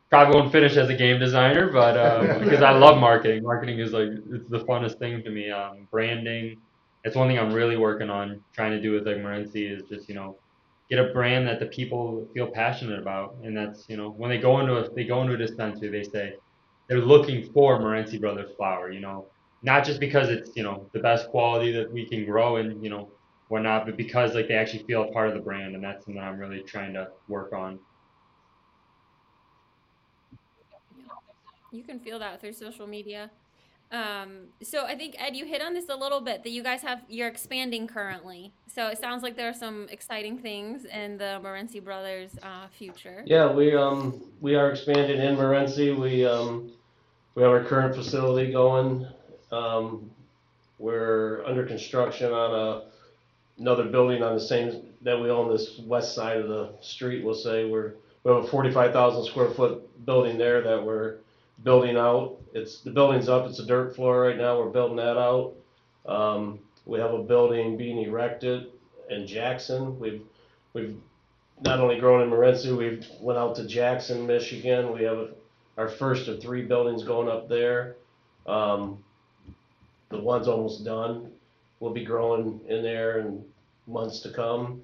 Probably 0.10 0.40
won't 0.40 0.52
finish 0.52 0.78
as 0.78 0.90
a 0.90 0.96
game 0.96 1.20
designer, 1.20 1.72
but 1.72 1.98
um, 1.98 2.40
because 2.44 2.62
I 2.62 2.72
love 2.72 3.00
marketing. 3.00 3.44
Marketing 3.44 3.80
is 3.80 3.92
like 3.92 4.10
it's 4.32 4.50
the 4.50 4.60
funnest 4.66 4.98
thing 4.98 5.24
to 5.24 5.30
me. 5.30 5.52
Um, 5.52 5.88
branding. 5.92 6.58
It's 7.06 7.16
one 7.16 7.28
thing 7.28 7.38
I'm 7.38 7.54
really 7.54 7.78
working 7.78 8.10
on 8.10 8.44
trying 8.52 8.72
to 8.72 8.82
do 8.82 8.92
with 8.92 9.06
like 9.06 9.18
is 9.56 9.84
just 9.88 10.10
you 10.10 10.16
know 10.16 10.38
get 10.90 10.98
a 10.98 11.14
brand 11.14 11.48
that 11.48 11.60
the 11.60 11.68
people 11.68 12.28
feel 12.34 12.48
passionate 12.48 13.00
about, 13.00 13.36
and 13.44 13.56
that's 13.56 13.86
you 13.88 13.96
know 13.96 14.10
when 14.10 14.32
they 14.32 14.40
go 14.40 14.60
into 14.60 14.76
a 14.76 14.94
they 14.96 15.04
go 15.04 15.22
into 15.22 15.36
a 15.36 15.38
dispensary 15.38 15.90
they 15.90 16.04
say 16.04 16.34
they're 16.88 17.00
looking 17.00 17.52
for 17.54 17.80
Morenci 17.80 18.20
Brothers 18.20 18.56
flower. 18.58 18.92
You 18.92 19.02
know, 19.02 19.28
not 19.62 19.86
just 19.86 20.00
because 20.00 20.30
it's 20.30 20.50
you 20.56 20.64
know 20.64 20.90
the 20.94 21.00
best 21.00 21.30
quality 21.30 21.72
that 21.74 21.92
we 21.94 22.08
can 22.08 22.26
grow 22.26 22.58
and 22.58 22.84
you 22.84 22.90
know 22.90 23.12
whatnot, 23.50 23.86
but 23.86 23.98
because 23.98 24.34
like 24.34 24.48
they 24.48 24.56
actually 24.56 24.84
feel 24.86 25.04
a 25.04 25.12
part 25.12 25.28
of 25.28 25.36
the 25.36 25.42
brand, 25.42 25.76
and 25.76 25.84
that's 25.84 26.06
something 26.06 26.20
I'm 26.22 26.40
really 26.40 26.64
trying 26.64 26.94
to 26.94 27.10
work 27.28 27.54
on. 27.54 27.78
You 31.72 31.84
can 31.84 32.00
feel 32.00 32.18
that 32.18 32.42
through 32.42 32.54
social 32.54 32.88
media. 32.88 33.30
Um, 33.92 34.48
so 34.62 34.86
I 34.86 34.96
think 34.96 35.16
Ed, 35.18 35.36
you 35.36 35.46
hit 35.46 35.62
on 35.62 35.74
this 35.74 35.90
a 35.90 35.96
little 35.96 36.22
bit 36.22 36.44
that 36.44 36.50
you 36.50 36.64
guys 36.64 36.82
have 36.82 37.02
you're 37.08 37.28
expanding 37.28 37.88
currently. 37.88 38.54
So 38.68 38.88
it 38.88 38.98
sounds 39.00 39.24
like 39.24 39.38
there 39.38 39.50
are 39.50 39.54
some 39.54 39.88
exciting 39.90 40.38
things 40.38 40.86
in 40.86 41.18
the 41.18 41.40
Morenci 41.44 41.84
Brothers 41.84 42.32
uh, 42.42 42.68
future. 42.68 43.24
Yeah, 43.26 43.52
we 43.52 43.76
um 43.76 44.22
we 44.42 44.56
are 44.56 44.72
expanding 44.72 45.22
in 45.22 45.36
Morenci. 45.36 45.98
We 45.98 46.26
um 46.26 46.72
we 47.36 47.44
have 47.44 47.52
our 47.52 47.64
current 47.64 47.96
facility 47.96 48.52
going. 48.52 49.08
Um, 49.52 50.10
we're 50.80 51.46
under 51.46 51.66
construction 51.66 52.32
on 52.32 52.54
a 52.54 53.62
another 53.62 53.86
building 53.86 54.22
on 54.22 54.34
the 54.34 54.42
same 54.42 54.84
that 55.04 55.22
we 55.22 55.30
own 55.30 55.50
this 55.50 55.80
west 55.80 56.16
side 56.16 56.38
of 56.38 56.48
the 56.50 56.74
street. 56.82 57.24
We'll 57.24 57.36
say 57.36 57.66
we're 57.66 57.94
we 58.24 58.32
have 58.34 58.44
a 58.44 58.48
forty-five 58.48 58.92
thousand 58.92 59.26
square 59.26 59.52
foot 59.52 60.06
building 60.06 60.38
there 60.38 60.62
that 60.64 60.84
we're 60.84 61.18
building 61.64 61.98
out. 61.98 62.38
It's 62.54 62.82
the 62.82 62.92
building's 62.92 63.30
up. 63.30 63.48
It's 63.48 63.60
a 63.60 63.66
dirt 63.66 63.96
floor 63.96 64.22
right 64.22 64.38
now. 64.38 64.60
We're 64.60 64.70
building 64.70 64.98
that 64.98 65.18
out. 65.18 65.54
Um, 66.06 66.60
we 66.86 67.00
have 67.00 67.14
a 67.14 67.24
building 67.24 67.78
being 67.78 68.00
erected 68.00 68.68
in 69.10 69.28
Jackson. 69.28 70.00
We've 70.00 70.22
we've 70.74 70.98
not 71.62 71.80
only 71.80 72.00
grown 72.00 72.22
in 72.22 72.30
Morenci, 72.30 72.76
we've 72.76 73.06
went 73.22 73.40
out 73.40 73.56
to 73.56 73.66
Jackson, 73.66 74.28
Michigan. 74.28 74.94
We 74.94 75.04
have 75.04 75.30
our 75.78 75.90
first 75.90 76.28
of 76.28 76.42
three 76.42 76.64
buildings 76.64 77.04
going 77.04 77.30
up 77.30 77.50
there. 77.50 77.96
Um, 78.46 79.04
the 80.10 80.20
one's 80.20 80.48
almost 80.48 80.86
done. 80.86 81.32
We'll 81.80 81.94
be 81.94 82.06
growing 82.06 82.62
in 82.68 82.84
there 82.84 83.20
in 83.20 83.44
months 83.88 84.20
to 84.22 84.32
come. 84.32 84.82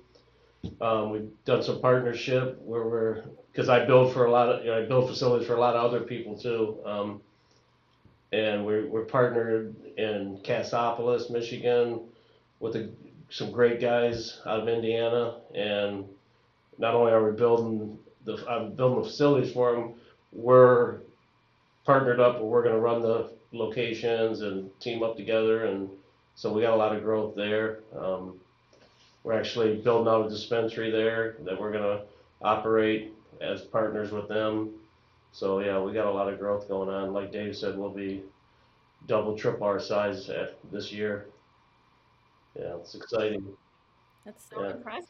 Um, 0.80 1.12
we've 1.12 1.30
done 1.46 1.64
some 1.64 1.82
partnership 1.82 2.60
where 2.62 2.84
we're 2.84 3.24
because 3.52 3.70
I 3.70 3.86
build 3.86 4.14
for 4.14 4.26
a 4.26 4.32
lot 4.32 4.50
of 4.50 4.66
you 4.66 4.72
know, 4.72 4.80
I 4.80 4.86
build 4.86 5.10
facilities 5.10 5.48
for 5.48 5.56
a 5.56 5.60
lot 5.60 5.76
of 5.76 5.86
other 5.86 6.02
people 6.02 6.38
too. 6.38 6.78
Um, 6.86 7.22
and 8.32 8.66
we're 8.66 8.88
we're 8.88 9.06
partnered 9.06 9.76
in 9.98 10.40
Cassopolis, 10.44 11.30
Michigan, 11.30 12.02
with 12.60 12.76
a, 12.76 12.90
some 13.30 13.52
great 13.52 13.82
guys 13.82 14.40
out 14.46 14.62
of 14.62 14.70
Indiana, 14.70 15.38
and 15.54 16.06
not 16.78 16.96
only 16.96 17.12
are 17.12 17.30
we 17.30 17.36
building 17.36 17.98
the 18.26 18.44
I'm 18.50 18.74
building 18.74 19.04
the 19.04 19.10
facilities 19.10 19.52
for 19.52 19.74
them, 19.74 19.94
we're 20.32 21.00
partnered 21.86 22.20
up 22.20 22.38
and 22.38 22.46
we're 22.46 22.64
going 22.64 22.76
to 22.76 22.82
run 22.82 23.02
the 23.02 23.32
locations 23.52 24.42
and 24.42 24.70
team 24.80 25.04
up 25.04 25.18
together, 25.18 25.66
and 25.66 25.90
so 26.36 26.54
we 26.54 26.62
got 26.62 26.74
a 26.74 26.78
lot 26.78 26.96
of 26.96 27.04
growth 27.04 27.36
there. 27.36 27.80
Um, 27.98 28.40
we're 29.24 29.38
actually 29.38 29.76
building 29.76 30.12
out 30.12 30.26
a 30.26 30.30
dispensary 30.30 30.90
there 30.90 31.36
that 31.42 31.60
we're 31.60 31.72
going 31.72 31.84
to 31.84 32.02
operate 32.42 33.14
as 33.42 33.62
partners 33.62 34.12
with 34.12 34.28
them. 34.28 34.72
So 35.32 35.60
yeah, 35.60 35.80
we 35.80 35.94
got 35.94 36.06
a 36.06 36.12
lot 36.12 36.32
of 36.32 36.40
growth 36.40 36.68
going 36.68 36.90
on. 36.90 37.14
Like 37.14 37.32
Dave 37.32 37.56
said, 37.56 37.78
we'll 37.78 37.90
be 37.90 38.24
double, 39.08 39.38
triple 39.38 39.66
our 39.66 39.80
size 39.80 40.30
at 40.30 40.58
this 40.72 40.92
year. 40.92 41.28
Yeah, 42.58 42.76
it's 42.76 42.96
exciting. 42.96 43.46
That's 44.26 44.48
so 44.50 44.62
Yeah. 44.64 44.72
impressive. 44.72 45.10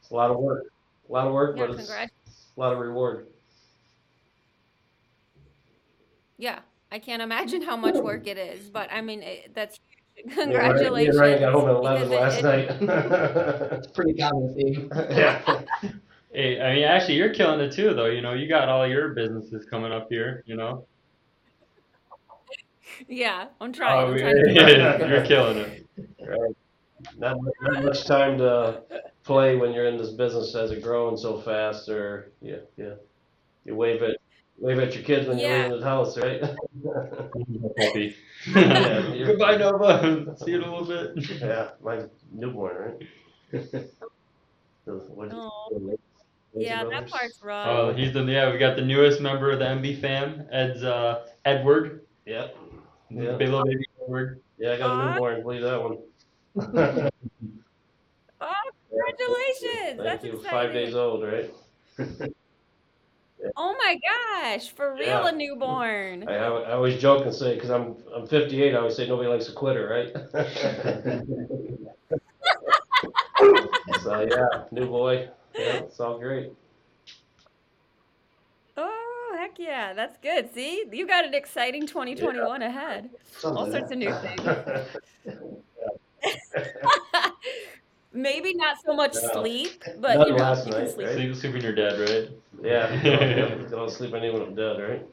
It's 0.00 0.10
a 0.10 0.14
lot 0.14 0.30
of 0.30 0.38
work. 0.38 0.64
A 1.08 1.12
lot 1.12 1.26
of 1.26 1.34
work, 1.34 1.56
Yeah, 1.56 1.66
but 1.66 1.74
it's 1.74 1.86
congrats. 1.88 2.12
a 2.56 2.60
lot 2.60 2.72
of 2.72 2.78
reward. 2.78 3.26
Yeah, 6.38 6.60
I 6.90 6.98
can't 6.98 7.20
imagine 7.22 7.60
how 7.62 7.76
much 7.76 7.96
work 7.96 8.26
it 8.26 8.38
is, 8.38 8.70
but 8.70 8.90
I 8.90 9.00
mean 9.02 9.22
it, 9.22 9.54
that's 9.54 9.78
huge. 10.14 10.36
Me 10.36 10.42
and 10.42 10.52
Ryan- 10.54 10.72
Congratulations. 10.72 11.18
Me 11.20 11.32
and 11.32 11.40
got 11.40 11.52
home 11.52 11.68
at 11.68 11.74
eleven 11.76 12.10
last 12.10 12.38
it- 12.38 12.42
night. 12.44 13.72
It's 13.78 13.86
pretty 13.88 14.14
common 14.14 14.54
theme. 14.54 14.90
yeah. 14.94 15.62
Hey, 16.32 16.60
I 16.60 16.74
mean, 16.74 16.84
actually, 16.84 17.14
you're 17.16 17.34
killing 17.34 17.60
it 17.60 17.72
too, 17.72 17.92
though. 17.94 18.06
You 18.06 18.20
know, 18.22 18.34
you 18.34 18.48
got 18.48 18.68
all 18.68 18.86
your 18.86 19.08
businesses 19.14 19.64
coming 19.68 19.90
up 19.92 20.08
here. 20.08 20.44
You 20.46 20.56
know, 20.56 20.86
Yeah, 23.08 23.46
I'm 23.60 23.70
oh, 23.70 23.72
trying. 23.72 24.08
oh, 24.08 24.12
I'm 24.12 24.18
trying 24.18 24.36
to 24.36 24.44
keep 25.00 25.08
you're 25.08 25.24
killing 25.24 25.56
it. 25.58 25.86
Right. 26.24 26.56
Not, 27.18 27.38
not 27.62 27.84
much 27.84 28.04
time 28.04 28.38
to 28.38 28.82
play 29.24 29.56
when 29.56 29.72
you're 29.72 29.86
in 29.86 29.96
this 29.96 30.10
business 30.10 30.54
as 30.54 30.70
it 30.70 30.82
growing 30.82 31.16
so 31.16 31.40
fast, 31.40 31.88
or 31.88 32.30
yeah, 32.42 32.56
yeah. 32.76 32.94
You 33.64 33.74
wave 33.74 34.02
at 34.02 34.18
wave 34.58 34.78
at 34.78 34.94
your 34.94 35.02
kids 35.02 35.26
when 35.26 35.38
you're 35.38 35.48
Yeah. 35.50 35.62
leaving 35.64 35.80
the 35.80 35.84
house, 35.86 36.16
right? 36.18 36.40
Puppy. 37.76 38.14
Yeah, 38.54 39.12
you're- 39.14 39.26
Goodbye, 39.26 39.56
Nova. 39.56 40.36
See 40.38 40.50
you 40.52 40.58
in 40.58 40.62
a 40.68 40.76
little 40.78 40.86
bit. 41.14 41.40
yeah, 41.40 41.70
my 41.82 42.04
newborn, 42.32 42.76
right? 43.52 43.62
The- 44.84 44.92
what- 45.08 45.30
Oh. 45.32 45.96
The 46.52 46.58
Lazy 46.60 46.70
Yeah, 46.70 46.84
that 46.84 47.08
part's 47.08 47.42
rough. 47.42 47.66
Oh, 47.68 47.92
he's 47.92 48.12
the 48.12 48.22
yeah. 48.24 48.50
We 48.52 48.58
got 48.58 48.76
the 48.76 48.84
newest 48.84 49.20
member 49.20 49.50
of 49.50 49.58
the 49.58 49.64
MB 49.66 50.00
fam, 50.00 50.46
Ed's 50.50 50.82
uh, 50.82 51.26
Edward. 51.44 52.02
Yep. 52.26 52.56
Yeah. 53.10 53.32
Big 53.36 53.48
little 53.48 53.64
baby 53.64 53.84
Edward. 54.04 54.40
Yeah, 54.58 54.72
I 54.72 54.78
got 54.78 55.00
a 55.00 55.10
newborn. 55.12 55.42
Believe 55.42 55.62
that 55.62 55.82
one. 55.82 55.98
Oh, 58.42 58.54
congratulations! 58.88 59.98
Thank 59.98 60.02
That's 60.02 60.24
you. 60.24 60.32
exciting. 60.32 60.50
Five 60.50 60.72
days 60.72 60.94
old, 60.94 61.22
right? 61.22 61.52
Oh 63.56 63.74
my 63.78 63.98
gosh, 64.42 64.70
for 64.70 64.94
real, 64.94 65.06
Yeah. 65.06 65.28
a 65.28 65.32
newborn. 65.32 66.28
I, 66.28 66.34
I 66.34 66.72
always 66.72 67.00
joke 67.00 67.24
and 67.24 67.34
say, 67.34 67.54
because 67.54 67.70
I'm 67.70 67.96
I'm 68.14 68.26
58, 68.26 68.74
I 68.74 68.78
always 68.78 68.96
say 68.96 69.06
nobody 69.08 69.28
likes 69.28 69.48
a 69.48 69.52
quitter, 69.52 69.88
right? 69.88 70.12
so 74.02 74.20
yeah, 74.20 74.64
new 74.70 74.86
boy. 74.86 75.28
Yeah, 75.58 75.82
it's 75.84 76.00
all 76.00 76.18
great. 76.18 76.52
Oh, 78.76 79.36
heck 79.38 79.58
yeah, 79.58 79.92
that's 79.92 80.16
good. 80.18 80.52
See, 80.54 80.84
you 80.92 81.06
got 81.06 81.24
an 81.24 81.34
exciting 81.34 81.86
2021 81.86 82.62
ahead. 82.62 83.10
Something 83.38 83.56
All 83.58 83.70
sorts 83.70 83.90
that. 83.90 83.92
of 83.92 83.98
new 83.98 84.12
things. 84.12 84.44
Maybe 88.12 88.54
not 88.54 88.76
so 88.84 88.94
much 88.94 89.14
No. 89.14 89.20
sleep, 89.32 89.84
but 90.00 90.18
None 90.18 90.28
you 90.28 90.34
know, 90.34 90.42
last 90.42 90.66
you 90.66 90.72
can 90.72 90.82
night, 90.82 90.94
sleep. 90.94 91.06
right? 91.06 91.14
Sleep, 91.14 91.36
sleep 91.36 91.52
when 91.52 91.62
you're 91.62 91.74
dead, 91.74 91.98
right? 92.00 92.30
yeah, 92.62 92.92
you 93.28 93.36
don't, 93.36 93.70
don't 93.70 93.90
sleep 93.90 94.14
any 94.14 94.30
when 94.30 94.42
I'm 94.42 94.54
dead, 94.54 94.80
right? 94.80 95.06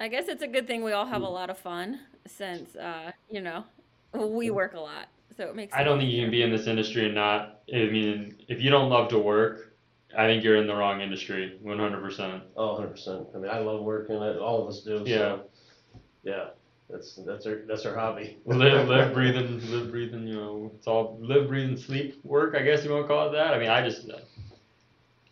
I 0.00 0.08
guess 0.08 0.28
it's 0.28 0.42
a 0.42 0.48
good 0.48 0.66
thing 0.66 0.82
we 0.82 0.92
all 0.92 1.06
have 1.06 1.22
a 1.22 1.26
Hmm. 1.26 1.32
lot 1.32 1.50
of 1.50 1.58
fun 1.58 2.00
since, 2.26 2.74
uh, 2.76 3.12
you 3.30 3.40
know, 3.40 3.64
we 4.14 4.50
work 4.50 4.74
a 4.74 4.80
lot. 4.80 5.08
So 5.36 5.44
it 5.48 5.54
makes 5.56 5.74
I 5.74 5.82
don't 5.84 5.98
think 5.98 6.10
you 6.10 6.22
can 6.22 6.30
be 6.30 6.42
in 6.42 6.50
this 6.50 6.66
industry 6.66 7.06
and 7.06 7.14
not. 7.14 7.60
I 7.72 7.86
mean, 7.90 8.36
if 8.48 8.60
you 8.60 8.70
don't 8.70 8.88
love 8.90 9.08
to 9.10 9.18
work, 9.18 9.74
I 10.16 10.26
think 10.26 10.44
you're 10.44 10.56
in 10.56 10.66
the 10.66 10.74
wrong 10.74 11.00
industry. 11.00 11.58
100%. 11.64 12.40
Oh, 12.56 12.72
100 12.74 12.88
percent. 12.88 13.26
I 13.34 13.38
mean, 13.38 13.50
I 13.50 13.58
love 13.58 13.82
working. 13.82 14.16
I- 14.16 14.36
All 14.38 14.62
of 14.62 14.68
us 14.68 14.80
do. 14.82 15.02
Yeah. 15.06 15.16
So, 15.16 15.40
yeah, 16.24 16.44
that's 16.90 17.18
that's 17.26 17.46
our 17.46 17.62
that's 17.66 17.86
our 17.86 17.96
hobby. 17.96 18.38
Live, 18.46 18.88
live, 18.88 19.14
breathe, 19.14 19.36
and 19.36 19.62
live, 19.70 19.90
breathing. 19.90 20.26
you 20.26 20.34
know, 20.34 20.70
it's 20.76 20.86
all 20.86 21.18
live, 21.20 21.48
breathing, 21.48 21.76
sleep 21.76 22.20
work. 22.24 22.54
I 22.54 22.62
guess 22.62 22.84
you 22.84 22.90
want 22.92 23.04
to 23.04 23.08
call 23.08 23.28
it 23.28 23.32
that. 23.32 23.54
I 23.54 23.58
mean, 23.58 23.70
I 23.70 23.82
just. 23.88 24.08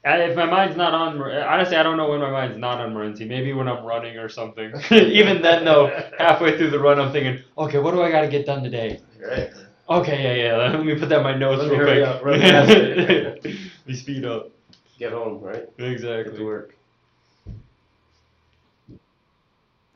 I- 0.05 0.23
If 0.23 0.35
my 0.37 0.47
mind's 0.47 0.77
not 0.77 0.95
on, 0.95 1.21
honestly, 1.21 1.77
I 1.77 1.83
don't 1.83 1.99
know 1.99 2.09
when 2.09 2.21
my 2.21 2.31
mind's 2.31 2.57
not 2.57 2.81
on 2.81 2.95
Morenci. 2.95 3.29
Maybe 3.29 3.53
when 3.53 3.69
I'm 3.69 3.85
running 3.85 4.17
or 4.17 4.31
something. 4.31 4.73
Even 4.91 5.43
then, 5.43 5.63
though, 5.65 5.89
halfway 6.19 6.57
through 6.57 6.71
the 6.71 6.79
run, 6.79 6.99
I'm 6.99 7.13
thinking, 7.13 7.45
okay, 7.59 7.79
what 7.79 7.93
do 7.93 8.01
I 8.03 8.11
got 8.11 8.23
to 8.23 8.29
get 8.29 8.47
done 8.47 8.63
today? 8.65 9.01
Right. 9.21 9.51
Okay, 9.91 10.23
yeah, 10.23 10.51
yeah. 10.53 10.57
Let 10.57 10.85
me 10.85 10.95
put 10.95 11.09
that 11.09 11.19
in 11.19 11.23
my 11.25 11.37
notes 11.37 11.63
Let 11.63 11.73
me 11.73 11.77
real 11.77 11.87
hurry 11.89 12.01
quick. 12.05 12.09
up, 12.09 12.25
run 12.25 12.41
past 12.41 12.71
it. 12.71 13.57
we 13.87 13.95
speed 13.97 14.25
up. 14.25 14.51
Get 14.99 15.13
home, 15.13 15.41
right? 15.41 15.67
Get 15.77 16.01
to 16.01 16.45
work. 16.45 16.77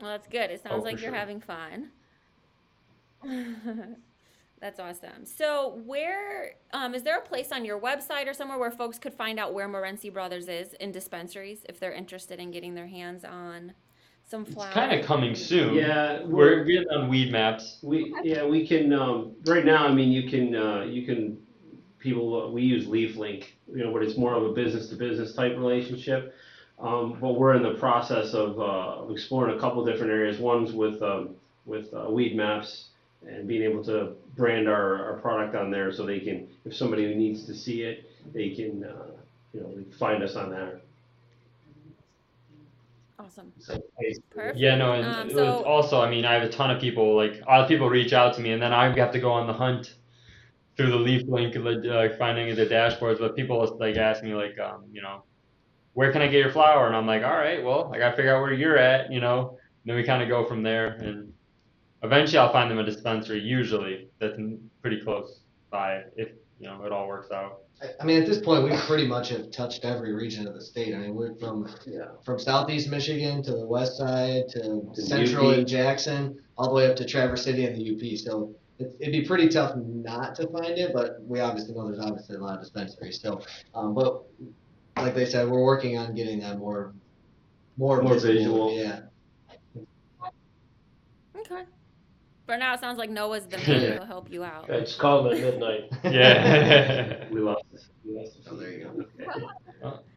Well, 0.01 0.11
that's 0.11 0.27
good. 0.27 0.51
It 0.51 0.61
sounds 0.61 0.81
Oh, 0.81 0.83
like 0.83 1.01
you're 1.01 1.11
sure. 1.11 1.19
having 1.19 1.39
fun. 1.39 1.91
That's 4.61 4.79
awesome. 4.79 5.25
So, 5.25 5.81
where 5.85 6.55
um, 6.73 6.95
is 6.95 7.03
there 7.03 7.17
a 7.17 7.21
place 7.21 7.51
on 7.51 7.65
your 7.65 7.79
website 7.79 8.27
or 8.27 8.33
somewhere 8.33 8.57
where 8.57 8.71
folks 8.71 8.97
could 8.97 9.13
find 9.13 9.39
out 9.39 9.53
where 9.53 9.67
Morenci 9.67 10.11
Brothers 10.11 10.47
is 10.47 10.73
in 10.75 10.91
dispensaries 10.91 11.65
if 11.69 11.79
they're 11.79 11.91
interested 11.93 12.39
in 12.39 12.51
getting 12.51 12.73
their 12.73 12.87
hands 12.87 13.23
on 13.23 13.73
some 14.27 14.45
It's 14.45 14.73
kind 14.73 14.99
of 14.99 15.05
coming 15.05 15.35
soon. 15.35 15.75
Yeah, 15.75 16.23
We're 16.23 16.63
getting 16.63 16.89
on 16.89 17.09
weed 17.09 17.31
maps. 17.31 17.79
We 17.81 18.13
yeah 18.23 18.45
we 18.45 18.67
can 18.67 18.93
um, 18.93 19.33
right 19.45 19.65
now. 19.65 19.87
I 19.87 19.93
mean, 19.93 20.11
you 20.11 20.29
can 20.29 20.55
uh, 20.55 20.81
you 20.83 21.05
can 21.05 21.37
people 21.99 22.51
we 22.51 22.63
use 22.63 22.87
LeafLink, 22.87 23.45
you 23.73 23.83
know, 23.83 23.91
but 23.91 24.03
it's 24.03 24.17
more 24.17 24.33
of 24.33 24.43
a 24.43 24.53
business 24.53 24.89
to 24.89 24.95
business 24.95 25.33
type 25.33 25.53
relationship. 25.57 26.35
Um, 26.77 27.17
but 27.21 27.39
we're 27.39 27.55
in 27.55 27.63
the 27.63 27.75
process 27.75 28.33
of, 28.33 28.59
uh, 28.59 29.03
of 29.03 29.11
exploring 29.11 29.55
a 29.55 29.59
couple 29.61 29.85
different 29.85 30.11
areas. 30.11 30.39
One's 30.39 30.73
with 30.73 31.01
um, 31.01 31.35
with 31.65 31.93
uh, 31.93 32.07
Weedmaps 32.07 32.85
and 33.27 33.47
being 33.47 33.63
able 33.63 33.83
to 33.85 34.13
brand 34.35 34.67
our, 34.67 35.03
our 35.03 35.13
product 35.19 35.55
on 35.55 35.71
there 35.71 35.91
so 35.91 36.05
they 36.05 36.19
can 36.19 36.47
if 36.65 36.75
somebody 36.75 37.15
needs 37.15 37.45
to 37.45 37.55
see 37.55 37.81
it 37.81 38.05
they 38.33 38.49
can 38.49 38.83
uh, 38.83 39.11
you 39.53 39.61
know 39.61 39.83
find 39.97 40.23
us 40.23 40.35
on 40.35 40.49
there. 40.49 40.81
Awesome. 43.17 43.51
So, 43.59 43.81
Perfect. 44.29 44.57
Yeah, 44.57 44.75
no, 44.75 44.91
and 44.93 45.05
Um, 45.05 45.29
so- 45.29 45.63
also, 45.63 46.01
I 46.01 46.09
mean, 46.09 46.25
I 46.25 46.33
have 46.33 46.43
a 46.43 46.49
ton 46.49 46.69
of 46.69 46.81
people, 46.81 47.15
like, 47.15 47.41
a 47.41 47.45
lot 47.49 47.61
of 47.61 47.67
people 47.67 47.89
reach 47.89 48.11
out 48.13 48.33
to 48.35 48.41
me, 48.41 48.51
and 48.51 48.61
then 48.61 48.73
I 48.73 48.89
have 48.97 49.11
to 49.11 49.19
go 49.19 49.31
on 49.31 49.47
the 49.47 49.53
hunt 49.53 49.95
through 50.75 50.91
the 50.91 50.97
LeafLink, 50.97 51.55
like, 51.63 51.85
uh, 52.11 52.15
finding 52.17 52.53
the 52.53 52.65
dashboards, 52.65 53.19
but 53.19 53.35
people, 53.35 53.65
like, 53.79 53.95
ask 53.95 54.23
me, 54.23 54.33
like, 54.35 54.59
um, 54.59 54.83
you 54.91 55.01
know, 55.01 55.23
where 55.93 56.11
can 56.11 56.21
I 56.21 56.27
get 56.27 56.39
your 56.39 56.51
flower? 56.51 56.87
And 56.87 56.95
I'm 56.95 57.07
like, 57.07 57.23
all 57.23 57.37
right, 57.37 57.63
well, 57.63 57.89
I 57.93 57.97
gotta 57.99 58.15
figure 58.17 58.35
out 58.35 58.41
where 58.41 58.51
you're 58.51 58.77
at, 58.77 59.09
you 59.11 59.21
know, 59.21 59.49
and 59.51 59.57
then 59.85 59.95
we 59.95 60.03
kind 60.03 60.21
of 60.21 60.27
go 60.27 60.43
from 60.43 60.61
there, 60.61 60.87
and 60.99 61.31
eventually 62.03 62.37
I'll 62.39 62.51
find 62.51 62.69
them 62.69 62.79
a 62.79 62.83
dispensary, 62.83 63.39
usually, 63.39 64.09
that's 64.19 64.37
pretty 64.81 64.99
close 65.01 65.39
by, 65.71 66.03
if, 66.17 66.29
you 66.59 66.67
know, 66.67 66.83
it 66.83 66.91
all 66.91 67.07
works 67.07 67.31
out. 67.31 67.59
I- 67.81 67.89
I 67.99 68.05
mean, 68.05 68.21
at 68.21 68.27
this 68.27 68.39
point, 68.39 68.63
we 68.63 68.75
pretty 68.87 69.05
much 69.07 69.29
have 69.29 69.51
touched 69.51 69.83
every 69.83 70.13
region 70.13 70.47
of 70.47 70.53
the 70.53 70.61
state. 70.61 70.93
I 70.95 70.97
mean, 70.99 71.13
we're 71.15 71.35
from 71.35 71.67
Yeah. 71.85 72.11
from 72.23 72.39
southeast 72.39 72.89
Michigan 72.89 73.43
to 73.43 73.51
the 73.51 73.65
west 73.65 73.97
side 73.97 74.47
to 74.49 74.89
central 74.93 75.47
UP. 75.49 75.57
and 75.59 75.67
Jackson, 75.67 76.39
all 76.57 76.69
the 76.69 76.73
way 76.75 76.87
up 76.89 76.95
to 76.97 77.05
Traverse 77.05 77.43
City 77.43 77.65
and 77.65 77.75
the 77.75 77.81
UP. 77.91 78.15
So 78.17 78.55
it, 78.79 78.95
it'd 78.99 79.11
be 79.11 79.23
pretty 79.23 79.49
tough 79.49 79.75
not 79.77 80.35
to 80.35 80.47
find 80.47 80.77
it, 80.77 80.93
but 80.93 81.21
we 81.23 81.41
obviously 81.41 81.73
know 81.75 81.85
there's 81.87 81.99
obviously 81.99 82.37
a 82.37 82.39
lot 82.39 82.55
of 82.55 82.61
dispensaries. 82.61 83.19
So, 83.21 83.41
um, 83.73 83.93
but 83.93 84.23
like 84.97 85.13
they 85.15 85.25
said, 85.25 85.49
we're 85.49 85.63
working 85.63 85.97
on 85.97 86.13
getting 86.15 86.39
that 86.39 86.57
more 86.59 86.93
more, 87.77 88.01
More 88.01 88.13
visible. 88.13 88.69
visual. 88.69 88.71
Yeah. 88.71 89.01
Okay. 91.35 91.63
For 92.45 92.57
now, 92.57 92.73
it 92.75 92.79
sounds 92.79 92.97
like 92.99 93.09
Noah's 93.09 93.47
the 93.47 93.57
man 93.57 93.97
who'll 93.97 94.05
help 94.05 94.31
you 94.31 94.43
out. 94.43 94.69
I 94.69 94.81
just 94.81 94.99
call 94.99 95.23
them 95.23 95.33
at 95.33 95.39
midnight. 95.39 95.91
Yeah. 96.03 97.25
We 97.31 97.41
lost 97.41 97.63
this. 97.71 97.89
We 98.05 98.15
lost 98.15 98.37
this. 98.37 98.47
Oh, 98.49 98.55
there 98.55 98.71
you 98.71 99.07
go. 99.27 99.99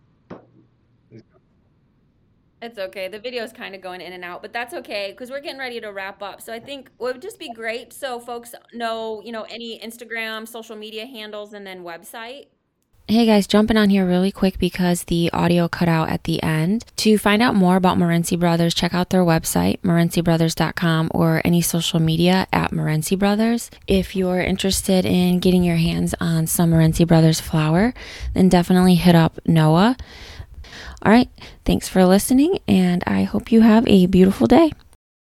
It's 2.61 2.77
okay. 2.77 3.07
The 3.07 3.21
video 3.21 3.45
is 3.45 3.53
kind 3.53 3.77
of 3.77 3.81
going 3.81 4.01
in 4.01 4.13
and 4.13 4.25
out, 4.25 4.43
but 4.43 4.53
that's 4.53 4.75
okay 4.75 5.13
because 5.13 5.31
we're 5.31 5.41
getting 5.41 5.61
ready 5.61 5.81
to 5.81 5.93
wrap 5.93 6.23
up. 6.23 6.41
So 6.41 6.53
I 6.53 6.59
think 6.59 6.89
it 6.89 7.03
would 7.03 7.23
just 7.23 7.39
be 7.39 7.53
great 7.53 7.93
so 7.93 8.19
folks 8.19 8.53
know, 8.73 9.23
you 9.25 9.31
know, 9.31 9.45
any 9.45 9.79
Instagram, 9.79 10.47
social 10.47 10.75
media 10.75 11.07
handles, 11.07 11.53
and 11.53 11.65
then 11.65 11.85
website. 11.85 12.47
Hey 13.11 13.25
guys, 13.25 13.47
jumping 13.47 13.79
on 13.79 13.89
here 13.89 14.05
really 14.05 14.31
quick 14.31 14.59
because 14.59 15.05
the 15.05 15.31
audio 15.33 15.67
cut 15.67 15.89
out 15.89 16.11
at 16.11 16.25
the 16.25 16.43
end. 16.43 16.85
To 16.97 17.17
find 17.17 17.41
out 17.41 17.55
more 17.55 17.77
about 17.77 17.97
Morenci 17.97 18.39
Brothers, 18.39 18.75
check 18.75 18.93
out 18.93 19.09
their 19.09 19.23
website, 19.25 19.81
morencibrothers.com, 19.81 21.13
or 21.15 21.41
any 21.43 21.63
social 21.63 22.01
media 22.01 22.47
at 22.53 22.71
Morenci 22.71 23.19
Brothers. 23.19 23.71
If 23.87 24.15
you're 24.15 24.43
interested 24.43 25.07
in 25.07 25.39
getting 25.39 25.65
your 25.65 25.77
hands 25.77 26.15
on 26.21 26.47
some 26.47 26.71
Morenci 26.71 27.07
Brothers 27.07 27.41
flower, 27.41 27.95
then 28.35 28.51
definitely 28.51 28.97
hit 28.97 29.15
up 29.15 29.41
Noah. 29.47 29.97
All 31.01 31.11
right, 31.11 31.31
thanks 31.65 31.89
for 31.89 32.05
listening, 32.05 32.59
and 32.69 33.03
I 33.07 33.23
hope 33.23 33.51
you 33.51 33.63
have 33.63 33.89
a 33.89 34.05
beautiful 34.05 34.47
day. 34.47 34.73